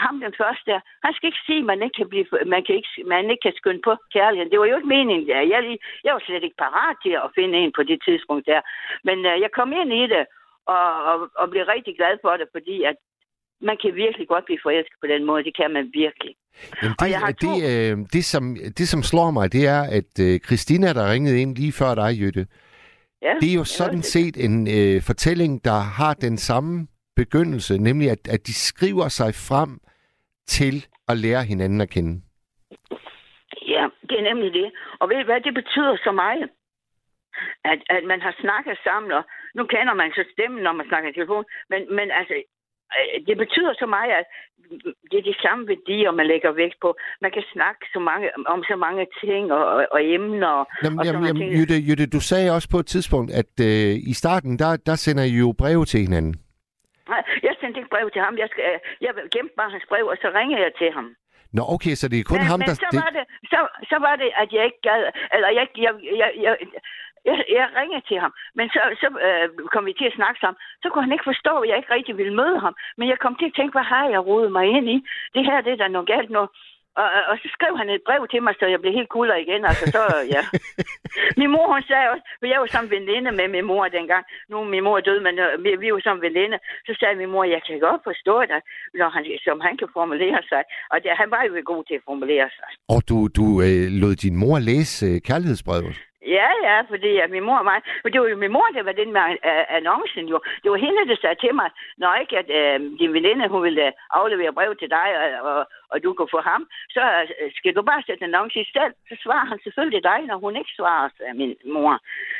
[0.04, 2.74] ham den første der, han skal ikke sige, at man ikke kan, blive, man kan
[2.80, 4.50] ikke, man ikke kan skynde på kærligheden.
[4.52, 5.28] Det var jo ikke meningen.
[5.28, 5.60] Jeg, jeg,
[6.04, 8.60] jeg var slet ikke parat til at finde en på det tidspunkt der.
[9.08, 10.24] Men øh, jeg kom ind i det,
[10.66, 12.96] og, og, og blev rigtig glad for det, fordi at
[13.60, 15.44] man kan virkelig godt blive forelsket på den måde.
[15.44, 16.34] Det kan man virkelig.
[16.82, 19.82] Jamen, Og det, jeg har det, øh, det, som, det, som slår mig, det er,
[19.98, 22.46] at øh, Christina, der ringede ind lige før dig, Jytte,
[23.22, 24.04] Ja, det er jo sådan det.
[24.04, 26.86] set en øh, fortælling, der har den samme
[27.16, 29.80] begyndelse, nemlig at, at de skriver sig frem
[30.46, 32.22] til at lære hinanden at kende.
[33.74, 34.72] Ja, det er nemlig det.
[35.00, 36.48] Og ved I hvad, det betyder så meget,
[37.64, 39.24] at, at man har snakket sammen, og
[39.56, 42.34] nu kender man så stemmen, når man snakker i telefon, men, men altså,
[42.96, 44.26] øh, det betyder så meget, at
[45.10, 46.96] det er de samme værdier, man lægger vægt på.
[47.24, 50.52] Man kan snakke så mange, om så mange ting og, og, og emner.
[50.60, 51.52] Og, Jamen, og jamen, jamen, ting.
[51.58, 55.24] Jytte, Jytte, du sagde også på et tidspunkt, at øh, i starten, der, der sender
[55.24, 56.34] I jo breve til hinanden.
[57.08, 58.34] Nej, Jeg sendte ikke brev til ham.
[58.42, 58.64] Jeg, skal,
[59.00, 61.06] jeg gemte bare hans brev, og så ringede jeg til ham.
[61.56, 62.74] Nå, okay, så det er kun men, ham, men der...
[62.84, 63.58] så, var det, så,
[63.90, 65.00] så var det, at jeg ikke gad,
[65.34, 66.54] eller jeg, jeg, jeg, jeg,
[67.28, 70.58] jeg, jeg ringede til ham, men så, så øh, kom vi til at snakke sammen.
[70.82, 72.74] Så kunne han ikke forstå, at jeg ikke rigtig ville møde ham.
[72.98, 74.98] Men jeg kom til at tænke, hvad har jeg rodet mig ind i?
[75.34, 76.44] Det her, det er da noget galt nu.
[77.02, 79.36] Og, og- og så skrev han et brev til mig, så jeg blev helt kulder
[79.44, 79.62] igen.
[79.70, 80.02] Altså, så,
[80.34, 80.42] ja.
[81.40, 84.24] min mor, hun sagde også, for jeg var som veninde med min mor dengang.
[84.50, 86.58] Nu er min mor død, men øh, vi, vi var som veninde.
[86.86, 88.60] Så sagde min mor, jeg kan godt forstå dig,
[89.00, 90.62] når han, som han kan formulere sig.
[90.92, 92.68] Og det, han var jo god til at formulere sig.
[92.94, 95.94] Og du, du øh, lod din mor læse øh, kærlighedsbrevet.
[96.26, 97.82] Ja, ja, fordi at min mor og mig...
[98.02, 100.40] For det var jo min mor, der var den med uh, annoncen jo.
[100.62, 103.86] Det var hende, der sagde til mig, når ikke at uh, din veninde, hun ville
[103.86, 107.02] uh, aflevere brev til dig, og, og, og du kan få ham, så
[107.42, 108.94] uh, skal du bare sætte en annonce i stedet.
[109.08, 111.98] Så svarer han selvfølgelig dig, når hun ikke svarer, sagde min mor.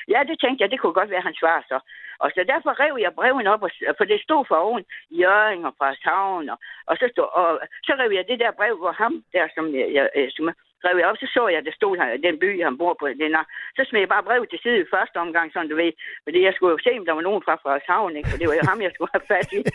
[0.09, 1.79] Ja, det tænkte jeg, det kunne godt være, at han svarer så.
[2.19, 5.75] Og så derfor rev jeg breven op, og, for det stod for oven Jørgen og
[5.79, 9.25] fra Savn, og, og, så, stod, og så rev jeg det der brev, hvor ham
[9.33, 10.55] der, som jeg, jeg, jeg som
[10.87, 13.05] rev jeg op, så så jeg, at der stod her, den by, han bor på.
[13.25, 13.45] Den er,
[13.77, 15.93] så smed jeg bare brevet til side i første omgang, sådan du ved.
[16.27, 18.29] Fordi jeg skulle jo se, om der var nogen fra Frederikshavn, ikke?
[18.31, 19.61] For det var jo ham, jeg skulle have fat i.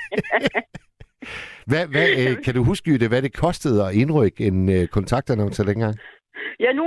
[1.71, 5.65] Hvad, hvad, øh, kan du huske, Jytte, hvad det kostede at indrykke en øh, kontaktannonce
[5.71, 5.95] dengang?
[6.63, 6.83] ja, nu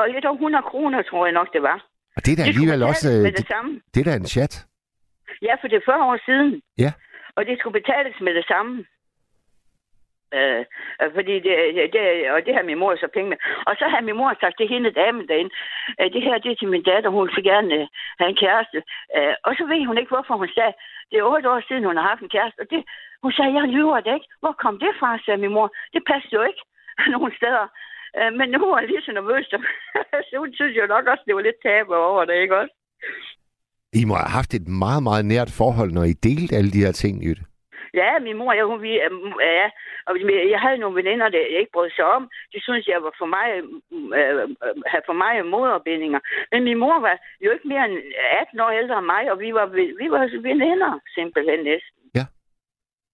[0.00, 1.78] og lidt over 100 kroner, tror jeg nok, det var.
[2.16, 3.08] Og det er da Det alligevel også...
[3.12, 3.70] Øh, med det det, samme.
[3.94, 4.52] det er da en chat.
[5.42, 6.48] Ja, for det er 40 år siden.
[6.84, 6.92] Ja.
[7.36, 8.72] Og det skulle betales med det samme.
[10.38, 10.62] Øh,
[11.02, 11.54] øh, fordi det,
[11.94, 13.38] det- og det har min mor så penge med.
[13.68, 15.52] Og så har min mor sagt til hende damen derinde,
[16.00, 17.86] øh, det her det er til min datter, hun vil gerne øh,
[18.20, 18.78] have en kæreste.
[19.16, 20.74] Øh, og så ved hun ikke, hvorfor hun sagde,
[21.10, 22.60] det er otte år siden, hun har haft en kæreste.
[22.64, 22.80] Og det,
[23.24, 24.28] hun sagde, jeg lyver det ikke.
[24.42, 25.68] Hvor kom det fra, sagde min mor.
[25.94, 26.62] Det passer jo ikke
[27.14, 27.66] nogen steder.
[28.18, 29.46] Øh, men nu er jeg lige så nervøs,
[30.26, 32.74] så, hun synes jo nok også, det var lidt tabe over det, ikke også?
[34.00, 36.92] I må have haft et meget, meget nært forhold, når I delte alle de her
[36.92, 37.42] ting, Jytte.
[37.96, 39.70] Ja, min mor, ja, hun, vi, øhm, ja,
[40.06, 40.12] og
[40.54, 42.30] jeg havde nogle veninder, der ikke brød sig om.
[42.52, 43.64] De synes jeg var for mig, øh,
[44.20, 44.48] øh,
[44.90, 46.20] havde for mig moderbindinger.
[46.52, 47.96] Men min mor var jo ikke mere end
[48.40, 49.66] 18 år ældre end mig, og vi var,
[50.02, 52.02] vi var veninder, simpelthen næsten.
[52.14, 52.24] Ja.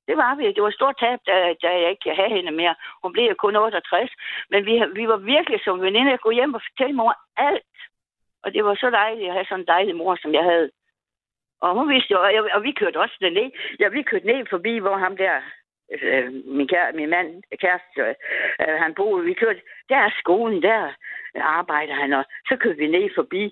[0.08, 0.44] Det var vi.
[0.54, 2.74] Det var et stort tab, da, da jeg ikke kan have hende mere.
[3.02, 4.10] Hun blev kun 68.
[4.50, 6.12] Men vi, vi var virkelig som veninder.
[6.12, 7.76] Jeg kunne hjem og fortælle mor alt.
[8.44, 10.70] Og det var så dejligt at have sådan en dejlig mor, som jeg havde.
[11.64, 13.50] Og hun vidste jo, og, jeg, og vi kørte også ned.
[13.80, 15.36] Ja, vi kørte ned forbi, hvor ham der,
[16.02, 18.00] øh, min, kære, min mand, kæreste,
[18.62, 19.24] øh, han boede.
[19.24, 20.92] Vi kørte, der er skolen, der
[21.34, 23.44] arbejder han, og så kørte vi ned forbi.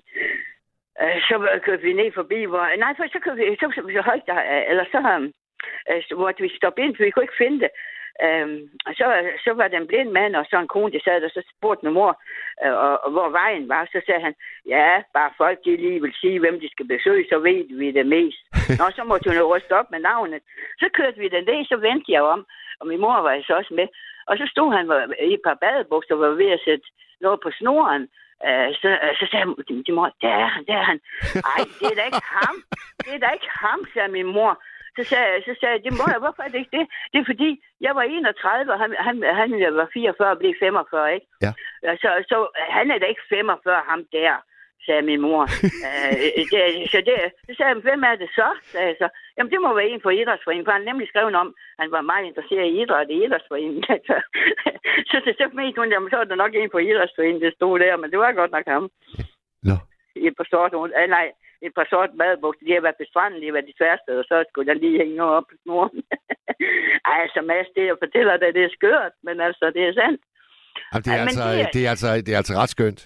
[1.01, 2.77] Øh, så kørte vi ned forbi, hvor...
[2.77, 4.99] Nej, for så kørte vi, så, så, så højt der, øh, eller så,
[5.89, 7.71] øh, hvor vi stoppede ind, for vi kunne ikke finde det.
[8.25, 9.05] Øhm, og så,
[9.43, 11.85] så var der en blind mand og så en kone, der sad der, så spurgte
[11.85, 12.11] min mor,
[12.63, 13.83] øh, og, og hvor vejen var.
[13.85, 14.35] Så sagde han,
[14.65, 18.05] ja, bare folk de lige vil sige, hvem de skal besøge, så ved vi det
[18.05, 18.41] mest.
[18.79, 20.41] Nå, så måtte hun jo ryste op med navnet.
[20.79, 22.45] Så kørte vi den ned, så vendte jeg om,
[22.79, 23.87] og min mor var så også med.
[24.29, 24.85] Og så stod han
[25.29, 26.85] i et par badebukser var ved at sætte
[27.21, 28.03] noget på snoren.
[28.47, 30.99] Øh, så, øh, så sagde min mor, der er han, der er han.
[31.53, 32.55] Ej, det er da ikke ham.
[33.03, 34.53] Det er da ikke ham, sagde min mor.
[34.97, 36.85] Så sagde, jeg- så sagde jeg, det må jeg, hvorfor er det ikke det?
[37.11, 37.49] Det er fordi,
[37.85, 39.49] jeg var 31, og han, han, han
[39.81, 41.27] var 44 og blev 45, ikke?
[41.45, 41.51] Ja.
[42.03, 42.37] Så, så
[42.77, 44.33] han er da ikke 45, ham der,
[44.85, 45.43] sagde min mor.
[45.87, 46.13] øh,
[46.51, 46.61] det,
[46.93, 47.15] så, det,
[47.47, 48.47] så sagde jeg, hvem er det så?
[48.71, 49.07] Sagde jeg så.
[49.37, 52.25] Jamen, det må være en fra idrætsforeningen, for han nemlig skrev om, han var meget
[52.25, 53.83] interesseret i idræt i idrætsforeningen.
[55.09, 57.79] så, så, så mente hun, jamen, så var der nok en fra idrætsforeningen, der stod
[57.79, 58.89] der, men det var godt nok ham.
[59.67, 59.75] Nå.
[60.15, 61.27] I et par sorte, ah, nej,
[61.65, 62.65] et par sorte badebukser.
[62.67, 64.97] De har været på stranden, de har været de tværste, og så skulle der lige
[65.01, 65.97] hænge noget op på snoren.
[67.11, 70.21] Ej, altså Mads, det jeg fortæller dig, det er skørt, men altså, det er sandt.
[70.91, 73.01] Jamen, det, er men altså, det er- det, er altså, det er altså ret skønt.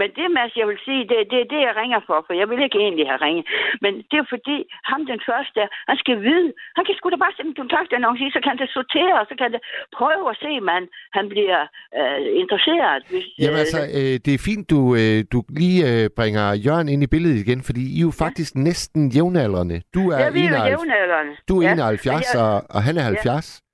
[0.00, 2.46] Men det, Mads, jeg vil sige, det, det er det, jeg ringer for, for jeg
[2.50, 3.44] vil ikke egentlig have ringet.
[3.84, 4.56] Men det er fordi,
[4.90, 8.40] ham den første han skal vide, han kan sgu da bare sende en kontaktannonce så
[8.46, 9.60] kan det sortere, og så kan det
[9.98, 10.82] prøve at se, man
[11.18, 11.60] han bliver
[11.98, 13.02] øh, interesseret.
[13.10, 17.02] Hvis, Jamen altså, øh, det er fint, du, øh, du lige øh, bringer Jørgen ind
[17.06, 19.76] i billedet igen, fordi I er jo faktisk næsten jævnaldrende.
[19.96, 21.32] Du er, ja, vi er jo 71, jævnaldrende.
[21.48, 21.72] du er ja.
[21.72, 23.65] 71, Og og, og han er 70.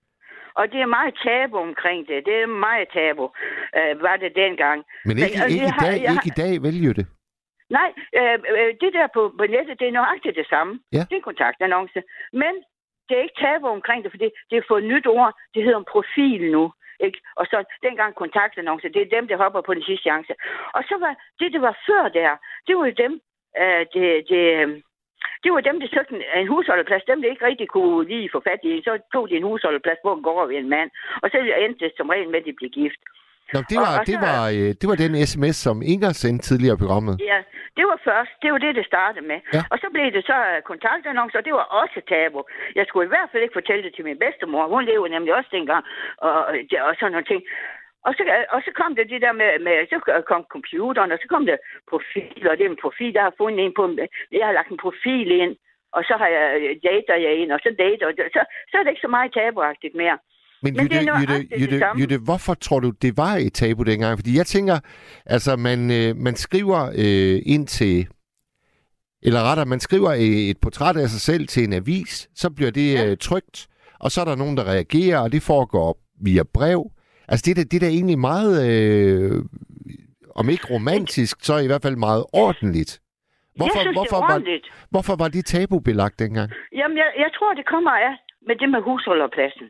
[0.55, 2.27] Og det er meget tabu omkring det.
[2.27, 3.25] Det er meget tabu,
[3.79, 4.79] øh, var det dengang.
[5.09, 7.05] Men ikke, og ikke, i har- dag, jeg ikke i dag, vel, Jytte?
[7.79, 10.73] Nej, øh, øh, det der på, på nettet, det er nøjagtigt det samme.
[10.93, 11.03] Ja.
[11.09, 12.03] Det er en kontaktannonce.
[12.33, 12.55] Men
[13.09, 15.33] det er ikke tabu omkring det, fordi det er fået et nyt ord.
[15.55, 16.73] Det hedder en profil nu.
[17.07, 17.19] Ikke?
[17.37, 20.33] Og så dengang kontaktannonce, det er dem, der hopper på den sidste chance.
[20.77, 22.31] Og så var det, der var før der,
[22.67, 23.13] det var jo dem,
[23.61, 24.69] øh, det, det, øh,
[25.45, 27.05] det var dem, der søgte en- en husholdeplads.
[27.11, 30.15] Dem, der ikke rigtig kunne lige få fat i, så tog de en husholdeplads, hvor
[30.15, 30.91] den går ved en mand.
[31.23, 33.01] Og så endte det som regel med, at de blev gift.
[33.55, 36.13] Nå, det Og- var, og det, så- var, øh, det var den sms, som Inger
[36.23, 37.15] sendte tidligere i programmet.
[37.33, 37.39] Ja,
[37.79, 38.33] det var først.
[38.43, 39.39] Det var det, det startede med.
[39.57, 39.63] Ja.
[39.73, 42.41] Og så blev det så øh, kontaktannoncer, og det var også tabu.
[42.79, 44.69] Jeg skulle i hvert fald ikke fortælle det til min bedstemor.
[44.75, 45.83] Hun levede nemlig også dengang,
[46.27, 46.57] og, og-
[46.89, 47.43] og sådan nogle ting.
[48.07, 48.23] Og så,
[48.55, 49.97] og så kom det det der med, med, så
[50.31, 51.57] kom computeren, og så kom det
[51.91, 53.85] profiler, og det er en profil, jeg har fundet en på,
[54.39, 55.55] jeg har lagt en profil ind,
[55.97, 58.83] og så har jeg øh, dater jeg ind, og så dater, og så, så er
[58.83, 60.19] det ikke så meget tabuagtigt mere.
[60.65, 61.87] Men, Men Jytte, Jytte, Jytte.
[62.01, 64.19] Jytte, hvorfor tror du, det var et tabu dengang?
[64.19, 64.77] Fordi jeg tænker,
[65.27, 67.97] altså man, øh, man skriver øh, ind til,
[69.23, 72.71] eller rettere, man skriver øh, et portræt af sig selv til en avis, så bliver
[72.71, 73.07] det Ja.
[73.07, 73.57] øh, trygt,
[74.01, 76.91] og så er der nogen, der reagerer, og det foregår via brev.
[77.33, 79.37] Altså det, er det er da egentlig meget, øh,
[80.41, 82.93] om ikke romantisk, så i hvert fald meget ordentligt.
[83.57, 84.67] Hvorfor, jeg synes, hvorfor, det er var, ordentligt.
[84.93, 86.49] hvorfor var det tabubelagt dengang?
[86.81, 88.15] Jamen, jeg, jeg tror, det kommer af
[88.49, 89.67] med det med husholderpladsen.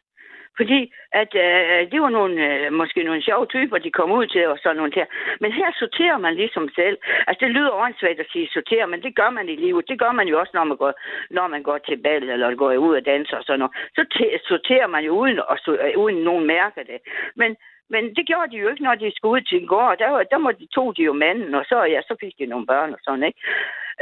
[0.57, 4.47] Fordi at øh, det var nogle, øh, måske nogle sjove typer, de kom ud til
[4.47, 5.05] og sådan nogle der.
[5.41, 6.97] Men her sorterer man ligesom selv.
[7.27, 9.89] Altså, det lyder åndssvagt at sige sorterer, men det gør man i livet.
[9.89, 10.93] Det gør man jo også, når man går,
[11.31, 13.75] når man går til bal eller går ud og danser og sådan noget.
[13.97, 16.99] Så te- sorterer man jo uden, at, øh, uden nogen mærker det.
[17.37, 17.57] Men,
[17.91, 19.99] men det gjorde de jo ikke, når de skulle ud til en gård.
[19.99, 22.47] Der, var- der måtte de, tog de jo manden, og så, ja, så fik de
[22.47, 23.41] nogle børn og sådan, ikke?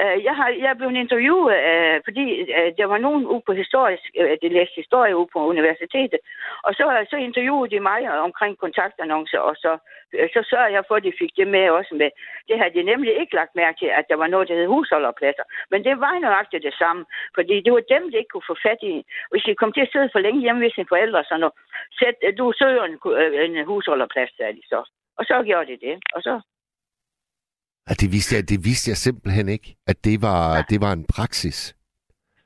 [0.00, 2.24] Øh, jeg, har, jeg blev interviewet, øh, fordi
[2.56, 6.20] øh, der var nogen ude på historisk, de det læste historie ude på universitetet,
[6.66, 9.78] og så, så interviewede de mig omkring kontaktannoncer, og så,
[10.34, 12.10] så sørger jeg for, at de fik det med også med.
[12.48, 15.42] Det havde de nemlig ikke lagt mærke til, at der var noget, der hed husholderpladser.
[15.70, 17.04] Men det var nøjagtigt det samme,
[17.34, 18.94] fordi det var dem, der ikke kunne få fat i.
[19.30, 21.54] Hvis de kom til at sidde for længe hjemme ved sine forældre, så noget,
[21.98, 22.96] sæt, du søger en,
[23.56, 24.80] en husholderplads, sagde de så.
[25.18, 26.40] Og så gjorde de det, og så
[27.88, 31.06] Ja, det, vidste jeg, det vidste jeg simpelthen ikke, at det var, det var en
[31.16, 31.74] praksis.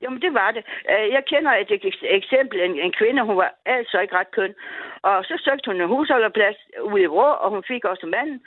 [0.03, 0.63] Jamen, det var det.
[0.93, 2.57] Øh, Jeg kender et ek- eksempel.
[2.67, 4.55] En, en kvinde, hun var altså ikke ret køn.
[5.03, 6.59] Og så søgte hun en husholderplads
[6.91, 8.39] ude i Vrå, og hun fik også manden.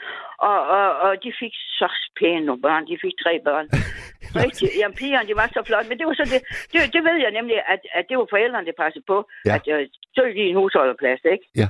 [0.49, 1.87] Og, og, og de fik så
[2.19, 2.83] pæne nogle børn.
[2.91, 3.65] De fik tre børn.
[4.43, 4.67] Rigtig.
[4.79, 5.89] Jamen, pigerne, de var så flotte.
[5.89, 6.41] Men det var så det,
[6.73, 9.17] det, det ved jeg nemlig, at, at det var forældrene, der passede på.
[9.45, 9.55] Ja.
[9.55, 9.81] At øh,
[10.15, 11.45] søgte de en husholderplads, ikke?
[11.61, 11.67] Ja.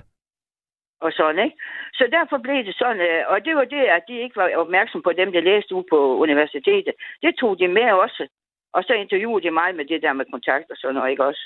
[1.01, 1.57] Og sådan, ikke?
[1.93, 5.01] Så derfor blev det sådan, øh, og det var det, at de ikke var opmærksom
[5.03, 6.93] på dem, der læste ude på universitetet.
[7.21, 8.27] Det tog de med også.
[8.73, 11.43] Og så interviewede de mig med det der med kontakt og sådan noget, ikke også?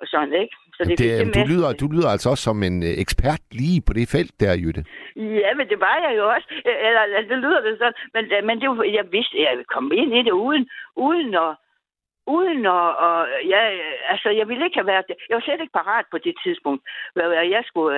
[0.00, 0.56] Og sådan, ikke?
[0.76, 1.48] Så Det, det, det du, med.
[1.52, 4.82] lyder, du lyder altså også som en øh, ekspert lige på det felt der, Jytte.
[5.16, 6.48] Ja, men det var jeg jo også.
[6.86, 7.98] Eller, det lyder det sådan.
[8.14, 10.64] Men, øh, men det var, jeg vidste, at jeg ville komme ind i det uden,
[10.96, 11.52] uden at,
[12.26, 13.18] uden at, og,
[13.54, 13.62] ja,
[14.12, 15.04] altså, jeg ville ikke have været.
[15.28, 16.82] Jeg var slet ikke parat på det tidspunkt.
[17.14, 17.22] hvor
[17.56, 17.92] Jeg skulle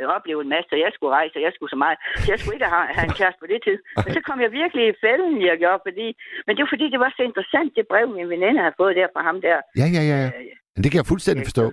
[0.00, 1.98] øh, opleve en masse, og jeg skulle rejse, og jeg skulle så meget.
[2.22, 3.78] Så jeg skulle ikke have, have en kæreste på det tid.
[4.04, 6.06] Men så kom jeg virkelig i fælden, jeg gjorde, fordi...
[6.46, 9.08] Men det var fordi, det var så interessant, det brev, min veninde havde fået der
[9.14, 9.58] fra ham der.
[9.80, 10.16] Ja, ja, ja.
[10.24, 10.26] ja.
[10.26, 11.66] Øh, Men det kan jeg fuldstændig forstå.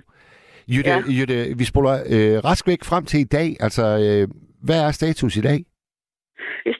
[0.74, 0.96] Jytte, Ja.
[1.18, 3.48] Jytte vi spoler øh, rask væk frem til i dag.
[3.66, 4.24] Altså, øh,
[4.66, 5.58] hvad er status i dag?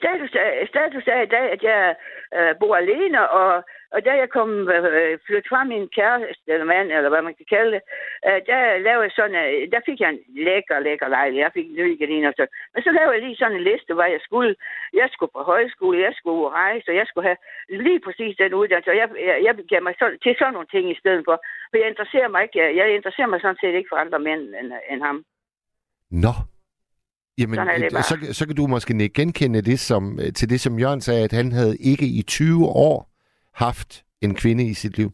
[0.01, 1.95] Status er, status er i dag, at jeg
[2.37, 3.49] øh, bor alene, og,
[3.95, 7.47] og da jeg kom øh, flyttet fra min kæreste, eller mand, eller hvad man kan
[7.55, 7.83] kalde det,
[8.27, 11.43] øh, der lavede jeg sådan, øh, der fik jeg en lækker, lækker lejlighed.
[11.45, 12.45] Jeg fik en ny gardiner og så.
[12.73, 14.53] Men så lavede jeg lige sådan en liste, hvad jeg skulle.
[15.01, 17.39] Jeg skulle på højskole, jeg skulle rejse, og jeg skulle have
[17.85, 18.91] lige præcis den uddannelse.
[18.93, 21.35] Og jeg, jeg, jeg gav mig så, til sådan nogle ting i stedet for.
[21.69, 24.69] For jeg interesserer mig ikke, jeg interesserer mig sådan set ikke for andre mænd end,
[24.91, 25.17] end ham.
[26.25, 26.33] Nå.
[27.39, 27.57] Jamen,
[28.09, 31.31] så, så kan du måske genkende det som, øh, til det, som Jørgen sagde, at
[31.31, 33.10] han havde ikke i 20 år
[33.53, 35.09] haft en kvinde i sit liv.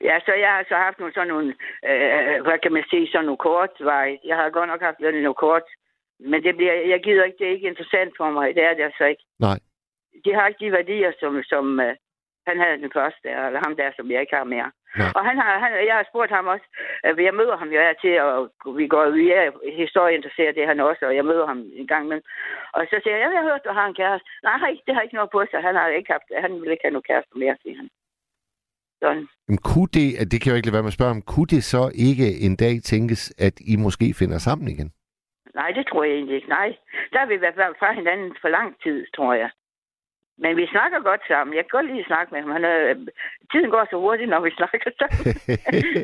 [0.00, 1.48] Ja, så jeg har så haft nogle sådan nogle,
[1.90, 4.18] øh, hvad kan man sige, sådan nogle kortveje.
[4.24, 5.62] Jeg har godt nok haft nogle kort,
[6.20, 8.54] men det bliver, jeg gider ikke, det er ikke interessant for mig.
[8.54, 9.24] Det er det altså ikke.
[9.38, 9.58] Nej.
[10.24, 11.94] De har ikke de værdier, som, som øh,
[12.48, 14.70] han havde den første, eller ham der, som jeg ikke har mere.
[14.98, 15.12] Nej.
[15.16, 16.66] Og han har, han, jeg har spurgt ham også,
[17.06, 18.40] øh, jeg møder ham jo af til, og
[18.78, 19.44] vi går vi er
[19.82, 22.26] historieinteresseret, det er han også, og jeg møder ham en gang imellem.
[22.76, 24.28] Og så siger jeg, jeg har hørt, du har en kæreste.
[24.42, 25.60] Nej, det har ikke noget på sig.
[25.68, 27.88] Han har ikke haft, han vil ikke have nogen kæreste mere, siger han.
[29.02, 29.26] Sådan.
[29.48, 31.52] Men kunne det, det kan jeg jo ikke lade være med at spørge om, kunne
[31.54, 34.88] det så ikke en dag tænkes, at I måske finder sammen igen?
[35.54, 36.48] Nej, det tror jeg egentlig ikke.
[36.48, 36.68] Nej,
[37.12, 39.50] der har vi været fra hinanden for lang tid, tror jeg.
[40.42, 41.56] Men vi snakker godt sammen.
[41.56, 42.50] Jeg kan godt lide at snakke med ham.
[42.56, 42.76] Han er,
[43.52, 45.22] tiden går så hurtigt, når vi snakker sammen.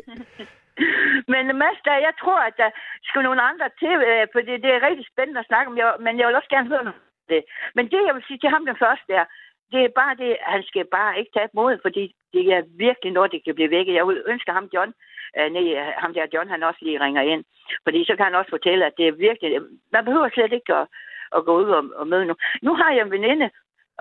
[1.33, 2.69] men Mads, der, jeg tror, at der
[3.07, 6.27] skal nogle andre til, øh, for det, er rigtig spændende at snakke om, men jeg
[6.27, 7.43] vil også gerne høre noget om det.
[7.75, 9.25] Men det, jeg vil sige til ham den første er,
[9.71, 12.03] det er bare det, han skal bare ikke tage mod, fordi
[12.33, 13.87] det er virkelig noget, det kan blive væk.
[13.87, 14.91] Jeg vil ønske ham, John,
[15.37, 15.67] øh, nej,
[16.01, 17.43] ham der John, han også lige ringer ind.
[17.85, 19.61] Fordi så kan han også fortælle, at det er virkelig,
[19.95, 20.87] man behøver slet ikke at,
[21.35, 22.35] at gå ud og, og møde nu.
[22.61, 23.49] Nu har jeg en veninde,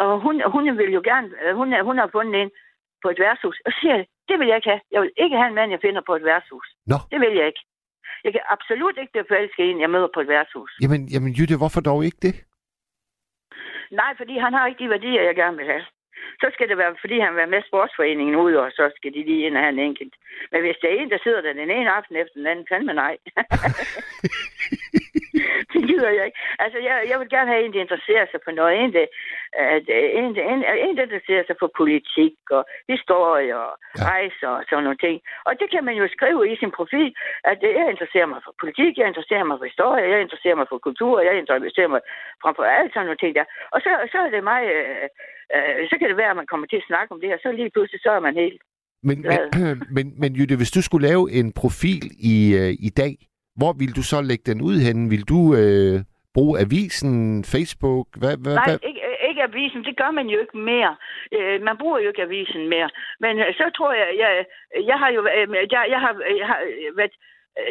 [0.02, 2.50] og hun, hun vil jo gerne, øh, hun, hun har fundet en
[3.02, 3.56] på et værtshus.
[3.66, 4.82] Og så siger jeg, det vil jeg ikke have.
[4.94, 6.66] Jeg vil ikke have en mand, jeg finder på et værtshus.
[6.92, 6.98] Nå.
[7.12, 7.62] Det vil jeg ikke.
[8.24, 10.72] Jeg kan absolut ikke blive forelsket i en, jeg møder på et værtshus.
[10.82, 12.34] Jamen, jamen Jytte, hvorfor dog ikke det?
[14.00, 15.84] Nej, fordi han har ikke de værdier, jeg gerne vil have.
[16.42, 19.22] Så skal det være, fordi han vil være med sportsforeningen ud, og så skal de
[19.28, 20.14] lige ind og have en enkelt.
[20.52, 22.92] Men hvis der er en, der sidder der den ene aften efter den anden, fandme
[22.92, 23.16] nej.
[25.72, 26.38] det gider jeg ikke.
[26.64, 28.72] Altså, jeg, jeg vil gerne have en, der interesserer sig for noget.
[28.82, 29.06] En, der,
[29.76, 29.84] at,
[30.20, 34.02] en, en, en, der interesserer sig for politik og historie og Ja.
[34.12, 35.16] rejser og sådan nogle ting.
[35.48, 37.10] Og det kan man jo skrive i sin profil,
[37.50, 40.66] at øh, jeg interesserer mig for politik, jeg interesserer mig for historie, jeg interesserer mig
[40.70, 42.02] for kultur, jeg interesserer mig
[42.42, 43.46] frem for alt sådan nogle ting der.
[43.74, 45.06] Og så, så er det mig, øh,
[45.54, 47.48] øh, så kan det være, at man kommer til at snakke om det, og så
[47.52, 48.60] lige pludselig, så er man helt...
[49.08, 49.40] Men, men,
[49.96, 52.04] men, men Jytte, hvis du skulle lave en profil
[52.34, 53.14] i, øh, i dag,
[53.58, 55.10] hvor vil du så lægge den ud hen?
[55.10, 55.96] Vil du øh,
[56.34, 57.12] bruge avisen,
[57.54, 58.06] Facebook?
[58.20, 58.78] Hvad, hvad, Nej, hvad?
[58.88, 60.96] ikke, ikke avisen, det gør man jo ikke mere.
[61.36, 62.90] Øh, man bruger jo ikke avisen mere.
[63.20, 64.30] Men øh, så tror jeg, jeg,
[64.90, 67.14] jeg har jo øh, jeg, jeg har, jeg har øh, været,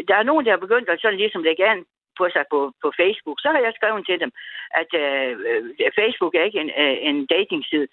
[0.07, 1.85] der er nogen, der har begyndt at sådan ligesom lægge an
[2.17, 3.37] på sig på, på Facebook.
[3.41, 4.31] Så har jeg skrevet til dem,
[4.81, 5.31] at øh,
[5.99, 7.87] Facebook er ikke en, øh, en datingside.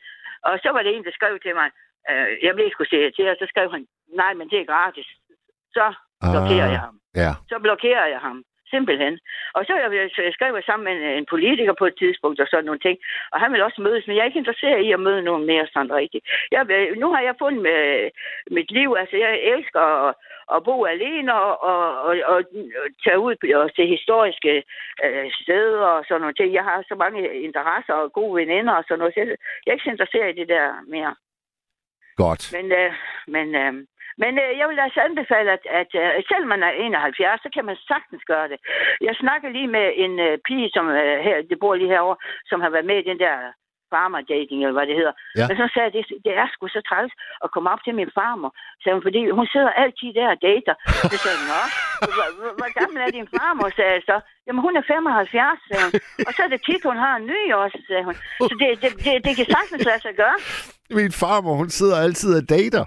[0.48, 1.68] Og så var det en, der skrev til mig,
[2.10, 3.86] øh, jeg blev sgu se til, og så skrev han,
[4.20, 5.08] nej, men det er gratis.
[5.76, 5.86] Så
[6.32, 6.72] blokerer Ah.
[6.72, 7.30] jeg ham Ja.
[7.48, 8.44] så blokerer jeg ham.
[8.74, 9.14] Simpelthen.
[9.56, 9.88] Og så jeg,
[10.26, 12.98] jeg skrev jeg sammen med en, en politiker på et tidspunkt og sådan nogle ting.
[13.32, 15.66] Og han vil også mødes, men jeg er ikke interesseret i at møde nogen mere
[15.72, 16.24] sådan rigtigt.
[16.50, 16.60] Jeg,
[17.02, 18.10] nu har jeg fundet med,
[18.50, 18.96] mit liv.
[18.98, 20.14] Altså, jeg elsker at,
[20.54, 22.38] at bo alene og, og, og, og
[23.04, 24.54] tage ud og se historiske
[25.04, 26.54] øh, steder og sådan nogle ting.
[26.54, 29.14] Jeg har så mange interesser og gode veninder og sådan noget.
[29.14, 29.28] Så jeg,
[29.62, 31.14] jeg er ikke så interesseret i det der mere.
[32.16, 32.42] Godt.
[32.56, 32.92] Men, øh,
[33.28, 33.72] men, øh,
[34.22, 37.64] men øh, jeg vil altså anbefale, at, at øh, selvom man er 71, så kan
[37.68, 38.58] man sagtens gøre det.
[39.08, 42.18] Jeg snakker lige med en øh, pige, som øh, her, det bor lige herovre,
[42.50, 43.36] som har været med i den der
[43.94, 45.14] farmer dating, eller hvad det hedder.
[45.38, 45.44] Ja.
[45.48, 47.12] Men så sagde jeg, det, det er sgu så træls
[47.44, 48.50] at komme op til min farmor.
[48.82, 50.74] Så hun, fordi hun sidder altid der og dater.
[51.12, 51.60] Så sagde jeg, nå,
[52.16, 54.16] hvor- hvor gammel er din farmor, sagde jeg så.
[54.46, 55.92] Jamen, hun er 75, sagde hun.
[56.26, 58.14] Og så er det tit, hun har en ny også, sagde hun.
[58.50, 60.36] Så det, det, det, det kan sagtens lade sig gøre.
[61.00, 62.84] Min farmor, hun sidder altid og dater.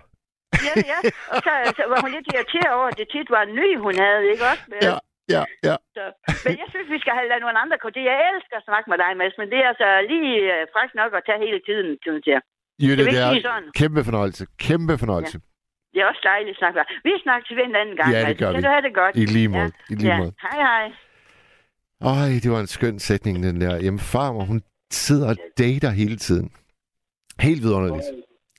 [0.67, 0.99] Ja, ja.
[1.33, 3.95] Og så, så var hun lidt irriteret over, at det tit var en ny, hun
[4.05, 4.63] havde, ikke også?
[4.87, 4.95] Ja,
[5.35, 5.75] ja, ja.
[5.95, 6.03] Så,
[6.45, 8.03] men jeg synes, vi skal have ladet nogle andre til.
[8.11, 11.11] Jeg elsker at snakke med dig, Mads, men det er altså lige øh, frisk nok
[11.19, 12.41] at tage hele tiden, synes jeg.
[12.83, 13.67] Jytte, det sige er sådan.
[13.81, 14.43] kæmpe fornøjelse.
[14.67, 15.37] Kæmpe fornøjelse.
[15.93, 16.85] Det er også dejligt at snakke med.
[17.07, 18.65] Vi snakkes ved en anden gang, Ja, det gør Kan vi.
[18.67, 19.13] du have det godt?
[19.21, 19.71] I lige måde.
[19.91, 20.17] I lige ja.
[20.21, 20.31] måde.
[20.47, 20.85] Hej, hej.
[22.13, 23.73] Ej, det var en skøn sætning, den der.
[23.85, 24.61] Jamen, farmor, hun
[24.91, 26.51] sidder og dater hele tiden.
[27.39, 28.05] Helt vidunderligt.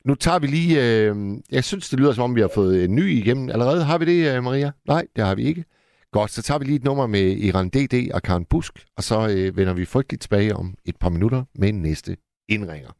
[0.08, 0.84] Nu tager vi lige...
[0.84, 1.16] Øh,
[1.50, 3.50] jeg synes, det lyder som om, vi har fået en ny igennem.
[3.50, 4.70] Allerede har vi det, øh, Maria?
[4.86, 5.64] Nej, det har vi ikke.
[6.12, 9.28] Godt, så tager vi lige et nummer med Iran DD og Karen Busk, og så
[9.28, 12.16] øh, vender vi frygteligt tilbage om et par minutter med næste
[12.48, 12.90] indringer.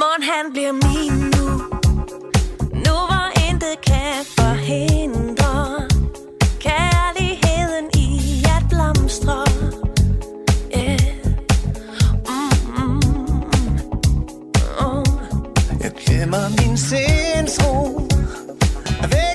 [0.00, 1.46] Morgen han bliver min nu
[2.86, 5.31] Nu hvor intet kan forhindre
[16.58, 18.00] min sindsro.
[19.02, 19.31] Vækkes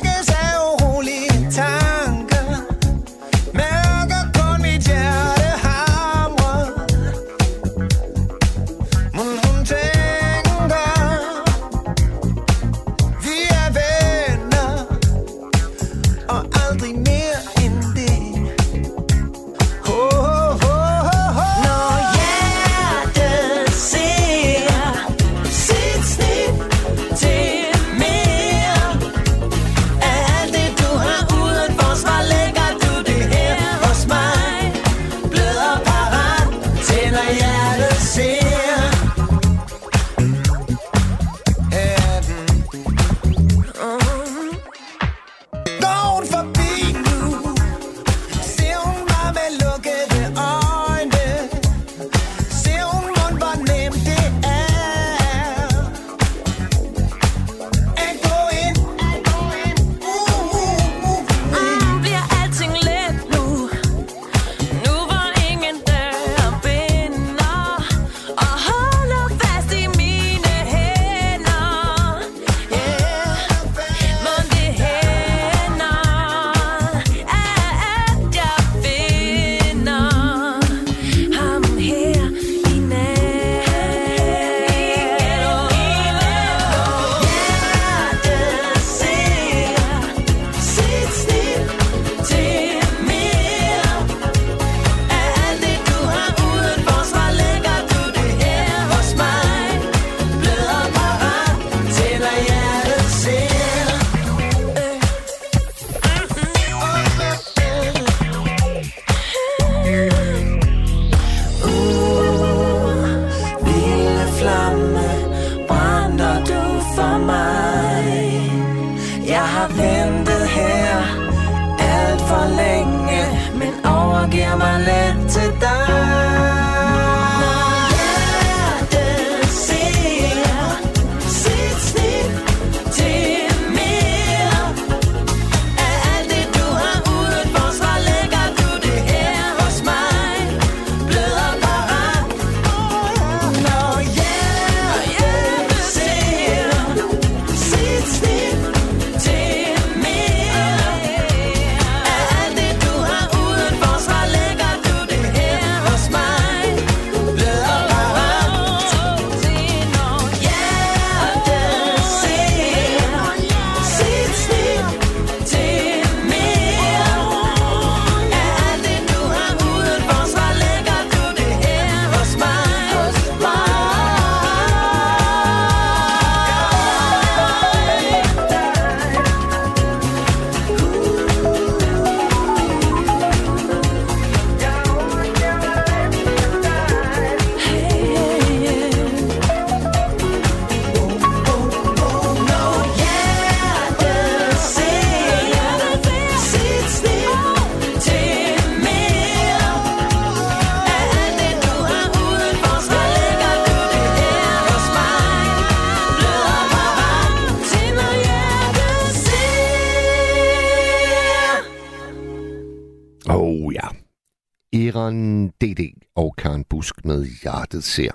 [216.78, 218.12] og Busk med Hjertet ser.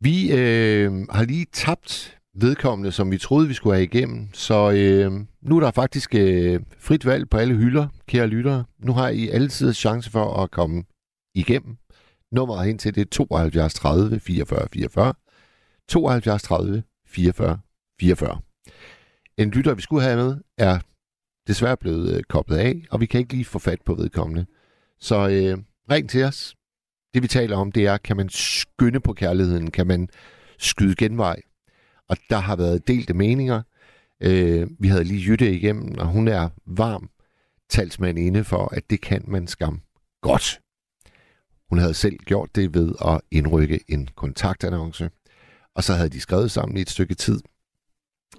[0.00, 4.28] Vi øh, har lige tabt vedkommende, som vi troede, vi skulle have igennem.
[4.32, 5.12] Så øh,
[5.42, 8.64] nu er der faktisk øh, frit valg på alle hylder, kære lyttere.
[8.78, 10.84] Nu har I altid chance for at komme
[11.34, 11.76] igennem.
[12.32, 15.14] Nummeret hen til det er 72 30 44 44.
[15.88, 17.58] 72 30 44
[18.00, 18.40] 44.
[19.36, 20.78] En lytter, vi skulle have med, er
[21.46, 24.46] desværre blevet øh, koblet af, og vi kan ikke lige få fat på vedkommende.
[25.00, 25.58] Så øh,
[25.90, 26.54] ring til os.
[27.14, 29.70] Det vi taler om, det er, kan man skynde på kærligheden?
[29.70, 30.08] Kan man
[30.58, 31.42] skyde genvej?
[32.08, 33.62] Og der har været delte meninger.
[34.22, 37.10] Øh, vi havde lige Jytte igennem, og hun er varm
[37.68, 39.82] talsmand inde for, at det kan man skam
[40.20, 40.60] godt.
[41.68, 45.10] Hun havde selv gjort det ved at indrykke en kontaktannonce,
[45.74, 47.40] og så havde de skrevet sammen i et stykke tid,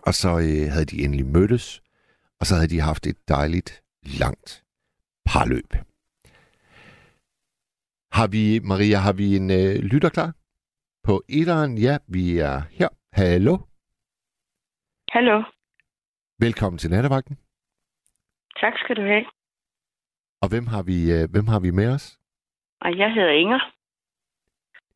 [0.02, 1.82] og så øh, havde de endelig mødtes,
[2.40, 4.64] og så havde de haft et dejligt, langt
[5.26, 5.74] parløb.
[8.12, 10.32] Har vi, Maria, har vi en øh, lytter klar?
[11.04, 12.88] På etteren, ja, vi er her.
[13.14, 13.58] Hallo.
[15.12, 15.44] Hallo.
[16.40, 17.36] Velkommen til nattevagten.
[18.62, 19.26] Tak skal du have.
[20.42, 22.20] Og hvem har vi, øh, hvem har vi med os?
[22.82, 23.60] Og jeg hedder Inger.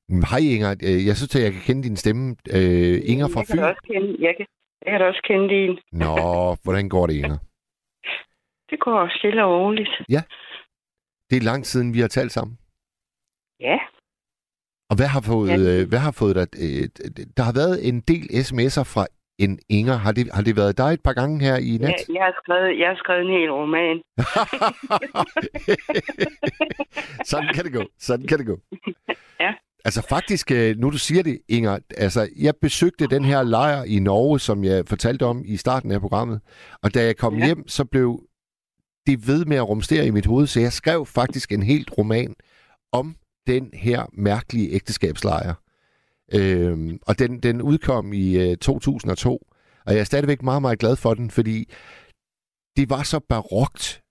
[0.10, 2.36] Mm, Hej Inger, Øh, jeg synes, at jeg kan kende din stemme.
[2.58, 3.64] Øh, Inger fra jeg kan Fyn.
[3.64, 4.46] også kende, jeg kan,
[4.86, 5.72] jeg kan da også kende din.
[5.92, 6.14] Nå,
[6.64, 7.38] hvordan går det, Inger?
[8.70, 9.90] Det går stille og roligt.
[11.30, 12.58] Det er lang siden, vi har talt sammen.
[13.60, 13.78] Ja.
[14.90, 15.82] Og hvad har fået, Ja.
[15.82, 16.48] øh, hvad har fået dig...
[16.66, 16.90] Øh,
[17.38, 19.08] der har været en del sms'er fra
[19.40, 19.94] en Inger.
[19.96, 21.90] Har det, har det været dig et par gange her i nat?
[21.90, 23.98] Jeg, jeg, har skrevet, jeg har skrevet en hel roman.
[27.32, 27.84] Sådan kan det gå.
[28.00, 28.58] Sådan kan det gå.
[29.40, 29.54] Ja.
[29.86, 34.00] Altså faktisk, øh, nu du siger det, Inger, altså jeg besøgte den her lejr i
[34.00, 36.42] Norge, som jeg fortalte om i starten af programmet,
[36.84, 37.46] og da jeg kom Ja.
[37.46, 38.24] hjem, så blev
[39.08, 42.36] det ved med at rumstere i mit hoved, så jeg skrev faktisk en helt roman
[42.92, 43.16] om
[43.48, 45.54] den her mærkelige ægteskabslejr.
[46.34, 49.48] Øhm, og den, den udkom i øh, 2002,
[49.86, 51.74] og jeg er stadigvæk meget, meget glad for den, fordi
[52.78, 54.04] det var så barokt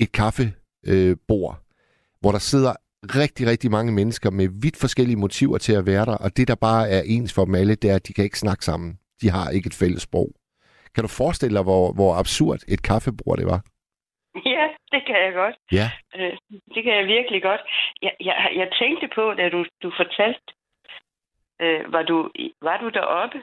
[0.00, 1.70] et kaffebord, øh,
[2.20, 6.16] hvor der sidder rigtig, rigtig mange mennesker med vidt forskellige motiver til at være der,
[6.16, 8.38] og det, der bare er ens for dem alle, det er, at de kan ikke
[8.38, 8.98] snakke sammen.
[9.20, 10.32] De har ikke et fælles sprog.
[10.94, 13.64] Kan du forestille dig, hvor, hvor absurd et kaffebord det var?
[14.44, 15.56] Ja, det kan jeg godt.
[15.72, 15.88] Ja.
[16.16, 16.36] Øh,
[16.74, 17.60] det kan jeg virkelig godt.
[18.02, 20.52] Jeg, jeg, jeg tænkte på, da du, du fortalte,
[21.60, 22.30] øh, var, du,
[22.62, 23.42] var du deroppe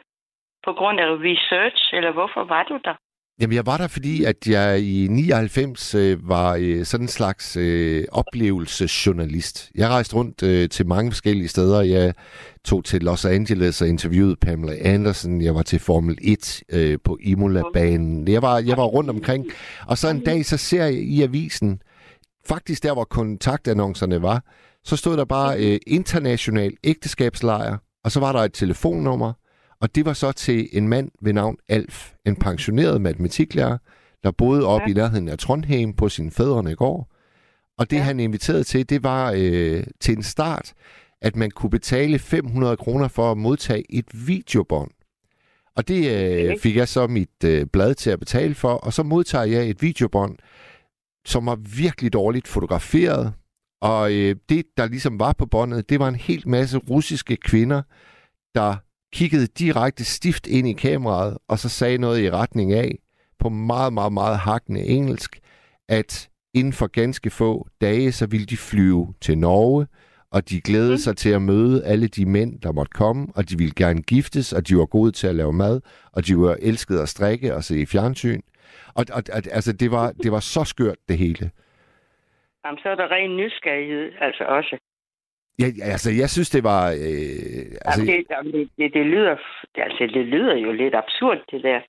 [0.66, 2.96] på grund af research, eller hvorfor var du der?
[3.40, 7.58] Jamen, jeg var der, fordi at jeg i 99 øh, var øh, sådan en slags
[7.58, 9.72] øh, oplevelsesjournalist.
[9.76, 11.82] Jeg rejste rundt øh, til mange forskellige steder.
[11.82, 12.14] Jeg
[12.66, 15.42] tog til Los Angeles og interviewede Pamela Anderson.
[15.42, 18.28] Jeg var til Formel 1 øh, på Imola-banen.
[18.28, 19.46] Jeg var, jeg var rundt omkring.
[19.88, 21.80] Og så en dag, så ser jeg i avisen,
[22.48, 24.44] faktisk der, hvor kontaktannoncerne var,
[24.84, 29.34] så stod der bare øh, international ægteskabslejr, og så var der et telefonnummer,
[29.82, 33.78] og det var så til en mand ved navn Alf, en pensioneret matematiklærer,
[34.24, 34.92] der boede op ja.
[34.92, 37.08] i nærheden af Trondheim på sin fædrene gård.
[37.78, 38.02] Og det, ja.
[38.02, 40.74] han inviterede til, det var øh, til en start,
[41.22, 44.92] at man kunne betale 500 kroner for at modtage et videobånd.
[45.76, 49.04] Og det øh, fik jeg så mit øh, blad til at betale for, og så
[49.04, 50.38] modtager jeg et videobånd,
[51.26, 53.34] som var virkelig dårligt fotograferet.
[53.82, 57.82] Og øh, det, der ligesom var på båndet, det var en hel masse russiske kvinder,
[58.56, 58.76] der
[59.14, 62.92] kiggede direkte stift ind i kameraet, og så sagde noget i retning af,
[63.40, 65.40] på meget, meget, meget hakkende engelsk,
[65.90, 69.88] at inden for ganske få dage, så ville de flyve til Norge,
[70.32, 70.98] og de glædede mm.
[70.98, 74.54] sig til at møde alle de mænd, der måtte komme, og de ville gerne giftes,
[74.54, 75.82] og de var gode til at lave mad,
[76.14, 78.42] og de var elskede at strikke og se fjernsyn.
[78.96, 81.52] Og, og, og altså, det var, det var så skørt, det hele.
[82.66, 84.78] Jamen, så er der ren nysgerrighed, altså også.
[85.60, 86.84] Ja, altså, jeg synes, det var...
[86.92, 89.36] Øh, altså, Jamen, det, jamen, det, det, det, lyder,
[89.78, 91.80] altså, det lyder jo lidt absurd, det der.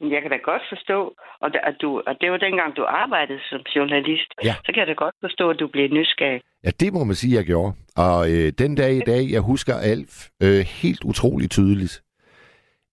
[0.00, 0.98] Men jeg kan da godt forstå,
[1.40, 4.54] og, at du, og det var dengang, du arbejdede som journalist, Ja.
[4.64, 6.40] så kan jeg da godt forstå, at du blev nysgerrig.
[6.64, 7.72] Ja, det må man sige, jeg gjorde.
[7.96, 12.02] Og øh, den dag i dag, jeg husker Alf øh, helt utroligt tydeligt.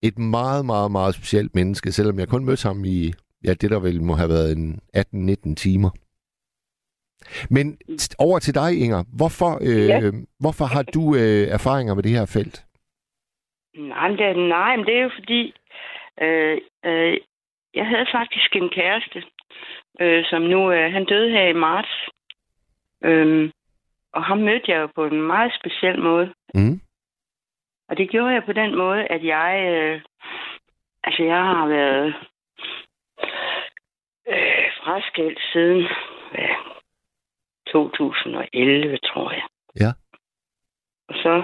[0.04, 3.14] Et meget, meget, meget specielt menneske, selvom jeg kun mødte ham i,
[3.45, 5.90] ja, det der vel må have været en 18-19 timer.
[7.49, 7.78] Men
[8.20, 9.04] over til dig, Inger.
[9.18, 9.99] Hvorfor, øh, Ja.
[10.40, 12.64] hvorfor har du øh, erfaringer med det her felt?
[13.78, 15.54] Nej, men det, nej, men det er jo fordi,
[16.22, 17.18] øh, øh,
[17.74, 19.24] jeg havde faktisk en kæreste,
[20.02, 21.90] øh, som nu, øh, han døde her i marts.
[23.04, 23.52] Øhm,
[24.14, 26.34] og ham mødte jeg jo på en meget speciel måde.
[26.54, 26.82] Mm.
[27.90, 30.02] Og det gjorde jeg på den måde, at jeg, øh,
[31.04, 32.08] altså jeg har været
[34.30, 35.82] øh, fraskilt siden,
[36.34, 36.56] ja,
[37.84, 39.45] 2011, tror jeg.
[39.84, 39.91] Ja.
[41.10, 41.44] Og så,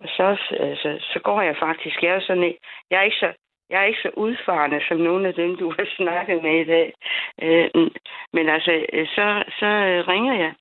[0.00, 0.26] og så,
[0.60, 3.32] altså, så går jeg faktisk, jeg er, sådan, en- jeg er ikke så,
[3.70, 6.92] jeg er ikke så udfarende som nogle af dem, du har snakket med i dag.
[7.42, 7.70] Øh,
[8.32, 9.26] men altså, øh, så,
[9.58, 10.54] så øh, ringer jeg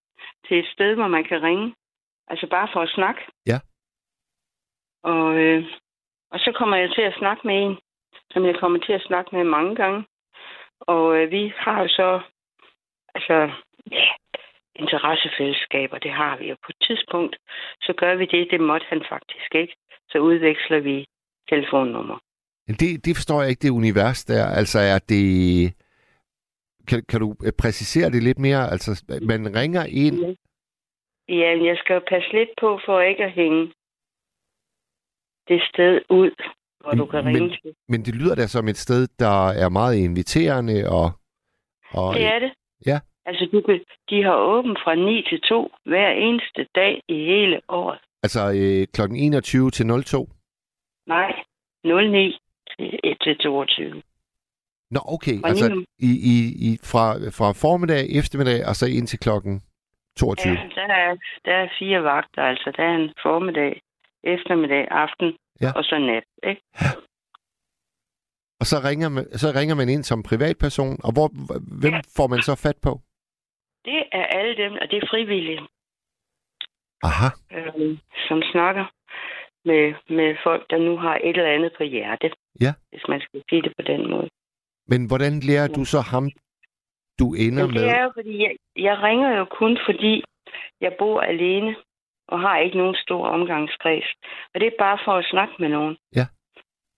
[0.48, 1.76] til et sted, hvor man kan ringe.
[2.28, 3.22] Altså bare for at snakke.
[3.48, 3.60] Ja.
[5.04, 5.64] Og, øh,
[6.32, 7.78] og så kommer jeg til at snakke med en,
[8.32, 10.06] som jeg kommer til at snakke med mange gange.
[10.80, 12.22] Og øh, vi har jo så,
[13.16, 13.52] altså,
[13.92, 14.08] ja,
[14.76, 17.36] interessefællesskaber, det har vi jo på et tidspunkt.
[17.82, 19.76] Så gør vi det, det måtte han faktisk ikke.
[20.12, 21.06] Så udveksler vi
[21.50, 22.18] telefonnummer.
[22.68, 24.46] Men Det, det forstår jeg ikke, det univers der.
[24.46, 25.24] Altså er det...
[26.88, 28.72] Kan, kan du øh, præcisere det lidt mere?
[28.72, 30.36] Altså, man ringer ind...
[31.30, 33.74] Ja, men jeg skal jo passe lidt på for ikke at hænge
[35.48, 36.32] det sted ud,
[36.82, 37.74] hvor du kan Men- ringe til.
[37.88, 41.12] Men det lyder da som et sted, der er meget inviterende og...
[41.92, 42.52] og Det er det.
[42.86, 43.00] Ja.
[43.30, 43.80] Altså, du kan,
[44.10, 48.00] de har åbent fra 9 til 2 hver eneste dag i hele året.
[48.24, 49.02] Altså øh, kl.
[49.16, 50.30] 21 til 02?
[51.08, 51.32] Nej,
[51.84, 52.38] 09
[52.78, 54.02] til 1 til 22.
[54.92, 55.38] Nå, okay.
[55.44, 56.38] Og Altså lige nu- i, i,
[56.68, 57.06] i, fra,
[57.38, 59.62] fra formiddag, eftermiddag og så ind til klokken
[60.18, 60.54] 22.
[60.54, 61.16] Ja, der er,
[61.46, 63.82] der er fire vagter, altså der er en formiddag,
[64.24, 65.72] eftermiddag, aften Ja.
[65.76, 66.24] og så nat.
[66.50, 66.62] Ikke?
[68.60, 71.28] Og så ringer, man, så ringer man ind som privatperson, og hvor,
[71.82, 73.02] hvem får man så fat på?
[73.86, 75.62] Det er alle dem, og det er frivillige,
[77.04, 77.28] Aha.
[77.52, 77.98] øh,
[78.28, 78.86] som snakker
[79.66, 82.32] med, med folk, der nu har et eller andet på hjerte,
[82.62, 82.74] Ja.
[82.90, 84.30] hvis man skal sige det på den måde.
[84.88, 86.26] Men hvordan lærer du så ham,
[87.20, 87.90] du ender Men det med?
[87.96, 90.24] er jo, fordi jeg, jeg ringer jo kun, fordi
[90.82, 91.76] jeg bor alene
[92.28, 94.06] og har ikke nogen stor omgangskreds.
[94.54, 95.98] Og det er bare for at snakke med nogen.
[96.16, 96.26] Ja.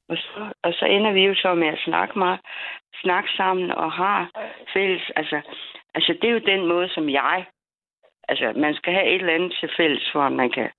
[0.09, 2.39] Og så, og så ender vi jo så med at snakke, meget,
[3.01, 4.29] snakke sammen og har
[4.73, 5.01] fælles...
[5.15, 5.41] Altså,
[5.95, 7.45] altså, det er jo den måde, som jeg...
[8.27, 10.69] Altså, man skal have et eller andet til fælles, for at man kan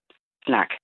[0.44, 0.74] snakke.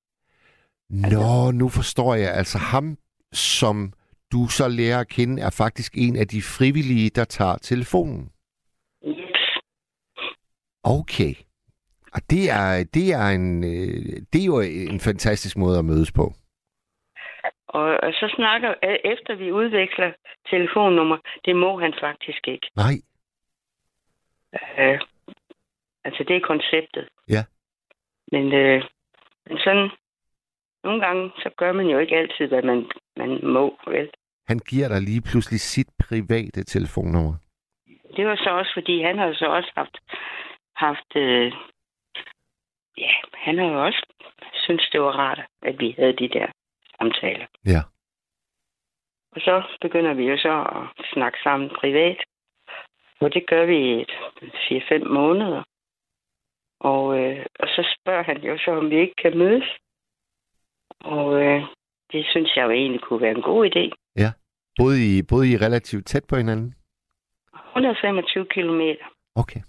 [0.90, 2.34] Nå, nu forstår jeg.
[2.34, 2.96] Altså ham,
[3.32, 3.92] som
[4.32, 8.32] du så lærer at kende, er faktisk en af de frivillige, der tager telefonen.
[9.06, 9.42] Yes.
[10.84, 11.34] Okay.
[12.14, 14.60] Og det er, det er, en, øh, det er jo
[14.94, 16.32] en fantastisk måde at mødes på.
[17.68, 18.74] Og, og så snakker...
[19.04, 20.12] Efter vi udveksler
[20.50, 22.66] telefonnummer, det må han faktisk ikke.
[22.76, 22.94] Nej.
[24.54, 25.00] Øh,
[26.04, 27.08] altså, det er konceptet.
[27.28, 27.44] Ja.
[28.32, 28.82] Men, øh,
[29.46, 29.90] men sådan,
[30.84, 34.10] nogle gange, så gør man jo ikke altid, hvad man, man må, vel?
[34.46, 37.34] Han giver dig lige pludselig sit private telefonnummer.
[38.16, 39.96] Det var så også, fordi han har så også haft,
[40.76, 41.52] haft øh,
[42.98, 44.02] ja, han har jo også
[44.68, 46.46] synes det var rart, at vi havde de der
[46.98, 47.46] samtaler.
[47.66, 47.82] Ja.
[49.32, 52.18] Og så begynder vi jo så at snakke sammen privat.
[53.20, 54.12] Og det gør vi i et
[54.92, 55.62] 4-5 måneder.
[56.80, 59.68] Og, øh, og så spørger han jo så, om vi ikke kan mødes.
[61.00, 61.62] Og øh,
[62.12, 63.84] det synes jeg jo egentlig kunne være en god idé.
[64.16, 64.30] Ja.
[64.78, 66.74] Både I, både I relativt tæt på hinanden?
[67.54, 69.04] 125 kilometer.
[69.34, 69.60] Okay.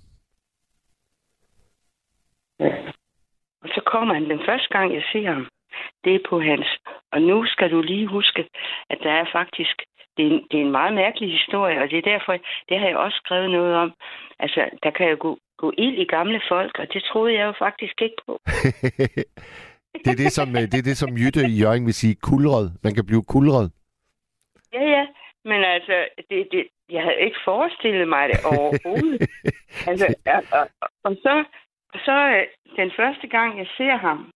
[2.59, 2.91] Ja.
[3.61, 5.47] Og så kommer han den første gang, jeg ser ham.
[6.03, 6.67] Det er på hans.
[7.11, 8.49] Og nu skal du lige huske,
[8.89, 9.81] at der er faktisk...
[10.19, 12.31] Det er, en, det er en meget mærkelig historie, og det er derfor,
[12.69, 13.93] det har jeg også skrevet noget om.
[14.39, 17.53] Altså, der kan jo gå, gå ild i gamle folk, og det troede jeg jo
[17.59, 18.41] faktisk ikke på.
[20.03, 22.65] det, er det, som, det er det, som Jytte i Jørgen vil sige kulret.
[22.83, 23.71] Man kan blive kulret.
[24.73, 25.07] Ja, ja.
[25.45, 29.29] Men altså, det, det, jeg havde ikke forestillet mig det overhovedet.
[29.89, 31.43] altså, og, og, og så,
[31.93, 34.31] og så øh, den første gang, jeg ser ham,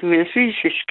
[0.00, 0.86] du ved, fysisk,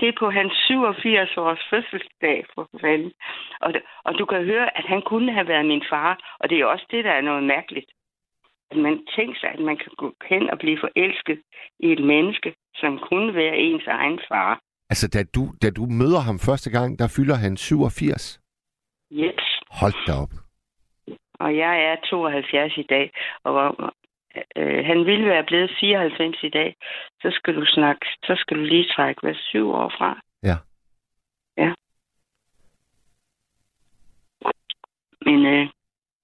[0.00, 3.12] det er på hans 87-års fødselsdag for fanden.
[3.60, 3.70] Og,
[4.04, 6.86] og du kan høre, at han kunne have været min far, og det er også
[6.90, 7.90] det, der er noget mærkeligt.
[8.70, 11.38] At man tænker sig, at man kan gå hen og blive forelsket
[11.78, 14.60] i et menneske, som kunne være ens egen far.
[14.90, 18.40] Altså, da du, da du møder ham første gang, der fylder han 87.
[19.12, 19.44] Yes.
[19.70, 20.32] Hold da op.
[21.40, 23.10] Og jeg er 72 i dag,
[23.44, 23.76] og
[24.56, 26.76] øh, han ville være blevet 94 i dag.
[27.22, 30.20] Så skal du snakke, så skal du lige trække hvad syv år fra.
[30.42, 30.56] Ja.
[31.62, 31.72] Ja.
[35.26, 35.68] Men øh,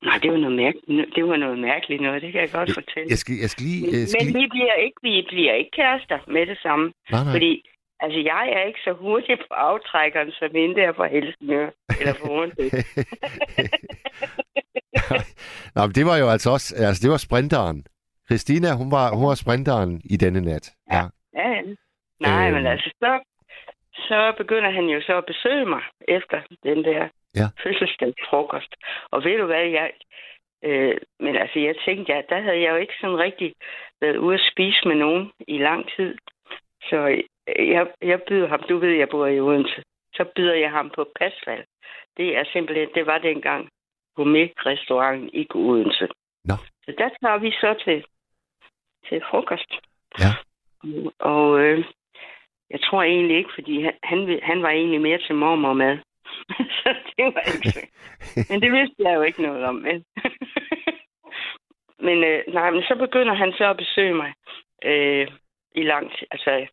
[0.05, 1.15] nej, det var noget mærkeligt.
[1.17, 3.09] Det var noget mærkeligt noget, det kan jeg godt Jeg- fortælle.
[3.11, 3.99] Jeg skal, jeg skal lige...
[4.01, 4.43] Jeg skal Men lige...
[4.43, 6.93] vi bliver ikke, vi bliver ikke kærester med det samme.
[7.11, 7.33] Nej, nej.
[7.35, 7.53] Fordi
[8.01, 11.71] altså, jeg er ikke så hurtig på aftrækkeren, som hende der fra Helsingør.
[12.01, 12.29] Eller fra.
[15.75, 16.75] Nå, men det var jo altså også...
[16.77, 17.85] Altså, det var sprinteren.
[18.29, 20.67] Christina, hun var, hun var sprinteren i denne nat.
[20.93, 21.03] Ja.
[21.41, 21.63] Ja, ja.
[22.21, 22.55] Nej, Øhm.
[22.57, 23.21] men altså, så,
[23.95, 27.47] så begynder han jo så at besøge mig efter den der Ja.
[27.63, 28.75] fødselsdagsfrokost.
[29.11, 29.91] Og ved du hvad, jeg,
[30.65, 33.55] Øh, men altså, jeg tænkte, at der havde jeg jo ikke sådan rigtig
[34.01, 36.15] været ude at spise med nogen i lang tid.
[36.91, 39.83] Så øh, jeg, jeg byder ham, du ved, jeg bor i Odense,
[40.15, 41.65] så byder jeg ham på pasfald.
[42.17, 43.69] Det er simpelthen, det var dengang
[44.17, 46.09] gourmet-restauranten i Odense.
[46.45, 46.55] Nå.
[46.85, 48.05] Så der tager vi så til,
[49.09, 49.73] til frokost.
[50.19, 50.33] Ja.
[51.19, 51.85] Og øh,
[52.71, 55.99] jeg tror egentlig ikke, fordi han, han, var egentlig mere til mormor mad.
[56.83, 57.81] så det var ikke så.
[58.51, 60.05] Men det vidste jeg jo ikke noget om, vel?
[62.07, 64.33] men øh, nej, men så begynder han så at besøge mig
[64.85, 65.29] øh,
[65.75, 66.27] i lang tid.
[66.31, 66.67] Altså,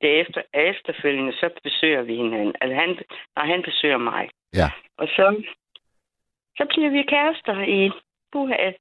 [0.00, 2.54] det er efter, efterfølgende, så besøger vi hinanden.
[2.60, 2.98] Altså, han,
[3.36, 4.28] nej, han besøger mig.
[4.54, 4.70] Ja.
[4.98, 5.42] Og så,
[6.56, 7.90] så bliver vi kærester i
[8.32, 8.72] Buha.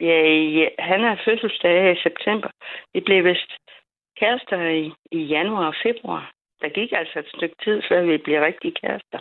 [0.00, 2.50] Ja, i, han er fødselsdag i september.
[2.94, 3.50] Vi blev vist
[4.20, 6.32] kærester i, i januar og februar.
[6.60, 9.18] Der gik altså et stykke tid, før vi blev rigtig kærester.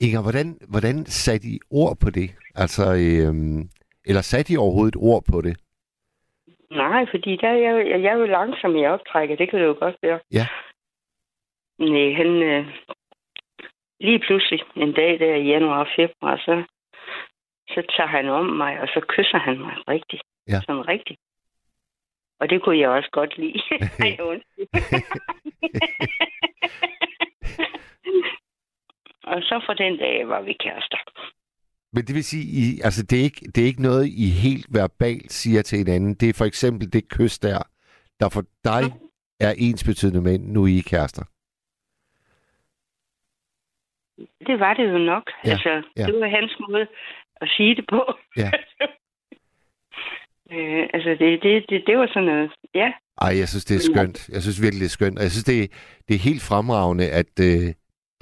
[0.00, 2.30] Inger, hvordan, hvordan satte I ord på det?
[2.54, 3.60] Altså, øhm,
[4.08, 5.56] eller satte I overhovedet et ord på det?
[6.70, 9.64] Nej, fordi der er jeg, jo- jeg er jo langsom i optrækket, det kan du
[9.66, 10.20] jo godt høre.
[10.32, 10.46] Ja.
[11.78, 12.26] Nej, han...
[12.42, 12.66] Øh,
[14.00, 16.62] lige pludselig en dag der i januar og februar, så,
[17.74, 20.22] så tager han om mig, og så kysser han mig rigtigt.
[20.48, 20.60] Ja.
[20.60, 21.20] Sådan rigtigt.
[22.40, 23.60] Og det kunne jeg også godt lide.
[24.06, 24.68] Ej, undskyld.
[29.32, 30.98] og så fra den dag var vi kærester.
[31.92, 34.66] Men det vil sige, I, altså det er, ikke, det er ikke noget, I helt
[34.74, 36.14] verbalt siger til hinanden.
[36.14, 37.62] Det er for eksempel det kys der,
[38.20, 38.82] der for dig
[39.40, 41.24] er ens betydende med, nu er I kærester.
[44.46, 45.30] Det var det jo nok.
[45.44, 46.06] Ja, Altså, ja.
[46.06, 46.86] det var hans måde
[47.42, 48.02] at sige det på.
[48.36, 48.50] Ja.
[50.54, 52.50] øh, altså, det, det, det, det var sådan noget.
[52.74, 54.18] Ja, Ej, jeg synes, det er skønt.
[54.34, 55.18] Jeg synes virkelig, det er skønt.
[55.18, 55.68] Og jeg synes, det er,
[56.06, 57.68] det er helt fremragende, at øh,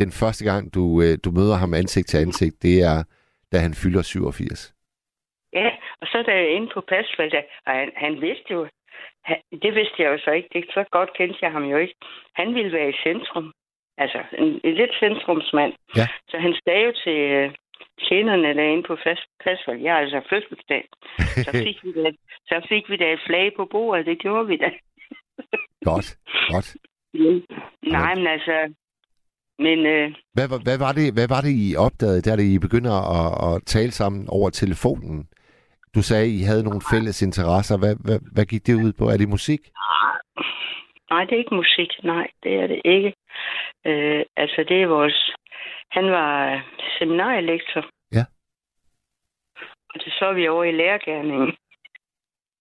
[0.03, 2.99] den første gang, du, øh, du møder ham ansigt til ansigt, det er,
[3.53, 4.75] da han fylder 87.
[5.53, 5.71] ja.
[6.01, 7.33] Og så da jeg inde på pasfald,
[7.67, 8.69] og han, han vidste jo,
[9.25, 10.49] han, det vidste jeg jo så ikke.
[10.53, 11.95] Det, så godt kendte jeg ham jo ikke.
[12.35, 13.53] Han ville være i centrum.
[13.99, 15.73] Altså, en, en lidt centrumsmand.
[15.97, 16.07] Ja.
[16.29, 17.51] Så han sagde jo til øh,
[18.09, 20.85] tjenerne derinde på fast, pasfald, jeg har altså fødselsdag.
[21.47, 22.11] Så fik, vi da,
[22.51, 24.71] så fik vi da et flag på bordet, det gjorde vi da.
[25.85, 26.09] Godt,
[26.53, 26.77] godt.
[27.83, 28.75] Nej, men altså...
[29.59, 32.95] Men øh, Hvad, var- hvad, var det, hvad var det, I opdagede, da I begynder
[33.19, 35.29] at, at tale sammen over telefonen?
[35.95, 37.79] Du sagde, I havde nogle fælles interesser.
[37.79, 39.05] Hvad, hvad, hvad gik det ud på?
[39.05, 39.61] Er det musik?
[41.11, 41.91] nej, det er ikke musik.
[42.05, 43.13] Nej, det er det ikke.
[43.87, 45.31] Øh, altså, det er vores...
[45.91, 46.61] Han var øh,
[46.99, 47.87] seminarielektor.
[48.13, 48.25] Ja.
[49.95, 51.57] Og det så vi over i lærergærningen.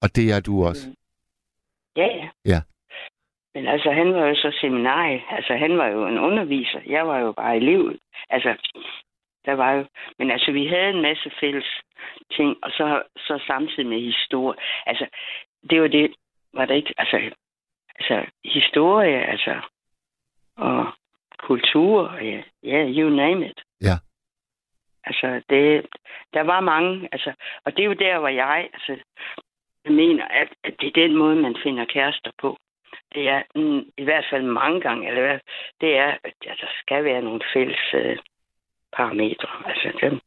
[0.01, 0.95] Og det er du også.
[1.95, 2.29] Ja, ja.
[2.45, 2.61] Ja.
[3.53, 5.23] Men altså, han var jo så seminarie.
[5.29, 6.81] Altså, han var jo en underviser.
[6.85, 7.99] Jeg var jo bare elev.
[8.29, 8.71] Altså,
[9.45, 9.85] der var jo...
[10.19, 11.81] Men altså, vi havde en masse fælles
[12.31, 14.59] ting, og så, så samtidig med historie.
[14.85, 15.07] Altså,
[15.69, 16.15] det var det...
[16.53, 16.93] Var der ikke...
[16.97, 17.31] Altså,
[17.95, 19.61] altså historie, altså...
[20.57, 20.93] Og
[21.39, 23.61] kultur, ja, ja, you name it.
[23.81, 23.95] Ja.
[25.03, 25.85] Altså, det,
[26.33, 27.33] der var mange, altså,
[27.65, 29.03] og det er jo der, hvor jeg, altså,
[29.85, 32.57] jeg mener, at, at det er den måde, man finder kærester på.
[33.13, 35.39] Det er mm, i hvert fald mange gange, eller hvad,
[35.81, 38.17] det er, at ja, der skal være nogle fælles øh,
[38.93, 39.49] parametre.
[39.65, 40.19] Altså, dem,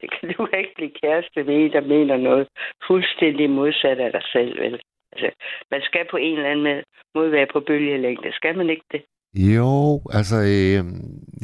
[0.00, 2.48] det kan du ikke blive kæreste ved, der mener noget
[2.86, 4.82] fuldstændig modsat af dig selv, vel?
[5.12, 5.30] Altså,
[5.70, 6.84] man skal på en eller anden måde-
[7.14, 8.32] måde være på bølgelængde.
[8.32, 9.04] Skal man ikke det?
[9.34, 10.84] Jo, altså, øh,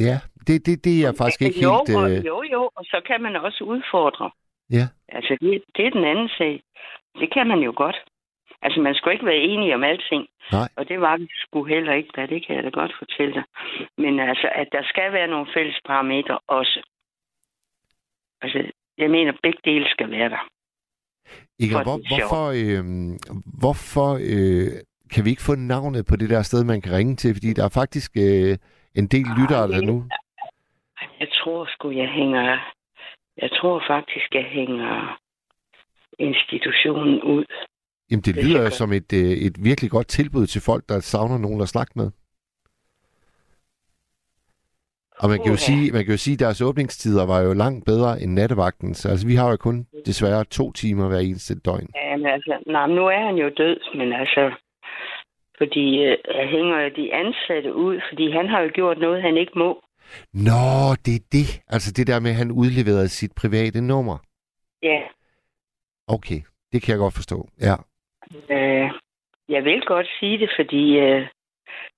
[0.06, 2.18] ja, det, det, det er jeg faktisk ikke jo, helt...
[2.18, 4.30] Øh, jo, jo, og så kan man også udfordre.
[4.70, 6.62] ja, Altså, det, det er den anden sag.
[7.20, 7.96] Det kan man jo godt.
[8.62, 10.26] Altså, man skulle ikke være enige om alting.
[10.52, 10.68] Nej.
[10.76, 13.44] Og det var vi sgu heller ikke, da det kan jeg da godt fortælle dig.
[13.98, 16.82] Men altså, at der skal være nogle fælles parametre også.
[18.42, 20.44] Altså, jeg mener, begge dele skal være der.
[21.72, 22.20] For hvor, sjovt.
[22.20, 22.84] hvorfor, øh,
[23.60, 24.72] hvorfor øh,
[25.14, 27.34] kan vi ikke få navnet på det der sted, man kan ringe til?
[27.34, 28.56] Fordi der er faktisk øh,
[28.94, 30.04] en del lyttere der nu.
[31.20, 32.58] Jeg tror sgu, jeg hænger...
[33.36, 35.18] Jeg tror faktisk, jeg hænger
[36.18, 37.44] institutionen ud.
[38.10, 38.72] Jamen, det Det lyder godt.
[38.72, 42.10] som et, øh, et virkelig godt tilbud til folk, der savner nogen at snakke med.
[45.18, 47.84] Og man kan, jo sige, man kan jo sige, at deres åbningstider var jo langt
[47.84, 48.94] bedre end nattevagten.
[48.94, 51.88] Så altså, vi har jo kun desværre to timer hver eneste døgn.
[51.94, 54.50] Jamen altså, nej, nu er han jo død, men altså...
[55.60, 59.52] Fordi øh, jeg hænger de ansatte ud, fordi han har jo gjort noget, han ikke
[59.56, 59.70] må.
[60.32, 60.64] Nå,
[61.04, 61.48] det er det.
[61.68, 64.16] Altså det der med, at han udleverede sit private nummer.
[64.82, 65.00] Ja,
[66.16, 66.40] Okay,
[66.72, 67.38] det kan jeg godt forstå.
[67.66, 67.74] Ja.
[68.56, 68.90] øh,
[69.48, 71.22] jeg vil godt sige det, fordi øh,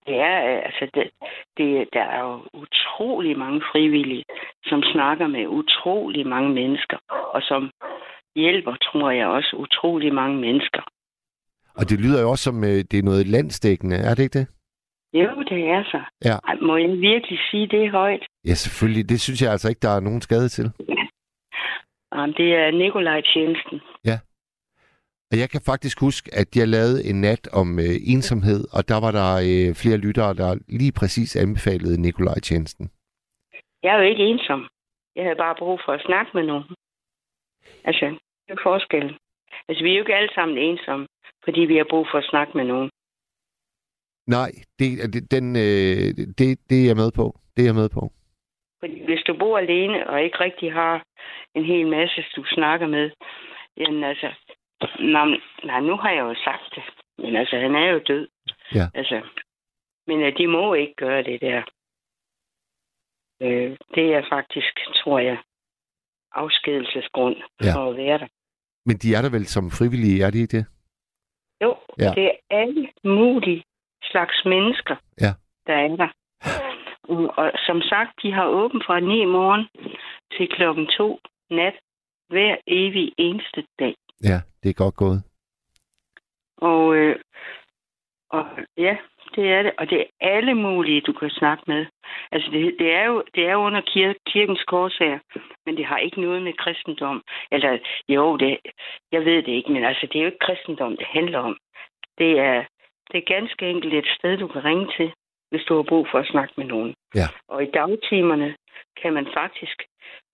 [0.06, 1.10] det er, øh, altså, det,
[1.56, 4.24] det, der er jo utrolig mange frivillige,
[4.64, 6.98] som snakker med utrolig mange mennesker,
[7.34, 7.70] og som
[8.36, 10.82] hjælper, tror jeg også, utrolig mange mennesker.
[11.78, 14.46] Og det lyder jo også som, øh, det er noget landsdækkende, er det ikke det?
[15.12, 16.00] Jo, det er så.
[16.24, 16.36] Ja.
[16.48, 18.24] Ej, Må jeg virkelig sige det højt?
[18.46, 19.08] Ja, selvfølgelig.
[19.08, 20.66] Det synes jeg altså ikke, der er nogen skade til.
[22.14, 23.80] Jamen, det er Nikolaj Tjenesten.
[25.32, 28.98] Og jeg kan faktisk huske, at jeg lavede en nat om øh, ensomhed, og der
[29.04, 32.86] var der øh, flere lyttere, der lige præcis anbefalede Nikolaj Tjenesten.
[33.82, 34.60] Jeg er jo ikke ensom.
[35.16, 36.64] Jeg havde bare brug for at snakke med nogen.
[37.88, 38.06] Altså,
[38.44, 39.14] det er forskellen.
[39.68, 41.06] Altså, vi er jo ikke alle sammen ensomme,
[41.44, 42.90] fordi vi har brug for at snakke med nogen.
[44.26, 44.88] Nej, det,
[45.30, 46.08] den, øh,
[46.38, 47.38] det, det er jeg med på.
[47.56, 48.12] Det er jeg med på.
[48.80, 51.04] Fordi hvis du bor alene og ikke rigtig har
[51.54, 53.10] en hel masse, du snakker med,
[53.76, 54.28] jamen altså,
[55.00, 55.26] nej,
[55.64, 56.82] nej, nu har jeg jo sagt det,
[57.18, 58.28] men altså, han er jo død.
[58.74, 58.86] Ja.
[58.94, 59.22] Altså,
[60.06, 61.62] men øh, de må ikke gøre det der.
[63.42, 65.38] Øh, det er faktisk, tror jeg,
[66.32, 67.74] afskedelsesgrund Ja.
[67.76, 68.26] for at være der.
[68.86, 70.66] Men de er der vel som frivillige, er de det?
[71.62, 72.10] Jo, Ja.
[72.16, 73.64] det er alle mulige
[74.02, 75.32] slags mennesker, Ja.
[75.66, 76.08] der er der.
[77.08, 79.68] Mm, Og som sagt, de har åbent fra 9 morgen
[80.36, 81.20] til klokken 2
[81.50, 81.74] nat
[82.28, 83.94] hver evig eneste dag.
[84.24, 85.22] Ja, det er godt gået.
[86.56, 87.16] Og, øh,
[88.30, 88.44] og
[88.76, 88.96] ja,
[89.36, 89.72] det er det.
[89.78, 91.86] Og det er alle mulige, du kan snakke med.
[92.32, 95.18] Altså, det, det, er, jo, det er jo under kir- kirkens korsager,
[95.66, 97.22] men det har ikke noget med kristendom.
[97.52, 97.78] Eller,
[98.08, 98.58] jo, det,
[99.12, 101.56] jeg ved det ikke, men altså, det er jo ikke kristendom, det handler om.
[102.18, 102.64] Det er,
[103.12, 105.12] det er ganske enkelt et sted, du kan ringe til,
[105.50, 106.94] hvis du har brug for at snakke med nogen.
[107.14, 107.28] Ja.
[107.48, 108.56] Og i dagtimerne
[109.02, 109.82] kan man faktisk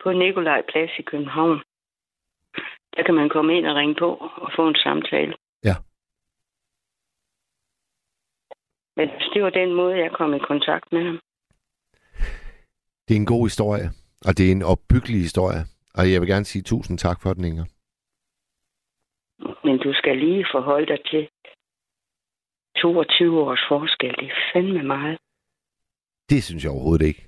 [0.03, 1.62] på Nikolaj Plads i København,
[2.97, 5.35] der kan man komme ind og ringe på og få en samtale.
[5.65, 5.75] Ja.
[8.99, 11.19] Men det var den måde, jeg kom i kontakt med ham.
[13.09, 13.87] Det er en god historie,
[14.27, 15.62] og det er en opbyggelig historie.
[15.99, 17.66] Og jeg vil gerne sige tusind tak for den, Inger.
[19.66, 21.29] Men du skal lige forholde dig til
[22.77, 24.15] 22 års forskel.
[24.20, 25.19] Det er fandme meget.
[26.31, 27.23] Det synes jeg overhovedet ikke.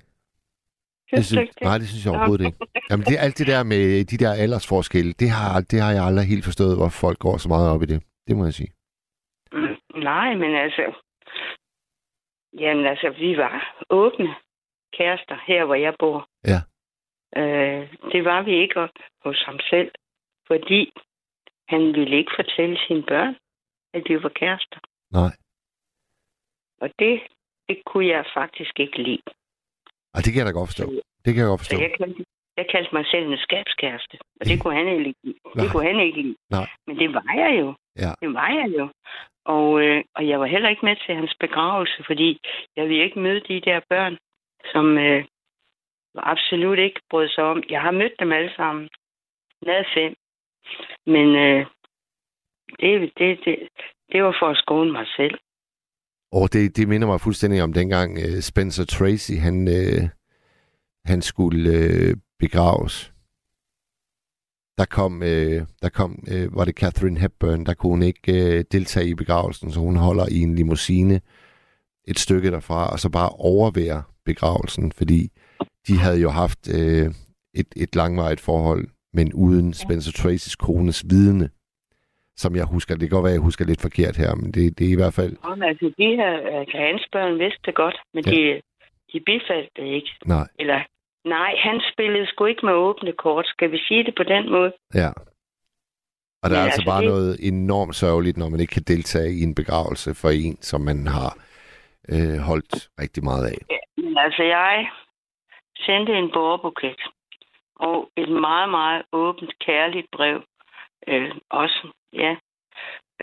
[1.11, 2.57] Det Synes ikke nej, det synes jeg overhovedet ikke.
[2.89, 6.25] Jamen, det, alt det der med de der aldersforskelle, det har, det har jeg aldrig
[6.33, 7.99] helt forstået, hvor folk går så meget op i det.
[8.27, 8.71] Det må jeg sige.
[9.53, 9.75] Mm,
[10.09, 10.83] Nej, men altså...
[12.59, 14.35] Jamen altså, vi var åbne
[14.97, 16.27] kærester her, hvor jeg bor.
[16.51, 16.59] Ja.
[17.41, 18.79] Øh, det var vi ikke
[19.25, 19.91] hos ham selv,
[20.47, 20.91] fordi
[21.69, 23.35] han ville ikke fortælle sine børn,
[23.93, 24.79] at vi var kærester.
[25.11, 25.33] Nej.
[26.81, 27.21] Og det,
[27.69, 29.23] det kunne jeg faktisk ikke lide.
[30.15, 30.85] Og det kan jeg da godt forstå.
[31.25, 31.81] Det kan jeg godt Så forstå.
[31.85, 32.25] jeg kaldte,
[32.57, 35.17] jeg kaldte mig selv en skabskæreste, og det kunne han ikke lide.
[35.55, 35.63] Nej.
[35.63, 36.37] Det kunne han ikke lide.
[36.57, 36.67] Nej.
[36.87, 37.67] Men det var jeg jo.
[38.03, 38.11] Ja.
[38.21, 38.85] Det var jeg jo.
[39.45, 42.39] Og, øh, og jeg var heller ikke med til hans begravelse, fordi
[42.75, 44.17] jeg ville ikke møde de der børn,
[44.71, 45.25] som øh,
[46.15, 47.63] absolut ikke brød sig om.
[47.69, 48.89] Jeg har mødt dem alle sammen.
[49.65, 50.15] Nede fem.
[51.05, 51.65] Men øh,
[52.79, 53.55] det, det, det,
[54.11, 55.39] det var for at skåne mig selv.
[56.31, 60.09] Og det, det minder mig fuldstændig om dengang øh, Spencer Tracy, han, øh,
[61.05, 63.10] han skulle øh, begraves.
[64.77, 68.61] Der kom, uh, der kom uh, var det Catherine Hepburn, der kunne hun ikke uh,
[68.71, 71.21] deltage i begravelsen, så hun holder i en limousine
[72.07, 75.29] et stykke derfra, og så bare overvære begravelsen, fordi
[75.87, 77.07] de havde jo haft uh,
[77.53, 81.49] et, et langvarigt forhold, men uden Spencer Tracys kones vidne,
[82.37, 82.95] som jeg husker.
[82.95, 85.13] Det kan godt være, jeg husker lidt forkert her, men det, det er i hvert
[85.13, 85.33] fald...
[85.43, 88.31] Om, altså, de her, altså, hans børn vidste det godt, men ja.
[88.31, 88.61] de,
[89.11, 90.11] de bifaldt det ikke.
[90.25, 90.79] Nej, Eller,
[91.25, 93.47] nej, han spillede sgu ikke med åbne kort.
[93.47, 94.73] Skal vi sige det på den måde?
[94.93, 95.09] Ja.
[96.43, 98.83] Og der Men er altså altså, bare det- noget enormt sørgeligt, når man ikke kan
[98.83, 101.31] deltage i en begravelse for en, som man har
[102.13, 103.57] øh, holdt rigtig meget af.
[103.69, 104.89] Ja, men altså, jeg
[105.77, 107.01] sendte en bordbuket
[107.75, 110.43] og et meget, meget åbent, kærligt brev.
[111.07, 112.35] Øh, også, ja.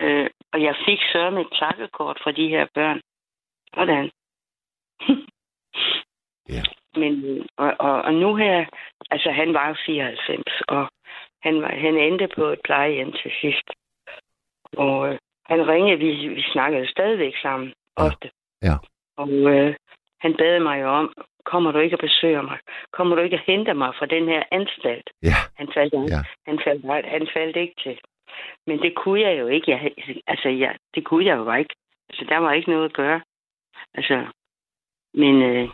[0.01, 3.01] Øh, og jeg fik så med et takkekort fra de her børn.
[3.73, 4.11] Hvordan?
[6.57, 6.63] Ja.
[6.97, 8.65] Men, og, og, og nu her,
[9.11, 10.89] altså han var jo 94, og
[11.43, 13.71] han, var, han endte på et plejehjem til sidst.
[14.77, 18.05] Og øh, han ringede, vi, vi snakkede stadigvæk sammen, Ja.
[18.07, 18.31] ofte.
[18.63, 18.75] Ja.
[19.17, 19.75] Og øh,
[20.21, 21.13] han bad mig jo om,
[21.45, 22.59] kommer du ikke og besøger mig?
[22.93, 25.11] Kommer du ikke og henter mig fra den her anstalt?
[25.23, 26.21] Ja, Han faldt, ja.
[26.47, 27.99] han faldt, han faldt ikke til.
[28.67, 29.71] Men det kunne jeg jo ikke.
[29.71, 29.93] Jeg,
[30.27, 31.75] altså, jeg, det kunne jeg jo ikke.
[32.09, 33.21] Altså, der var ikke noget at gøre.
[33.95, 34.27] Altså,
[35.15, 35.69] men, øh,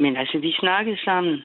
[0.00, 1.44] men altså, vi snakkede sammen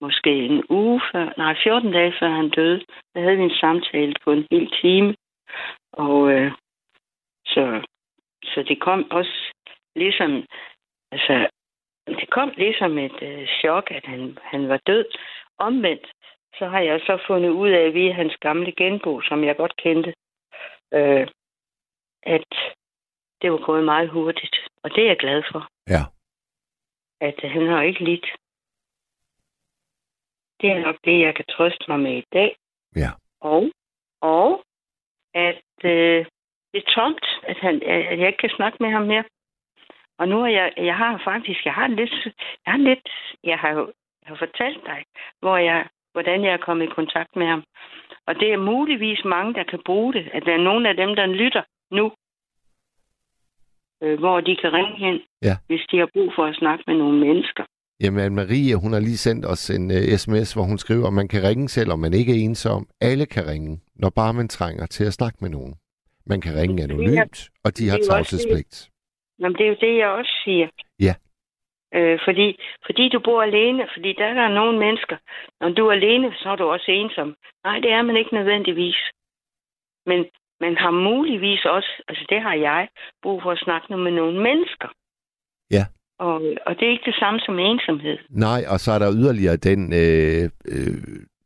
[0.00, 2.84] måske en uge før, nej, 14 dage før han døde.
[3.14, 5.14] Der havde vi en samtale på en hel time.
[5.92, 6.52] Og øh,
[7.46, 7.82] så,
[8.44, 9.52] så det kom også
[9.96, 10.44] ligesom,
[11.12, 11.48] altså,
[12.06, 15.04] det kom ligesom et øh, chok, at han, han var død.
[15.58, 16.06] Omvendt,
[16.58, 20.14] så har jeg så fundet ud af, via hans gamle genbo, som jeg godt kendte,
[20.94, 21.28] øh,
[22.22, 22.50] at
[23.42, 24.56] det var gået meget hurtigt.
[24.82, 26.02] Og det er jeg glad for, Ja
[27.20, 28.26] at han har ikke lidt.
[30.60, 32.56] Det er nok det, jeg kan trøste mig med i dag.
[32.96, 33.10] Ja.
[33.40, 33.70] Og,
[34.20, 34.64] og
[35.34, 36.26] at øh,
[36.72, 39.24] det er tomt, at, han, at jeg ikke kan snakke med ham mere.
[40.18, 42.14] Og nu er jeg, jeg har faktisk, jeg har lidt,
[42.66, 43.08] jeg har lidt,
[43.44, 43.92] jeg har jo
[44.22, 45.04] jeg har fortalt dig,
[45.40, 47.64] hvor jeg, hvordan jeg er kommet i kontakt med ham.
[48.26, 50.28] Og det er muligvis mange, der kan bruge det.
[50.32, 52.12] At der er nogle af dem, der lytter nu,
[54.02, 55.56] øh, hvor de kan ringe hen, Ja.
[55.66, 57.64] hvis de har brug for at snakke med nogle mennesker.
[58.02, 61.28] Jamen, Marie, hun har lige sendt os en uh, sms, hvor hun skriver, at man
[61.28, 62.86] kan ringe, selvom man ikke er ensom.
[63.00, 65.74] Alle kan ringe, når bare man trænger til at snakke med nogen.
[66.26, 68.88] Man kan ringe anonymt, og de har tavshedspligt.
[69.40, 70.68] Jamen, det er jo det, jeg også siger.
[71.00, 71.14] Ja.
[71.94, 75.16] Øh, fordi, fordi du bor alene, fordi der er der nogle mennesker,
[75.60, 77.34] når du er alene, så er du også ensom.
[77.64, 78.98] Nej, det er man ikke nødvendigvis.
[80.06, 80.18] Men
[80.60, 82.88] man har muligvis også, altså det har jeg,
[83.22, 84.88] brug for at snakke med nogle mennesker.
[85.70, 85.84] Ja.
[86.18, 86.34] Og,
[86.66, 88.18] og det er ikke det samme som ensomhed.
[88.30, 90.96] Nej, og så er der yderligere den øh, øh,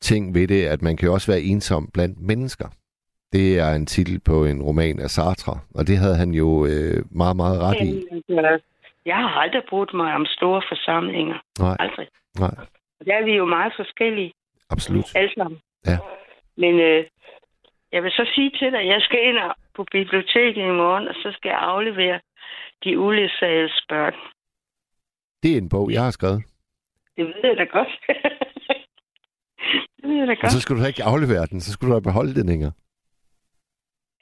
[0.00, 2.68] ting ved det, at man kan jo også være ensom blandt mennesker.
[3.32, 7.04] Det er en titel på en roman af Sartre, og det havde han jo øh,
[7.10, 7.90] meget, meget ret i.
[8.30, 8.58] Altså,
[9.06, 11.38] Jeg har aldrig brugt mig om store forsamlinger.
[11.58, 12.08] Nej, Aldrig.
[12.38, 12.54] nej,
[13.00, 14.32] Og der er vi jo meget forskellige.
[14.70, 15.04] absolut.
[15.16, 15.60] Alle sammen.
[15.86, 15.98] Ja.
[16.56, 17.04] Men øh,
[17.94, 21.08] jeg vil så sige til dig, at jeg skal ind og- på biblioteket i morgen,
[21.08, 22.20] og så skal jeg aflevere
[22.84, 24.14] de uledsagedes børn.
[25.42, 26.42] Det er en bog, jeg har skrevet.
[27.16, 27.88] Det ved jeg da godt.
[29.96, 30.52] det ved jeg da Og godt.
[30.52, 32.70] så skulle du ikke aflevere den, så skulle du da beholde den, Inger.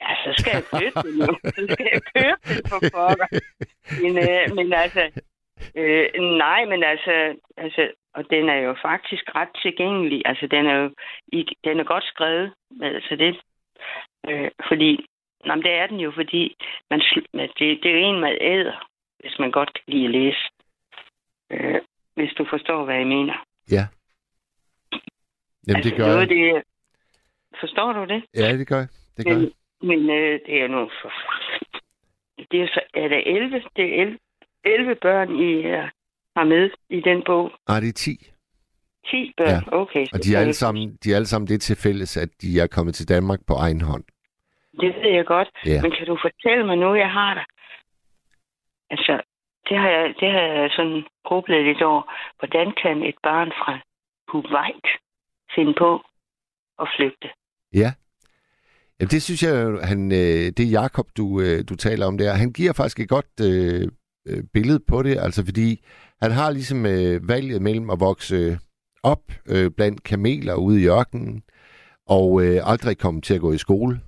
[0.01, 1.33] Ja, så skal jeg købe den jo.
[1.57, 3.27] Så skal jeg købe den for pokker.
[4.03, 5.03] Men, øh, men altså,
[5.79, 6.05] øh,
[6.45, 10.21] nej, men altså, altså, og den er jo faktisk ret tilgængelig.
[10.25, 10.87] Altså, den er jo
[11.63, 12.53] den er godt skrevet.
[12.81, 13.41] Altså, det,
[14.29, 15.05] øh, fordi,
[15.45, 16.55] nej, men det er den jo, fordi
[16.89, 17.01] man,
[17.33, 18.89] men det, det er jo en, man æder,
[19.19, 20.43] hvis man godt kan lide at læse.
[21.51, 21.81] Øh,
[22.15, 23.45] hvis du forstår, hvad jeg mener.
[23.71, 23.85] Ja.
[25.67, 26.29] Jamen, det gør noget, jeg.
[26.29, 26.63] det,
[27.59, 28.23] forstår du det?
[28.35, 28.87] Ja, det gør jeg.
[29.17, 29.41] Det gør jeg.
[29.41, 29.51] Men,
[29.87, 31.11] men øh, det er nu for...
[32.51, 34.17] Det er, så, er der 11, det er 11,
[34.63, 35.89] 11 børn, I er,
[36.35, 37.51] har med i den bog.
[37.67, 38.32] Nej, det er 10.
[39.05, 39.59] 10 børn, Ja.
[39.81, 40.05] okay.
[40.13, 42.67] Og de er, alle sammen, de er alle sammen det til fælles, at de er
[42.67, 44.03] kommet til Danmark på egen hånd.
[44.81, 45.49] Det ved jeg godt.
[45.65, 45.81] Ja.
[45.81, 47.45] Men kan du fortælle mig nu, jeg har dig?
[48.89, 49.21] Altså,
[49.69, 52.03] det har jeg, det har jeg sådan grublet lidt over.
[52.39, 53.73] Hvordan kan et barn fra
[54.29, 54.87] Kuwait
[55.55, 56.01] finde på
[56.81, 57.27] at flygte?
[57.73, 57.89] Ja.
[58.99, 62.33] Jamen, det synes jeg, han, øh, det Jakob, du, øh, du taler om der.
[62.33, 63.87] Han giver faktisk et godt øh,
[64.27, 65.85] øh, billede på det, altså fordi
[66.21, 68.59] han har ligesom øh, valget mellem at vokse
[69.03, 71.43] op øh, blandt kameler ude i ørkenen,
[72.07, 73.99] og øh, aldrig komme til at gå i skole,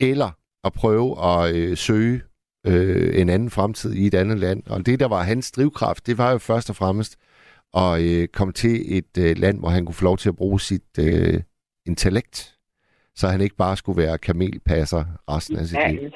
[0.00, 0.30] eller
[0.64, 2.22] at prøve at øh, søge
[2.66, 4.62] øh, en anden fremtid i et andet land.
[4.70, 7.16] Og det, der var hans drivkraft, det var jo først og fremmest
[7.76, 10.60] at øh, komme til et øh, land, hvor han kunne få lov til at bruge
[10.60, 11.40] sit øh,
[11.86, 12.56] intellekt,
[13.14, 16.10] så han ikke bare skulle være kamelpasser resten af sit Ja, liv.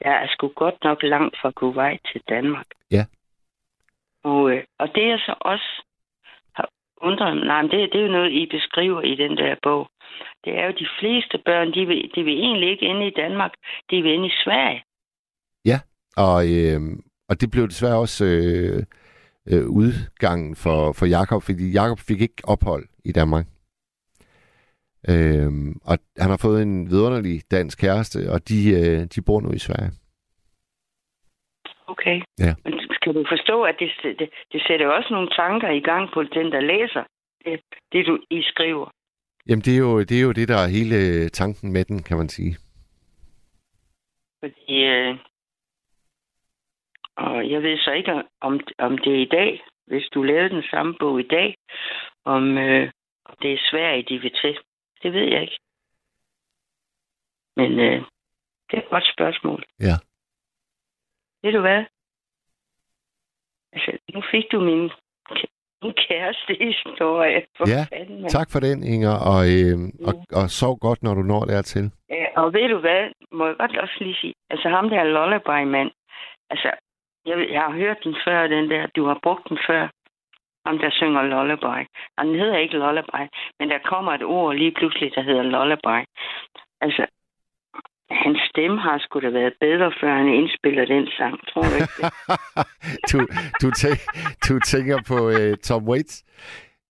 [0.00, 2.66] jeg er sgu godt nok langt fra Kuwait til Danmark.
[2.90, 3.04] Ja.
[4.24, 5.84] Og, øh, og det jeg så også
[7.00, 9.54] har undret mig, nej, men det, det er jo noget, I beskriver i den der
[9.62, 9.90] bog.
[10.44, 13.52] Det er jo, de fleste børn, de vil, de vil egentlig ikke ende i Danmark,
[13.90, 14.82] de vil ende i Sverige.
[16.16, 16.80] Og, øh,
[17.28, 18.82] og det blev desværre også øh,
[19.52, 23.46] øh, udgangen for, for Jakob, fordi Jakob fik ikke ophold i Danmark.
[25.08, 25.50] Øh,
[25.84, 29.58] og han har fået en vidunderlig dansk kæreste, og de, øh, de bor nu i
[29.58, 29.90] Sverige.
[31.86, 32.22] Okay.
[32.38, 32.54] Ja.
[32.64, 32.74] Men
[33.10, 36.52] skal du forstå, at det, det, det sætter også nogle tanker i gang på den,
[36.52, 37.04] der læser
[37.44, 37.60] det,
[37.92, 38.90] det du I skriver.
[39.46, 42.16] Jamen, det er, jo, det er jo det, der er hele tanken med den, kan
[42.16, 42.56] man sige.
[44.40, 45.16] Fordi, øh,
[47.16, 50.62] og jeg ved så ikke, om, om det er i dag, hvis du lavede den
[50.70, 51.56] samme bog i dag,
[52.24, 52.90] om, øh,
[53.24, 54.58] om det er svært, de vil til.
[55.02, 55.58] Det ved jeg ikke.
[57.56, 58.00] Men øh,
[58.70, 59.64] det er et godt spørgsmål.
[59.80, 59.96] Ja.
[61.42, 61.84] Ved du hvad?
[63.72, 64.90] Altså, nu fik du min,
[65.82, 67.42] min kæreste historie.
[67.56, 68.28] For Ja, fanden.
[68.28, 69.78] Tak for den, Inger, og, øh,
[70.08, 71.90] og, og sov godt, når du når dertil.
[72.10, 73.02] Ja, og ved du hvad,
[73.32, 75.90] må jeg godt også lige sige, altså ham der lullaby-mand,
[76.50, 76.70] altså,
[77.26, 79.88] jeg, jeg har hørt den før, den der, du har brugt den før,
[80.66, 81.86] ham der synger lullaby.
[82.16, 83.22] Og den hedder ikke lullaby,
[83.58, 85.98] men der kommer et ord lige pludselig, der hedder lullaby.
[86.80, 87.06] Altså,
[88.10, 91.94] hans stemme har sgu da været bedre, før han indspiller den sang, tror du ikke
[92.00, 92.10] det?
[93.12, 93.18] du,
[93.62, 93.98] du, tænk,
[94.48, 96.24] du tænker på øh, Tom Waits.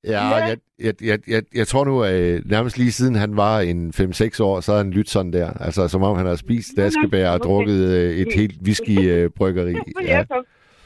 [0.05, 3.60] Ja, jeg, jeg, jeg, jeg, jeg tror nu, at øh, nærmest lige siden han var
[3.60, 5.52] en 5-6 år, så havde han lyttet sådan der.
[5.52, 9.74] Altså, som om han havde spist daskebær og drukket øh, et helt whiskybryggeri.
[10.02, 10.24] Ja.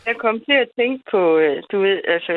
[0.06, 2.32] Jeg, kom, til at tænke på, øh, du ved, altså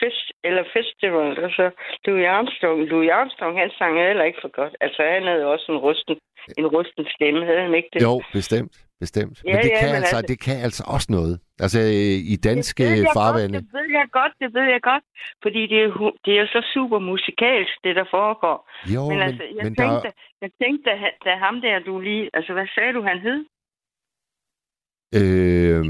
[0.00, 1.64] fest, eller festival, altså
[2.04, 2.78] Louis Armstrong.
[2.92, 4.74] Louis Armstrong, han sang heller ikke for godt.
[4.80, 6.14] Altså, han havde også en rusten,
[6.58, 8.02] en rusten stemme, havde han ikke det?
[8.02, 8.74] Jo, bestemt.
[9.04, 9.36] Bestemt.
[9.44, 11.34] Ja, men det, ja, kan men altså, altså- det kan altså også noget.
[11.64, 13.58] Altså, øh, i danske det jeg farvande.
[13.58, 15.04] Godt, det ved jeg godt, det ved jeg godt.
[15.44, 15.90] Fordi det er,
[16.26, 18.58] det er så super musikalsk, det der foregår.
[18.94, 20.90] Jo, men, men, altså, jeg men der tænkte, er- jeg tænkte,
[21.24, 22.24] da, ham der, du lige...
[22.36, 23.38] Altså, hvad sagde du, han hed?
[25.20, 25.84] Øh,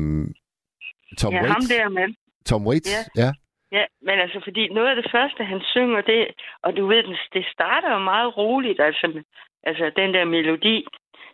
[1.15, 1.53] Tom ja, Waits.
[1.55, 2.15] ham der, mand.
[2.47, 3.23] Tom Waits, Ja.
[3.23, 3.31] ja.
[3.73, 6.27] Ja, men altså, fordi noget af det første, han synger, det,
[6.63, 9.23] og du ved, det starter jo meget roligt, altså,
[9.63, 10.87] altså den der melodi,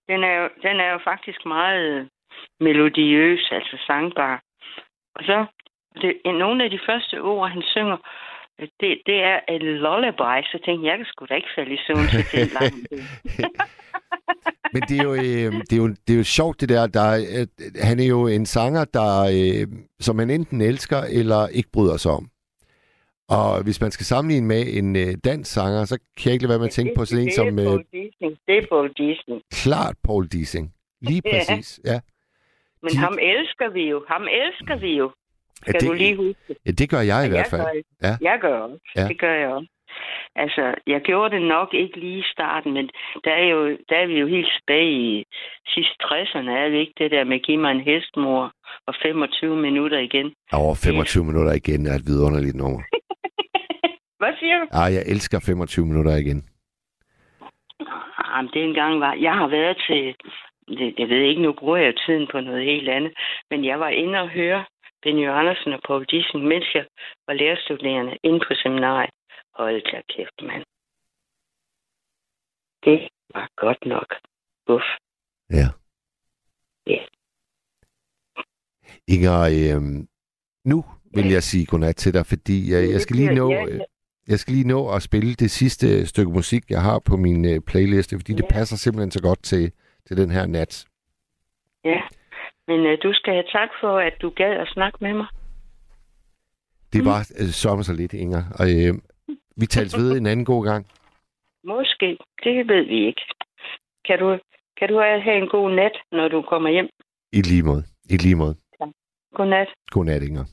[0.09, 2.07] den er jo, den er jo faktisk meget øh,
[2.61, 4.43] melodiøs, altså sangbar.
[5.15, 5.47] Og så,
[6.03, 7.97] det, nogle af de første ord, han synger,
[8.81, 11.81] det, det er en lullaby, så tænkte jeg, jeg kan sgu da ikke falde i
[11.87, 12.81] søvn til den lange
[14.73, 16.87] Men det er, jo, øh, det, er jo, det er jo sjovt, det der.
[16.87, 17.47] der er, øh,
[17.83, 19.67] han er jo en sanger, der, øh,
[20.01, 22.31] som man enten elsker eller ikke bryder sig om.
[23.29, 26.51] Og hvis man skal sammenligne med en øh, dansk sanger, så kan jeg ikke lade
[26.51, 28.31] være med at tænke på sådan en det som er øh, Paul Disney.
[28.47, 29.39] Det er Paul Disney.
[29.53, 30.73] klart Paul Dissing.
[31.03, 31.31] Lige Ja.
[31.39, 32.01] præcis, ja.
[32.83, 34.05] Men De- ham elsker vi jo.
[34.09, 35.05] Ham elsker vi jo.
[35.67, 36.57] Ja, Skal det- du lige huske?
[36.67, 37.61] Ja, det gør jeg i Ja, hvert fald.
[37.63, 38.17] Gør, Ja.
[38.21, 38.79] Jeg gør også.
[38.97, 39.03] Ja.
[39.03, 39.09] Ja.
[39.09, 39.69] Det gør jeg også.
[40.37, 42.91] Altså, jeg gjorde det nok ikke lige i starten, men
[43.25, 45.25] der er, jo, der er vi jo helt tilbage i
[45.75, 48.53] sidst 60'erne, er vi ikke det der med giv mig en hestmor
[48.87, 50.35] og 25 minutter igen.
[50.53, 52.83] Over 25 minutter igen er et vidunderligt nummer.
[54.21, 54.67] Hvad siger du?
[54.73, 56.41] Ej, jeg elsker 25 minutter igen.
[58.21, 59.15] Jamen, det engang var...
[59.15, 60.15] Jeg har været til...
[60.79, 63.13] Det, jeg ved ikke, nu bruger jeg tiden på noget helt andet,
[63.51, 64.65] men jeg var inde og høre
[65.03, 66.85] Benny Andersen og Paul Dissing, mens jeg
[67.27, 69.11] var lærerstuderende inde på seminariet.
[69.61, 70.65] Hold da kæft, mand.
[72.85, 74.09] Det var godt nok.
[74.69, 74.89] Uff.
[75.51, 75.67] Ja.
[76.87, 77.01] Ja.
[79.09, 79.83] Inger, øh,
[80.65, 80.85] nu
[81.15, 83.53] vil jeg sige godnat til dig, fordi jeg, jeg skal lige nå...
[83.69, 83.81] Øh.
[84.29, 87.61] Jeg skal lige nå at spille det sidste stykke musik, jeg har på min øh,
[87.61, 88.55] playliste, fordi det Ja.
[88.55, 89.73] passer simpelthen så godt til,
[90.07, 90.87] til den her nat.
[91.85, 92.01] Ja.
[92.67, 95.27] Men øh, du skal have tak for, at du gad at snakke med mig.
[96.93, 98.43] Det var øh, sørme så lidt, Inger.
[98.59, 98.95] Og, øh,
[99.57, 100.87] vi tales ved en anden god gang.
[101.65, 102.19] Måske.
[102.45, 103.23] Det ved vi ikke.
[104.07, 104.39] Kan du,
[104.79, 106.89] kan du have en god nat, når du kommer hjem?
[107.33, 107.85] I lige måde.
[108.11, 108.57] I lige måde.
[109.35, 109.69] Godnat.
[109.91, 110.45] Godnat, Inger.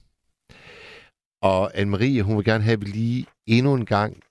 [1.42, 4.24] Og Anne-Marie, hun vil gerne have, at vi lige endnu en gang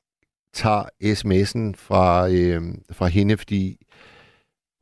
[0.52, 2.62] tager sms'en fra, øh,
[2.92, 3.76] fra hende, fordi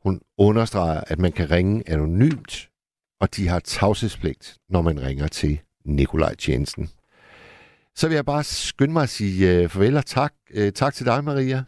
[0.02, 2.70] hun understreger, at man kan ringe anonymt,
[3.20, 6.88] og de har tavshedspligt, når man ringer til Nikolaj Tjenesten.
[7.96, 10.34] Så vil jeg bare skynde mig at sige øh, farvel og tak.
[10.50, 11.64] Øh, tak til dig, Maria.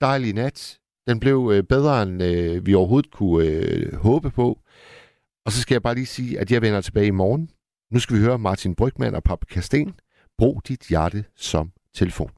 [0.00, 0.78] Dejlig nat.
[1.08, 4.60] Den blev øh, bedre, end øh, vi overhovedet kunne øh, håbe på.
[5.46, 7.50] Og så skal jeg bare lige sige, at jeg vender tilbage i morgen.
[7.92, 9.94] Nu skal vi høre Martin Brygman og Pappe Kasten.
[10.38, 12.30] Brug dit hjerte som telefon.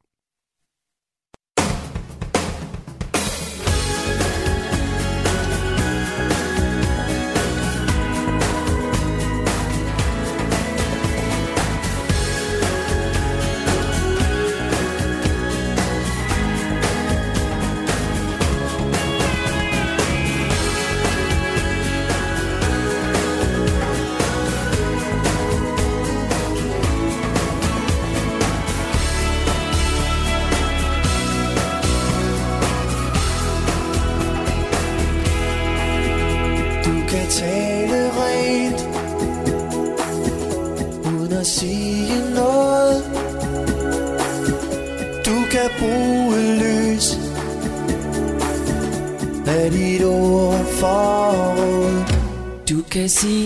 [53.06, 53.45] Du kan